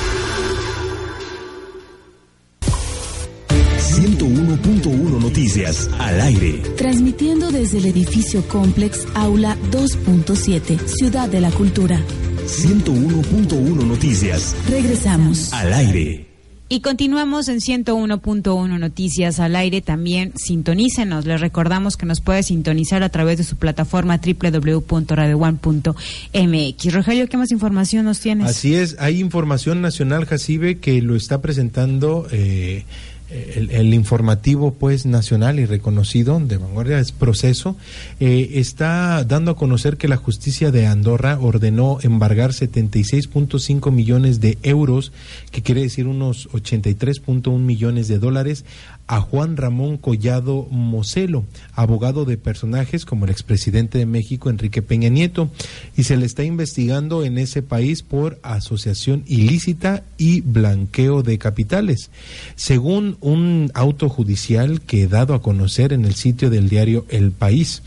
101.1 3.79 5.21
Noticias 5.21 5.89
al 5.99 6.21
aire. 6.23 6.63
Transmitiendo 6.77 7.51
desde 7.53 7.79
el 7.79 7.87
edificio 7.87 8.43
Complex 8.49 9.07
Aula 9.15 9.57
2.7, 9.71 10.79
Ciudad 10.87 11.29
de 11.29 11.41
la 11.43 11.51
Cultura. 11.51 12.01
101.1 12.47 13.87
Noticias 13.87 14.57
Regresamos. 14.69 15.53
al 15.53 15.73
aire. 15.75 16.34
Y 16.67 16.81
continuamos 16.81 17.49
en 17.49 17.61
101.1 17.61 18.79
Noticias 18.79 19.39
al 19.39 19.55
aire. 19.55 19.83
También 19.83 20.33
sintonícenos. 20.35 21.27
Les 21.27 21.39
recordamos 21.41 21.99
que 21.99 22.07
nos 22.07 22.23
puede 22.23 22.43
sintonizar 22.43 23.03
a 23.03 23.11
través 23.11 23.37
de 23.37 23.45
su 23.45 23.57
plataforma 23.57 24.19
www.radioone.mx. 24.19 26.95
Rogelio, 26.95 27.29
¿qué 27.29 27.37
más 27.37 27.53
información 27.53 28.07
nos 28.07 28.21
tienes? 28.21 28.49
Así 28.49 28.75
es, 28.75 28.97
hay 28.99 29.21
información 29.21 29.83
nacional, 29.83 30.25
Jacibe, 30.25 30.79
que 30.79 31.03
lo 31.03 31.17
está 31.17 31.43
presentando 31.43 32.27
eh, 32.33 32.85
el, 33.31 33.71
el 33.71 33.95
informativo 33.95 34.75
pues 34.75 35.07
nacional 35.07 35.59
y 35.59 35.65
reconocido 35.65 36.39
de 36.41 36.59
vanguardia 36.59 36.99
es 36.99 37.13
proceso 37.13 37.77
eh, 38.21 38.51
está 38.55 39.25
dando 39.25 39.53
a 39.53 39.57
conocer 39.57 39.97
que 39.97 40.09
la 40.09 40.17
justicia 40.17 40.71
de 40.71 40.87
Andorra 40.87 41.39
ordenó 41.41 41.99
embargar 42.03 42.51
76.5 42.51 43.91
millones 43.91 44.41
de 44.41 44.59
euros 44.63 45.13
que 45.51 45.63
quiere 45.63 45.81
decir 45.81 46.07
unos 46.07 46.51
83.1 46.51 47.59
millones 47.59 48.09
de 48.09 48.19
dólares 48.19 48.65
a 49.07 49.21
Juan 49.21 49.57
Ramón 49.57 49.97
Collado 49.99 50.67
Moselo, 50.71 51.45
abogado 51.75 52.25
de 52.25 52.39
personajes 52.39 53.05
como 53.05 53.25
el 53.25 53.31
expresidente 53.31 53.99
de 53.99 54.07
México 54.07 54.51
Enrique 54.51 54.83
Peña 54.83 55.09
Nieto, 55.09 55.51
y 55.97 56.05
se 56.05 56.17
le 56.17 56.27
está 56.27 56.45
investigando 56.45 57.25
en 57.25 57.39
ese 57.39 57.63
país 57.63 58.03
por 58.03 58.39
asociación 58.43 59.25
ilícita 59.27 60.05
y 60.17 60.41
blanqueo 60.41 61.23
de 61.23 61.39
capitales. 61.39 62.11
Según 62.57 63.17
un 63.21 63.71
auto 63.75 64.09
judicial 64.09 64.81
que 64.81 65.07
dado 65.07 65.35
a 65.35 65.43
conocer 65.43 65.93
en 65.93 66.05
el 66.05 66.15
sitio 66.15 66.51
del 66.51 66.69
diario 66.69 67.05
El 67.09 67.33
País, 67.33 67.83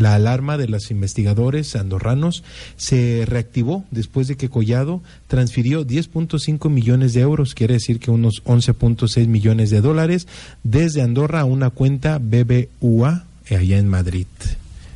la 0.00 0.14
alarma 0.14 0.56
de 0.56 0.66
los 0.66 0.90
investigadores 0.90 1.76
andorranos 1.76 2.42
se 2.76 3.24
reactivó 3.26 3.84
después 3.90 4.26
de 4.28 4.36
que 4.36 4.48
Collado 4.48 5.02
transfirió 5.28 5.86
10.5 5.86 6.70
millones 6.70 7.12
de 7.12 7.20
euros, 7.20 7.54
quiere 7.54 7.74
decir 7.74 8.00
que 8.00 8.10
unos 8.10 8.42
11.6 8.44 9.26
millones 9.26 9.70
de 9.70 9.80
dólares, 9.80 10.26
desde 10.64 11.02
Andorra 11.02 11.40
a 11.40 11.44
una 11.44 11.70
cuenta 11.70 12.18
BBVA 12.18 13.24
eh, 13.48 13.56
allá 13.56 13.78
en 13.78 13.88
Madrid. 13.88 14.26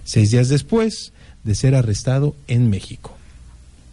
Seis 0.04 0.30
días 0.30 0.48
después 0.48 1.12
de 1.44 1.54
ser 1.54 1.74
arrestado 1.74 2.34
en 2.48 2.70
México. 2.70 3.16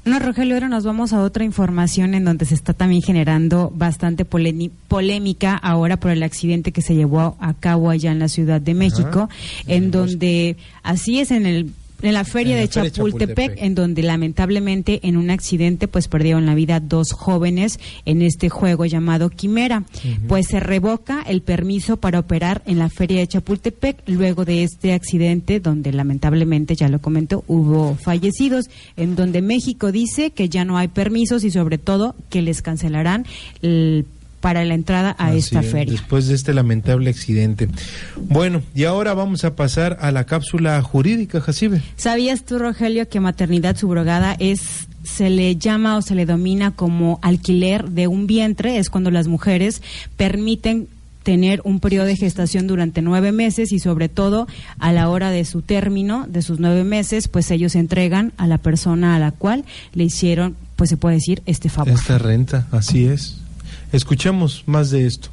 No, 0.04 0.18
Rogelio, 0.18 0.56
ahora 0.56 0.68
nos 0.68 0.84
vamos 0.84 1.14
a 1.14 1.22
otra 1.22 1.44
información 1.44 2.16
en 2.16 2.26
donde 2.26 2.46
se 2.46 2.56
está 2.56 2.74
también 2.74 3.04
generando 3.04 3.72
bastante 3.76 4.26
polémica 4.26 5.56
ahora 5.56 5.98
por 5.98 6.10
el 6.10 6.24
accidente 6.24 6.72
que 6.72 6.82
se 6.82 6.96
llevó 6.96 7.38
a 7.40 7.54
cabo 7.54 7.92
allá 7.92 8.12
en 8.12 8.18
la 8.18 8.28
Ciudad 8.28 8.60
de 8.60 8.74
México, 8.74 9.30
en 9.68 9.92
donde 9.92 10.58
así 10.82 11.20
es 11.20 11.30
en 11.30 11.46
el 11.46 11.72
en 12.02 12.14
la 12.14 12.24
feria 12.24 12.54
En 12.54 12.58
la 12.58 12.62
de 12.62 12.68
feria 12.68 12.92
Chapultepec, 12.92 13.36
Chapultepec. 13.38 13.64
en 13.66 13.76
donde 13.76 14.04
lamentablemente 14.04 15.00
en 15.04 15.18
un 15.18 15.30
accidente 15.30 15.88
pues 15.88 16.08
perdieron 16.08 16.46
la 16.46 16.56
vida 16.56 16.80
dos 16.80 17.12
jóvenes 17.12 17.80
en 18.06 18.22
este 18.22 18.50
juego 18.50 18.86
llamado 18.86 19.30
Quimera. 19.30 19.84
Pues 20.28 20.48
se 20.48 20.60
revoca 20.60 21.22
el 21.22 21.42
permiso 21.42 21.98
para 21.98 22.20
operar 22.20 22.62
en 22.66 22.80
la 22.80 22.90
feria 22.90 23.20
de 23.20 23.28
Chapultepec 23.28 24.04
luego 24.08 24.46
de 24.46 24.64
este 24.64 24.94
accidente 24.94 25.60
donde 25.60 25.92
lamentablemente, 25.94 26.76
ya 26.76 26.88
lo 26.90 27.00
comentó, 27.00 27.44
hubo 27.48 27.96
fallecidos, 27.96 28.66
en 28.98 29.16
donde 29.16 29.42
México 29.42 29.92
dice 29.92 30.32
que 30.32 30.50
ya 30.50 30.66
no 30.66 30.78
hay 30.78 30.88
permisos 30.88 31.44
y 31.44 31.52
sobre 31.52 31.78
todo 31.78 32.16
que 32.30 32.42
les 32.42 32.62
cancelarán 32.62 33.26
el- 33.62 34.06
para 34.42 34.66
la 34.66 34.74
entrada 34.74 35.16
a 35.18 35.28
Así 35.28 35.38
esta 35.38 35.62
es, 35.62 35.72
feria. 35.72 35.94
Después 35.94 36.28
de 36.28 36.36
este 36.36 36.54
lamentable 36.54 37.10
accidente. 37.10 37.70
Bueno, 38.18 38.62
y 38.76 38.84
ahora 38.84 39.14
vamos 39.14 39.46
a 39.46 39.56
pasar 39.56 39.98
a 40.02 40.12
la 40.12 40.26
cápsula 40.26 40.82
jurídica, 40.82 41.40
Jacibe. 41.40 41.82
¿Sabías 41.96 42.44
tú, 42.44 42.60
Rogelio, 42.60 43.08
que 43.08 43.20
maternidad 43.20 43.78
subrogada 43.78 44.36
es 44.40 44.88
se 45.04 45.30
le 45.30 45.56
llama 45.56 45.98
o 45.98 46.02
se 46.02 46.14
le 46.16 46.26
domina 46.26 46.72
como 46.72 47.20
alquiler 47.22 47.90
de 47.90 48.08
un 48.08 48.28
vientre? 48.28 48.78
Es 48.78 48.90
cuando 48.90 49.12
las 49.12 49.28
mujeres 49.28 49.82
permiten 50.18 50.88
tener 51.24 51.62
un 51.64 51.80
periodo 51.80 52.08
de 52.08 52.16
gestación 52.16 52.66
durante 52.66 53.04
nueve 53.04 53.32
meses 53.32 53.72
y 53.72 53.80
sobre 53.80 54.10
todo 54.10 54.48
a 54.80 54.92
la 54.92 55.08
hora 55.10 55.30
de 55.30 55.46
su 55.46 55.62
término 55.62 56.26
de 56.28 56.42
sus 56.42 56.60
nueve 56.60 56.84
meses 56.84 57.28
pues 57.28 57.52
ellos 57.52 57.76
entregan 57.76 58.34
a 58.38 58.48
la 58.48 58.58
persona 58.58 59.16
a 59.16 59.20
la 59.20 59.32
cual 59.32 59.64
le 59.94 60.06
hicieron 60.06 60.56
pues 60.76 60.90
se 60.90 60.98
puede 60.98 61.18
decir 61.18 61.44
este 61.46 61.70
favor 61.70 61.94
Esta 61.94 62.18
renta, 62.18 62.68
así 62.72 63.06
es. 63.06 63.41
Escuchemos 63.92 64.64
más 64.66 64.90
de 64.90 65.06
esto. 65.06 65.30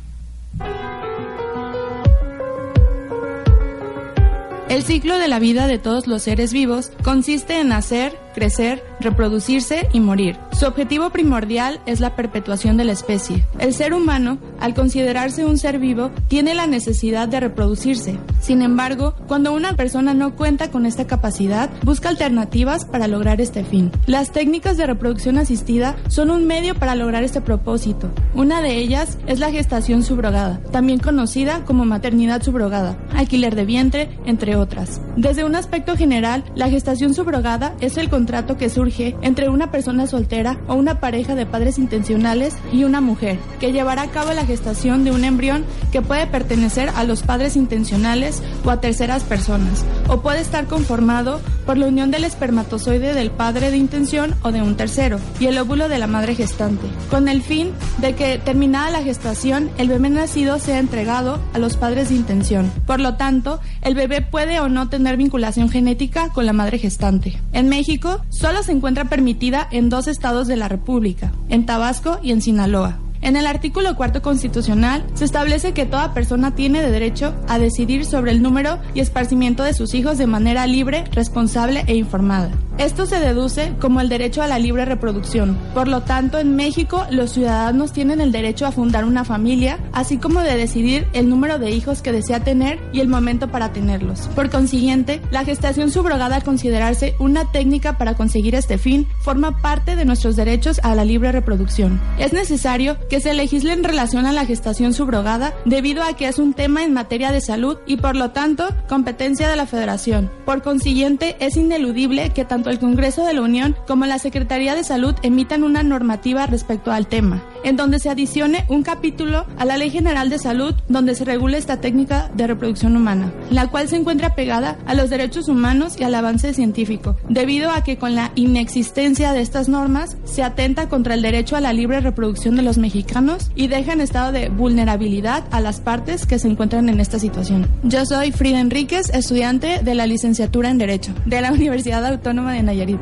El 4.69 4.83
ciclo 4.83 5.17
de 5.17 5.29
la 5.29 5.39
vida 5.39 5.67
de 5.67 5.79
todos 5.79 6.07
los 6.07 6.23
seres 6.23 6.53
vivos 6.53 6.93
consiste 7.03 7.59
en 7.59 7.69
nacer, 7.69 8.19
crecer, 8.35 8.85
reproducirse 9.01 9.89
y 9.95 10.01
morir. 10.01 10.37
Su 10.53 10.67
objetivo 10.67 11.09
primordial 11.09 11.81
es 11.87 12.01
la 12.01 12.15
perpetuación 12.15 12.77
de 12.77 12.85
la 12.85 12.93
especie. 12.93 13.47
El 13.59 13.73
ser 13.73 13.95
humano, 13.95 14.37
al 14.61 14.75
considerarse 14.75 15.47
un 15.47 15.57
ser 15.57 15.79
vivo, 15.79 16.11
tiene 16.29 16.55
la 16.55 16.67
necesidad 16.67 17.29
de 17.29 17.41
reproducirse. 17.41 18.19
Sin 18.49 18.62
embargo, 18.62 19.12
cuando 19.26 19.53
una 19.53 19.74
persona 19.74 20.14
no 20.14 20.34
cuenta 20.34 20.70
con 20.70 20.86
esta 20.86 21.07
capacidad, 21.07 21.68
busca 21.82 22.09
alternativas 22.09 22.86
para 22.86 23.07
lograr 23.07 23.42
este 23.42 23.62
fin. 23.62 23.92
Las 24.07 24.32
técnicas 24.32 24.78
de 24.78 24.86
reproducción 24.86 25.36
asistida 25.36 25.96
son 26.09 26.30
un 26.30 26.46
medio 26.46 26.74
para 26.74 26.94
lograr 26.94 27.24
este 27.24 27.42
propósito. 27.42 28.09
Una 28.32 28.62
de 28.62 28.78
ellas 28.78 29.18
es 29.26 29.38
la 29.38 29.51
gestación 29.51 30.03
subrogada, 30.03 30.62
también 30.72 30.99
conocida 30.99 31.62
como 31.66 31.84
maternidad 31.84 32.42
subrogada, 32.42 32.96
alquiler 33.14 33.55
de 33.55 33.66
vientre, 33.66 34.18
entre 34.24 34.57
otras. 34.57 35.03
Desde 35.18 35.44
un 35.44 35.55
aspecto 35.55 35.94
general, 35.94 36.42
la 36.55 36.70
gestación 36.70 37.12
subrogada 37.12 37.74
es 37.82 37.99
el 37.99 38.09
contrato 38.09 38.57
que 38.57 38.70
surge 38.70 39.14
entre 39.20 39.51
una 39.51 39.70
persona 39.70 40.07
soltera 40.07 40.59
o 40.68 40.74
una 40.74 41.01
pareja 41.01 41.34
de 41.34 41.44
padres 41.44 41.76
intencionales 41.76 42.57
y 42.72 42.84
una 42.84 43.03
mujer, 43.03 43.38
que 43.61 43.72
llevará 43.72 44.05
a 44.05 44.11
cabo 44.11 44.32
la 44.32 44.46
gestación 44.46 45.05
de 45.05 45.11
un 45.11 45.24
embrión 45.24 45.66
que 45.92 46.01
puede 46.01 46.26
pertenecer 46.26 46.88
a 46.96 47.05
los 47.05 47.22
padres 47.22 47.55
intencionales 47.55 48.38
o 48.64 48.70
a 48.70 48.80
terceras 48.80 49.22
personas, 49.24 49.84
o 50.09 50.20
puede 50.20 50.41
estar 50.41 50.66
conformado 50.66 51.41
por 51.66 51.76
la 51.76 51.86
unión 51.86 52.11
del 52.11 52.24
espermatozoide 52.24 53.14
del 53.14 53.30
padre 53.30 53.70
de 53.70 53.76
intención 53.76 54.34
o 54.43 54.53
de 54.53 54.62
un 54.62 54.76
tercero, 54.76 55.18
y 55.39 55.47
el 55.47 55.59
óvulo 55.59 55.89
de 55.89 55.99
la 55.99 56.07
madre 56.07 56.34
gestante, 56.34 56.86
con 57.11 57.28
el 57.28 57.43
fin 57.43 57.70
de 57.99 58.14
que, 58.14 58.39
terminada 58.39 58.91
la 58.91 59.03
gestación, 59.03 59.70
el 59.78 59.89
bebé 59.89 60.11
nacido 60.11 60.59
sea 60.59 60.78
entregado 60.78 61.39
a 61.53 61.59
los 61.59 61.76
padres 61.76 62.09
de 62.09 62.14
intención. 62.14 62.70
Por 62.86 63.01
lo 63.01 63.14
tanto, 63.14 63.61
el 63.82 63.95
bebé 63.95 64.22
puede 64.22 64.61
o 64.61 64.68
no 64.68 64.89
tener 64.89 65.16
vinculación 65.16 65.68
genética 65.68 66.30
con 66.30 66.47
la 66.47 66.53
madre 66.53 66.78
gestante. 66.78 67.41
En 67.53 67.68
México, 67.68 68.20
solo 68.30 68.62
se 68.62 68.72
encuentra 68.72 69.07
permitida 69.07 69.68
en 69.70 69.89
dos 69.89 70.07
estados 70.09 70.47
de 70.47 70.57
la 70.57 70.68
República, 70.68 71.32
en 71.49 71.66
Tabasco 71.66 72.18
y 72.22 72.32
en 72.32 72.43
Sinaloa. 72.43 72.99
En 73.21 73.37
el 73.37 73.47
artículo 73.47 73.97
cuarto 73.97 74.23
constitucional 74.23 75.05
se 75.14 75.25
establece 75.25 75.73
que 75.73 75.87
toda 75.87 76.14
persona 76.14 76.55
tiene 76.55 76.83
derecho 76.83 77.35
a 77.49 77.59
decidir 77.59 78.05
sobre 78.05 78.31
el 78.31 78.43
número 78.43 78.79
y 78.95 79.01
esparcimiento 79.01 79.62
de 79.62 79.75
sus 79.75 79.95
hijos 79.95 80.19
de 80.19 80.27
manera 80.27 80.66
libre, 80.66 81.05
responsable 81.12 81.85
e 81.87 81.97
informada. 81.97 82.51
Esto 82.79 83.07
se 83.07 83.19
deduce 83.19 83.73
como 83.81 84.01
el 84.01 84.09
derecho 84.09 84.41
a 84.41 84.47
la 84.47 84.61
libre 84.61 84.85
reproducción. 84.85 85.59
Por 85.75 85.89
lo 85.89 86.03
tanto, 86.03 86.39
en 86.39 86.55
México 86.55 87.05
los 87.11 87.33
ciudadanos 87.33 87.93
tienen 87.93 88.21
el 88.21 88.31
derecho 88.31 88.66
a 88.66 88.73
fundar 88.73 89.05
una 89.05 89.25
familia, 89.25 89.81
así 89.93 90.19
como 90.19 90.43
de 90.43 90.57
decidir 90.57 91.09
el 91.12 91.29
número 91.29 91.59
de 91.59 91.73
hijos 91.73 92.03
que 92.03 92.12
desea 92.12 92.45
tener 92.45 92.79
y 92.93 93.01
el 93.01 93.09
momento 93.09 93.49
para 93.49 93.73
tenerlos. 93.73 94.29
Por 94.37 94.49
consiguiente, 94.49 95.21
la 95.33 95.45
gestación 95.45 95.91
subrogada 95.91 96.37
al 96.37 96.45
considerarse 96.45 97.16
una 97.19 97.51
técnica 97.51 97.99
para 97.99 98.14
conseguir 98.14 98.55
este 98.55 98.79
fin 98.79 99.09
forma 99.23 99.61
parte 99.61 99.97
de 99.97 100.05
nuestros 100.05 100.37
derechos 100.37 100.81
a 100.85 100.95
la 100.95 101.05
libre 101.05 101.33
reproducción. 101.33 102.01
Es 102.19 102.33
necesario 102.33 102.97
que 103.09 103.21
se 103.21 103.35
legisle 103.35 103.73
en 103.73 103.85
relación 103.85 104.27
a 104.27 104.33
la 104.33 104.47
gestación 104.47 104.93
subrogada 104.93 105.55
debido 105.65 106.03
a 106.03 106.15
que 106.15 106.29
es 106.29 106.39
un 106.39 106.55
tema 106.55 106.85
en 106.85 106.93
materia 106.93 107.33
de 107.33 107.41
salud 107.41 107.79
y 107.87 107.97
por 107.97 108.17
lo 108.17 108.31
tanto 108.31 108.69
competencia 108.89 109.49
de 109.49 109.57
la 109.57 109.67
Federación. 109.67 110.31
Por 110.45 110.63
consiguiente, 110.63 111.37
es 111.41 111.57
ineludible 111.57 112.31
que 112.31 112.45
tanto 112.45 112.71
el 112.71 112.79
Congreso 112.79 113.25
de 113.25 113.35
la 113.35 113.43
Unión 113.43 113.77
como 113.87 114.07
la 114.07 114.19
Secretaría 114.19 114.75
de 114.75 114.85
Salud 114.85 115.15
emitan 115.23 115.63
una 115.63 115.83
normativa 115.83 116.47
respecto 116.47 116.93
al 116.93 117.07
tema, 117.07 117.43
en 117.65 117.77
donde 117.77 117.99
se 117.99 118.11
adicione 118.11 118.65
un 118.69 118.83
capítulo 118.83 119.47
a 119.57 119.65
la 119.65 119.77
Ley 119.77 119.91
General 119.91 120.31
de 120.31 120.39
Salud 120.39 120.75
donde 120.89 121.15
se 121.15 121.25
regule 121.25 121.59
esta 121.59 121.81
técnica 121.81 122.31
de 122.35 122.47
reproducción 122.47 122.97
humana, 122.97 123.33
la 123.51 123.69
cual 123.69 123.89
se 123.89 123.97
encuentra 123.97 124.35
pegada 124.35 124.79
a 124.87 124.95
los 124.95 125.11
derechos 125.11 125.49
humanos 125.49 125.97
y 125.99 126.05
al 126.05 126.15
avance 126.15 126.55
científico, 126.55 127.17
debido 127.29 127.71
a 127.71 127.83
que 127.85 127.99
con 127.99 128.15
la 128.15 128.33
inexistencia 128.35 129.33
de 129.33 129.41
estas 129.41 129.69
normas 129.69 130.17
se 130.25 130.43
atenta 130.43 130.89
contra 130.89 131.15
el 131.15 131.23
derecho 131.23 131.57
a 131.57 131.61
la 131.61 131.73
libre 131.73 132.01
reproducción 132.01 132.57
de 132.57 132.63
los 132.63 132.79
mexicanos 132.79 133.51
y 133.55 133.69
deja 133.69 133.93
en 133.93 134.01
estado 134.01 134.33
de 134.33 134.49
vulnerabilidad 134.49 135.45
a 135.51 135.61
las 135.61 135.81
partes 135.81 136.27
que 136.27 136.39
se 136.39 136.49
encuentran 136.49 136.89
en 136.89 137.01
esta 137.01 137.19
situación. 137.19 137.69
Yo 137.83 138.05
soy 138.07 138.33
Frida 138.33 138.61
Enríquez, 138.61 139.11
estudiante 139.11 139.81
de 139.83 139.95
la 139.95 140.07
licenciatura 140.07 140.71
en 140.71 140.79
Derecho 140.79 141.13
de 141.27 141.41
la 141.41 141.53
Universidad 141.59 142.05
Autónoma 142.05 142.53
de 142.53 142.63
Nayarit. 142.63 143.01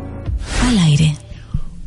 Al 0.69 0.79
aire. 0.79 1.26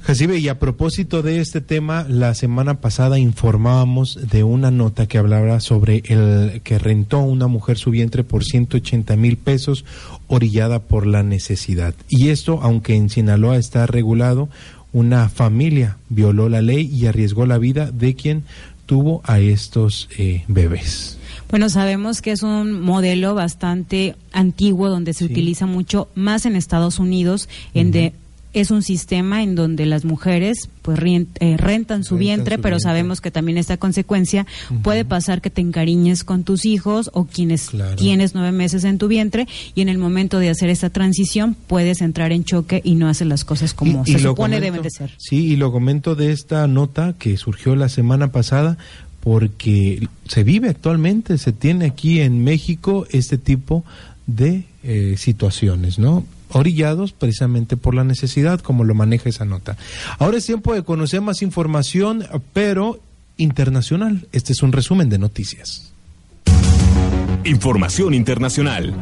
Jacibe, 0.10 0.39
y 0.39 0.47
a 0.47 0.57
propósito 0.57 1.22
de 1.22 1.39
este 1.39 1.62
tema, 1.62 2.03
la 2.10 2.34
semana 2.34 2.82
pasada 2.82 3.20
informábamos 3.20 4.18
de 4.32 4.43
una 4.43 4.72
nota 4.72 5.05
que 5.05 5.20
hablaba 5.20 5.60
sobre 5.60 6.01
el 6.07 6.62
que 6.64 6.80
rentó 6.80 7.20
una 7.20 7.45
mujer 7.45 7.78
su 7.78 7.91
vientre 7.91 8.24
por 8.24 8.43
180 8.43 9.16
mil 9.18 9.38
pesos, 9.38 9.86
orillada 10.26 10.80
por 10.80 11.05
la 11.05 11.22
necesidad. 11.22 11.93
Y 12.10 12.30
esto, 12.30 12.60
aunque 12.64 12.95
en 12.95 13.12
Sinaloa 13.12 13.57
está 13.57 13.86
regulado, 13.86 14.49
una 14.93 15.30
familia 15.30 15.97
violó 16.10 16.49
la 16.49 16.64
ley 16.64 16.89
y 16.91 17.05
arriesgó 17.05 17.45
la 17.45 17.60
vida 17.60 17.91
de 17.91 18.16
quien 18.16 18.45
tuvo 18.88 19.22
a 19.26 19.39
estos 19.39 20.10
eh, 20.18 20.43
bebés. 20.47 21.20
Bueno, 21.51 21.70
sabemos 21.70 22.24
que 22.24 22.32
es 22.32 22.41
un 22.41 22.82
modelo 22.82 23.36
bastante 23.36 24.16
antiguo 24.32 24.89
donde 24.89 25.14
se 25.14 25.26
utiliza 25.26 25.68
mucho 25.68 26.07
más 26.16 26.47
en 26.47 26.55
Estados 26.55 26.97
Unidos, 26.97 27.47
en 27.76 27.91
de 27.91 28.14
es 28.62 28.72
un 28.72 28.84
sistema 28.84 29.43
en 29.43 29.55
donde 29.55 29.86
las 29.86 30.05
mujeres 30.05 30.70
pues 30.82 30.99
eh, 31.03 31.57
rentan 31.57 32.03
su 32.03 32.18
vientre, 32.18 32.57
pero 32.57 32.80
sabemos 32.80 33.22
que 33.22 33.32
también 33.32 33.57
esta 33.57 33.78
consecuencia 33.78 34.45
puede 34.82 35.05
pasar 35.05 35.41
que 35.41 35.49
te 35.49 35.62
encariñes 35.62 36.24
con 36.24 36.43
tus 36.43 36.66
hijos 36.66 37.10
o 37.14 37.26
quienes 37.26 37.70
tienes 37.97 38.34
nueve 38.34 38.51
meses 38.51 38.84
en 38.84 38.97
tu 38.97 39.07
vientre 39.07 39.47
y 39.76 39.82
en 39.82 39.89
el 39.89 39.97
momento 39.97 40.39
de 40.39 40.49
hacer 40.49 40.70
esta 40.70 40.89
transición 40.89 41.55
puedes 41.68 42.01
entrar 42.01 42.32
en 42.32 42.43
choque 42.43 42.82
y 42.84 42.95
no 42.95 43.07
hacer 43.07 43.28
las 43.28 43.45
cosas 43.45 43.74
como 43.74 44.05
se 44.05 44.20
supone 44.20 44.60
deben 44.60 44.82
de 44.82 44.89
ser. 44.89 45.12
Sí, 45.18 45.47
y 45.47 45.55
lo 45.55 45.72
comento 45.72 46.16
de 46.16 46.32
esta 46.32 46.68
nota 46.68 47.16
que 47.18 47.38
surgió 47.38 47.76
la 47.76 47.89
semana 47.89 48.32
pasada 48.32 48.78
porque 49.22 50.07
se 50.28 50.43
vive 50.43 50.70
actualmente, 50.70 51.38
se 51.38 51.51
tiene 51.51 51.86
aquí 51.86 52.22
en 52.22 52.43
México 52.43 53.05
este 53.12 53.38
tipo 53.38 53.84
de 54.28 54.64
eh, 54.84 55.16
situaciones, 55.18 55.99
¿no? 55.99 56.24
Orillados 56.52 57.12
precisamente 57.14 57.78
por 57.78 57.95
la 57.95 58.04
necesidad, 58.04 58.60
como 58.60 58.84
lo 58.84 58.95
maneja 58.95 59.30
esa 59.30 59.45
nota. 59.45 59.78
Ahora 60.18 60.38
es 60.38 60.45
tiempo 60.45 60.74
de 60.74 60.84
conocer 60.84 61.22
más 61.22 61.41
información, 61.41 62.26
pero 62.54 63.00
internacional. 63.38 64.28
Este 64.32 64.54
es 64.54 64.62
un 64.62 64.72
resumen 64.72 65.10
de 65.10 65.18
noticias. 65.18 65.91
Información 67.43 68.14
internacional. 68.14 68.93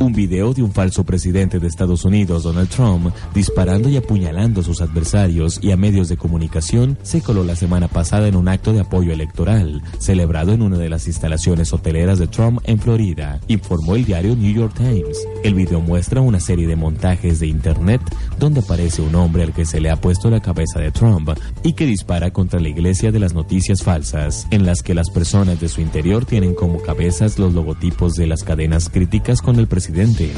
Un 0.00 0.14
video 0.14 0.54
de 0.54 0.62
un 0.62 0.72
falso 0.72 1.04
presidente 1.04 1.58
de 1.58 1.66
Estados 1.66 2.06
Unidos, 2.06 2.44
Donald 2.44 2.70
Trump, 2.70 3.14
disparando 3.34 3.90
y 3.90 3.98
apuñalando 3.98 4.62
a 4.62 4.64
sus 4.64 4.80
adversarios 4.80 5.58
y 5.62 5.72
a 5.72 5.76
medios 5.76 6.08
de 6.08 6.16
comunicación, 6.16 6.96
se 7.02 7.20
coló 7.20 7.44
la 7.44 7.54
semana 7.54 7.86
pasada 7.86 8.26
en 8.26 8.34
un 8.34 8.48
acto 8.48 8.72
de 8.72 8.80
apoyo 8.80 9.12
electoral, 9.12 9.82
celebrado 9.98 10.54
en 10.54 10.62
una 10.62 10.78
de 10.78 10.88
las 10.88 11.06
instalaciones 11.06 11.74
hoteleras 11.74 12.18
de 12.18 12.28
Trump 12.28 12.60
en 12.64 12.78
Florida, 12.78 13.40
informó 13.46 13.94
el 13.94 14.06
diario 14.06 14.34
New 14.34 14.54
York 14.54 14.72
Times. 14.74 15.18
El 15.44 15.52
video 15.52 15.82
muestra 15.82 16.22
una 16.22 16.40
serie 16.40 16.66
de 16.66 16.76
montajes 16.76 17.38
de 17.38 17.48
internet 17.48 18.00
donde 18.38 18.60
aparece 18.60 19.02
un 19.02 19.14
hombre 19.16 19.42
al 19.42 19.52
que 19.52 19.66
se 19.66 19.82
le 19.82 19.90
ha 19.90 20.00
puesto 20.00 20.30
la 20.30 20.40
cabeza 20.40 20.80
de 20.80 20.92
Trump 20.92 21.28
y 21.62 21.74
que 21.74 21.84
dispara 21.84 22.30
contra 22.30 22.58
la 22.58 22.70
iglesia 22.70 23.12
de 23.12 23.18
las 23.18 23.34
noticias 23.34 23.82
falsas, 23.82 24.46
en 24.50 24.64
las 24.64 24.82
que 24.82 24.94
las 24.94 25.10
personas 25.10 25.60
de 25.60 25.68
su 25.68 25.82
interior 25.82 26.24
tienen 26.24 26.54
como 26.54 26.80
cabezas 26.80 27.38
los 27.38 27.52
logotipos 27.52 28.14
de 28.14 28.26
las 28.26 28.44
cadenas 28.44 28.88
críticas 28.88 29.42
con 29.42 29.58
el 29.58 29.66
presidente 29.66 29.89
presidente. 29.90 30.32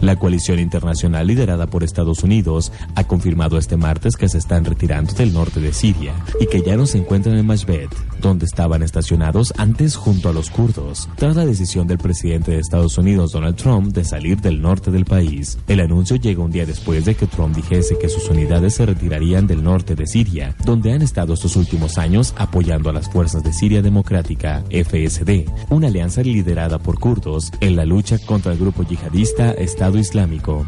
La 0.00 0.16
coalición 0.16 0.60
internacional 0.60 1.26
liderada 1.26 1.66
por 1.66 1.82
Estados 1.82 2.22
Unidos 2.22 2.72
ha 2.94 3.04
confirmado 3.04 3.58
este 3.58 3.76
martes 3.76 4.14
que 4.14 4.28
se 4.28 4.38
están 4.38 4.64
retirando 4.64 5.12
del 5.12 5.32
norte 5.32 5.60
de 5.60 5.72
Siria 5.72 6.14
y 6.40 6.46
que 6.46 6.62
ya 6.62 6.76
no 6.76 6.86
se 6.86 6.98
encuentran 6.98 7.36
en 7.36 7.46
Mashbet, 7.46 7.90
donde 8.20 8.46
estaban 8.46 8.82
estacionados 8.82 9.52
antes 9.56 9.96
junto 9.96 10.28
a 10.28 10.32
los 10.32 10.50
kurdos, 10.50 11.08
tras 11.16 11.34
la 11.34 11.44
decisión 11.44 11.88
del 11.88 11.98
presidente 11.98 12.52
de 12.52 12.58
Estados 12.58 12.96
Unidos 12.96 13.32
Donald 13.32 13.56
Trump 13.56 13.92
de 13.92 14.04
salir 14.04 14.40
del 14.40 14.62
norte 14.62 14.92
del 14.92 15.04
país. 15.04 15.58
El 15.66 15.80
anuncio 15.80 16.16
llega 16.16 16.44
un 16.44 16.52
día 16.52 16.64
después 16.64 17.04
de 17.04 17.16
que 17.16 17.26
Trump 17.26 17.56
dijese 17.56 17.98
que 17.98 18.08
sus 18.08 18.28
unidades 18.28 18.74
se 18.74 18.86
retirarían 18.86 19.46
del 19.48 19.64
norte 19.64 19.96
de 19.96 20.06
Siria, 20.06 20.54
donde 20.64 20.92
han 20.92 21.02
estado 21.02 21.34
estos 21.34 21.56
últimos 21.56 21.98
años 21.98 22.34
apoyando 22.36 22.90
a 22.90 22.92
las 22.92 23.10
fuerzas 23.10 23.42
de 23.42 23.52
Siria 23.52 23.82
Democrática, 23.82 24.62
FSD, 24.70 25.46
una 25.70 25.88
alianza 25.88 26.22
liderada 26.22 26.78
por 26.78 27.00
kurdos 27.00 27.50
en 27.60 27.74
la 27.74 27.84
lucha 27.84 28.18
contra 28.18 28.52
el 28.52 28.58
grupo 28.58 28.84
yihadista 28.84 29.50
Islámico. 29.96 30.66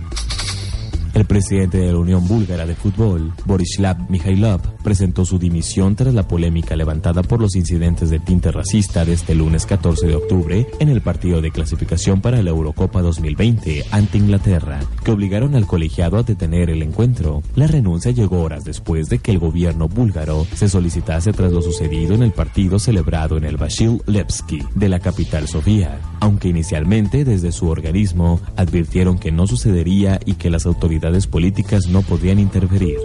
El 1.12 1.24
presidente 1.24 1.78
de 1.78 1.92
la 1.92 1.98
Unión 1.98 2.26
Búlgara 2.28 2.66
de 2.66 2.76
Fútbol, 2.76 3.32
Borislav 3.44 4.08
Mikhailov, 4.08 4.60
presentó 4.84 5.24
su 5.24 5.38
dimisión 5.38 5.96
tras 5.96 6.14
la 6.14 6.28
polémica 6.28 6.76
levantada 6.76 7.22
por 7.24 7.40
los 7.40 7.56
incidentes 7.56 8.10
de 8.10 8.20
tinte 8.20 8.52
racista 8.52 9.04
de 9.04 9.14
este 9.14 9.34
lunes 9.34 9.66
14 9.66 10.06
de 10.06 10.14
octubre 10.14 10.66
en 10.78 10.88
el 10.88 11.00
partido 11.00 11.40
de 11.40 11.50
clasificación 11.50 12.20
para 12.20 12.42
la 12.42 12.50
Eurocopa 12.50 13.02
2020 13.02 13.86
ante 13.90 14.18
Inglaterra, 14.18 14.80
que 15.04 15.10
obligaron 15.10 15.56
al 15.56 15.66
colegiado 15.66 16.16
a 16.16 16.22
detener 16.22 16.70
el 16.70 16.82
encuentro. 16.82 17.42
La 17.56 17.66
renuncia 17.66 18.12
llegó 18.12 18.42
horas 18.42 18.64
después 18.64 19.08
de 19.08 19.18
que 19.18 19.32
el 19.32 19.40
gobierno 19.40 19.88
búlgaro 19.88 20.46
se 20.54 20.68
solicitase 20.68 21.32
tras 21.32 21.52
lo 21.52 21.60
sucedido 21.60 22.14
en 22.14 22.22
el 22.22 22.32
partido 22.32 22.78
celebrado 22.78 23.36
en 23.36 23.44
el 23.44 23.56
Bashil 23.56 24.00
Levski 24.06 24.62
de 24.76 24.88
la 24.88 25.00
capital 25.00 25.48
Sofía, 25.48 25.98
aunque 26.20 26.48
inicialmente 26.48 27.24
desde 27.24 27.50
su 27.50 27.68
organismo 27.68 28.40
advirtieron 28.56 29.18
que 29.18 29.32
no 29.32 29.48
sucedería 29.48 30.20
y 30.24 30.34
que 30.34 30.50
las 30.50 30.66
autoridades 30.66 30.99
políticas 31.26 31.88
no 31.88 32.02
podían 32.02 32.38
interferir. 32.38 32.98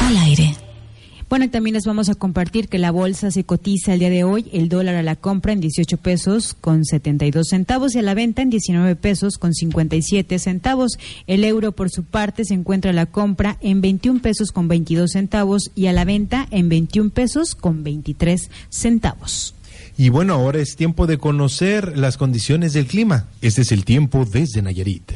Al 0.00 0.16
aire. 0.18 0.54
Bueno, 1.32 1.48
también 1.48 1.72
les 1.72 1.86
vamos 1.86 2.10
a 2.10 2.14
compartir 2.14 2.68
que 2.68 2.76
la 2.76 2.90
bolsa 2.90 3.30
se 3.30 3.44
cotiza 3.44 3.94
el 3.94 4.00
día 4.00 4.10
de 4.10 4.22
hoy, 4.22 4.50
el 4.52 4.68
dólar 4.68 4.96
a 4.96 5.02
la 5.02 5.16
compra 5.16 5.54
en 5.54 5.60
18 5.60 5.96
pesos 5.96 6.54
con 6.60 6.84
72 6.84 7.48
centavos 7.48 7.94
y 7.94 8.00
a 8.00 8.02
la 8.02 8.12
venta 8.12 8.42
en 8.42 8.50
19 8.50 8.96
pesos 8.96 9.38
con 9.38 9.54
57 9.54 10.38
centavos. 10.38 10.98
El 11.26 11.44
euro, 11.44 11.72
por 11.72 11.88
su 11.88 12.04
parte, 12.04 12.44
se 12.44 12.52
encuentra 12.52 12.90
a 12.90 12.94
la 12.94 13.06
compra 13.06 13.56
en 13.62 13.80
21 13.80 14.20
pesos 14.20 14.52
con 14.52 14.68
22 14.68 15.12
centavos 15.12 15.70
y 15.74 15.86
a 15.86 15.94
la 15.94 16.04
venta 16.04 16.46
en 16.50 16.68
21 16.68 17.08
pesos 17.08 17.54
con 17.54 17.82
23 17.82 18.50
centavos. 18.68 19.54
Y 19.96 20.10
bueno, 20.10 20.34
ahora 20.34 20.58
es 20.58 20.76
tiempo 20.76 21.06
de 21.06 21.16
conocer 21.16 21.96
las 21.96 22.18
condiciones 22.18 22.74
del 22.74 22.86
clima. 22.86 23.28
Este 23.40 23.62
es 23.62 23.72
el 23.72 23.86
tiempo 23.86 24.26
desde 24.30 24.60
Nayarit. 24.60 25.12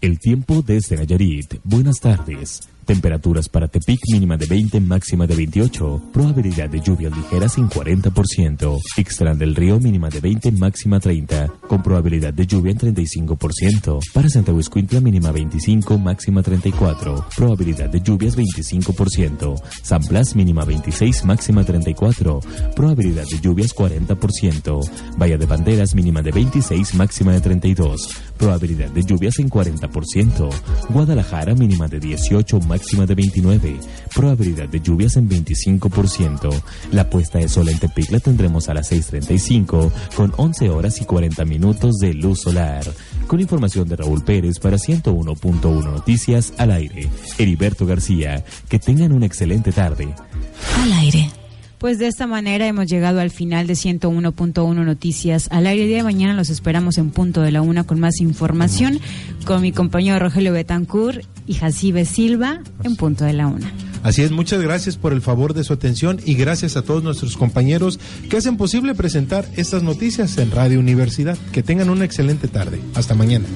El 0.00 0.20
tiempo 0.20 0.62
desde 0.62 0.96
Nayarit. 0.96 1.56
Buenas 1.64 1.98
tardes. 1.98 2.68
Temperaturas 2.88 3.50
para 3.50 3.68
Tepic 3.68 4.00
mínima 4.10 4.38
de 4.38 4.46
20, 4.46 4.80
máxima 4.80 5.26
de 5.26 5.36
28. 5.36 6.04
Probabilidad 6.10 6.70
de 6.70 6.80
lluvias 6.80 7.14
ligeras 7.14 7.58
en 7.58 7.68
40%. 7.68 8.80
Ixtlán 8.96 9.38
del 9.38 9.54
Río 9.54 9.78
mínima 9.78 10.08
de 10.08 10.20
20, 10.20 10.52
máxima 10.52 10.98
30. 10.98 11.48
Con 11.68 11.82
probabilidad 11.82 12.32
de 12.32 12.46
lluvia 12.46 12.72
en 12.72 12.78
35%. 12.78 13.98
Para 14.14 14.30
Santa 14.30 14.54
Huescuintla 14.54 15.00
mínima 15.00 15.32
25, 15.32 15.98
máxima 15.98 16.42
34. 16.42 17.26
Probabilidad 17.36 17.90
de 17.90 18.00
lluvias 18.00 18.38
25%. 18.38 19.62
San 19.82 20.00
Blas 20.08 20.34
mínima 20.34 20.64
26, 20.64 21.26
máxima 21.26 21.64
34. 21.64 22.40
Probabilidad 22.74 23.26
de 23.30 23.38
lluvias 23.38 23.76
40%. 23.76 24.90
Bahía 25.18 25.36
de 25.36 25.44
Banderas 25.44 25.94
mínima 25.94 26.22
de 26.22 26.30
26, 26.30 26.94
máxima 26.94 27.32
de 27.32 27.42
32. 27.42 28.08
Probabilidad 28.38 28.88
de 28.88 29.02
lluvias 29.02 29.38
en 29.40 29.50
40%. 29.50 30.48
Guadalajara 30.88 31.54
mínima 31.54 31.86
de 31.86 32.00
18, 32.00 32.60
máxima 32.78 33.06
de 33.06 33.14
29. 33.16 33.80
Probabilidad 34.14 34.68
de 34.68 34.80
lluvias 34.80 35.16
en 35.16 35.28
25%. 35.28 36.48
La 36.92 37.10
puesta 37.10 37.38
de 37.38 37.48
sol 37.48 37.68
en 37.68 37.78
Tepic 37.78 38.10
la 38.12 38.20
tendremos 38.20 38.68
a 38.68 38.74
las 38.74 38.92
6.35 38.92 39.90
con 40.14 40.32
11 40.36 40.70
horas 40.70 41.00
y 41.00 41.04
40 41.04 41.44
minutos 41.44 41.96
de 41.96 42.14
luz 42.14 42.42
solar. 42.42 42.84
Con 43.26 43.40
información 43.40 43.88
de 43.88 43.96
Raúl 43.96 44.22
Pérez 44.22 44.60
para 44.60 44.76
101.1 44.76 45.84
Noticias 45.84 46.52
al 46.56 46.70
aire. 46.70 47.08
Heriberto 47.36 47.84
García, 47.84 48.44
que 48.68 48.78
tengan 48.78 49.12
una 49.12 49.26
excelente 49.26 49.72
tarde. 49.72 50.14
Al 50.80 50.92
aire. 50.92 51.28
Pues 51.78 51.98
de 51.98 52.08
esta 52.08 52.26
manera 52.26 52.66
hemos 52.66 52.86
llegado 52.86 53.20
al 53.20 53.30
final 53.30 53.68
de 53.68 53.74
101.1 53.74 54.84
Noticias 54.84 55.48
al 55.52 55.66
aire. 55.66 55.86
Día 55.86 55.98
de 55.98 56.02
mañana 56.02 56.34
los 56.34 56.50
esperamos 56.50 56.98
en 56.98 57.10
punto 57.10 57.40
de 57.40 57.52
la 57.52 57.62
una 57.62 57.84
con 57.84 58.00
más 58.00 58.20
información 58.20 58.98
con 59.44 59.62
mi 59.62 59.70
compañero 59.70 60.18
Rogelio 60.18 60.52
Betancourt 60.52 61.24
y 61.46 61.54
Jacibe 61.54 62.04
Silva 62.04 62.60
en 62.82 62.96
punto 62.96 63.24
de 63.24 63.32
la 63.32 63.46
una. 63.46 63.72
Así 64.02 64.22
es, 64.22 64.30
muchas 64.30 64.60
gracias 64.60 64.96
por 64.96 65.12
el 65.12 65.22
favor 65.22 65.54
de 65.54 65.64
su 65.64 65.72
atención 65.72 66.20
y 66.24 66.34
gracias 66.34 66.76
a 66.76 66.82
todos 66.82 67.02
nuestros 67.02 67.36
compañeros 67.36 67.98
que 68.28 68.36
hacen 68.36 68.56
posible 68.56 68.94
presentar 68.94 69.46
estas 69.56 69.82
noticias 69.82 70.36
en 70.38 70.50
Radio 70.50 70.80
Universidad. 70.80 71.36
Que 71.52 71.62
tengan 71.62 71.90
una 71.90 72.04
excelente 72.04 72.48
tarde. 72.48 72.80
Hasta 72.94 73.14
mañana. 73.14 73.46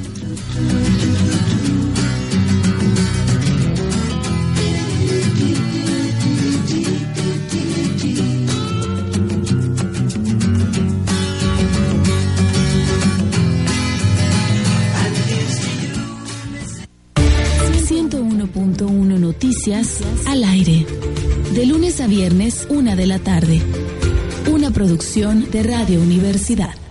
Al 20.26 20.42
aire. 20.42 20.84
De 21.54 21.66
lunes 21.66 22.00
a 22.00 22.08
viernes, 22.08 22.66
una 22.68 22.96
de 22.96 23.06
la 23.06 23.20
tarde. 23.20 23.60
Una 24.50 24.72
producción 24.72 25.52
de 25.52 25.62
Radio 25.62 26.00
Universidad. 26.00 26.81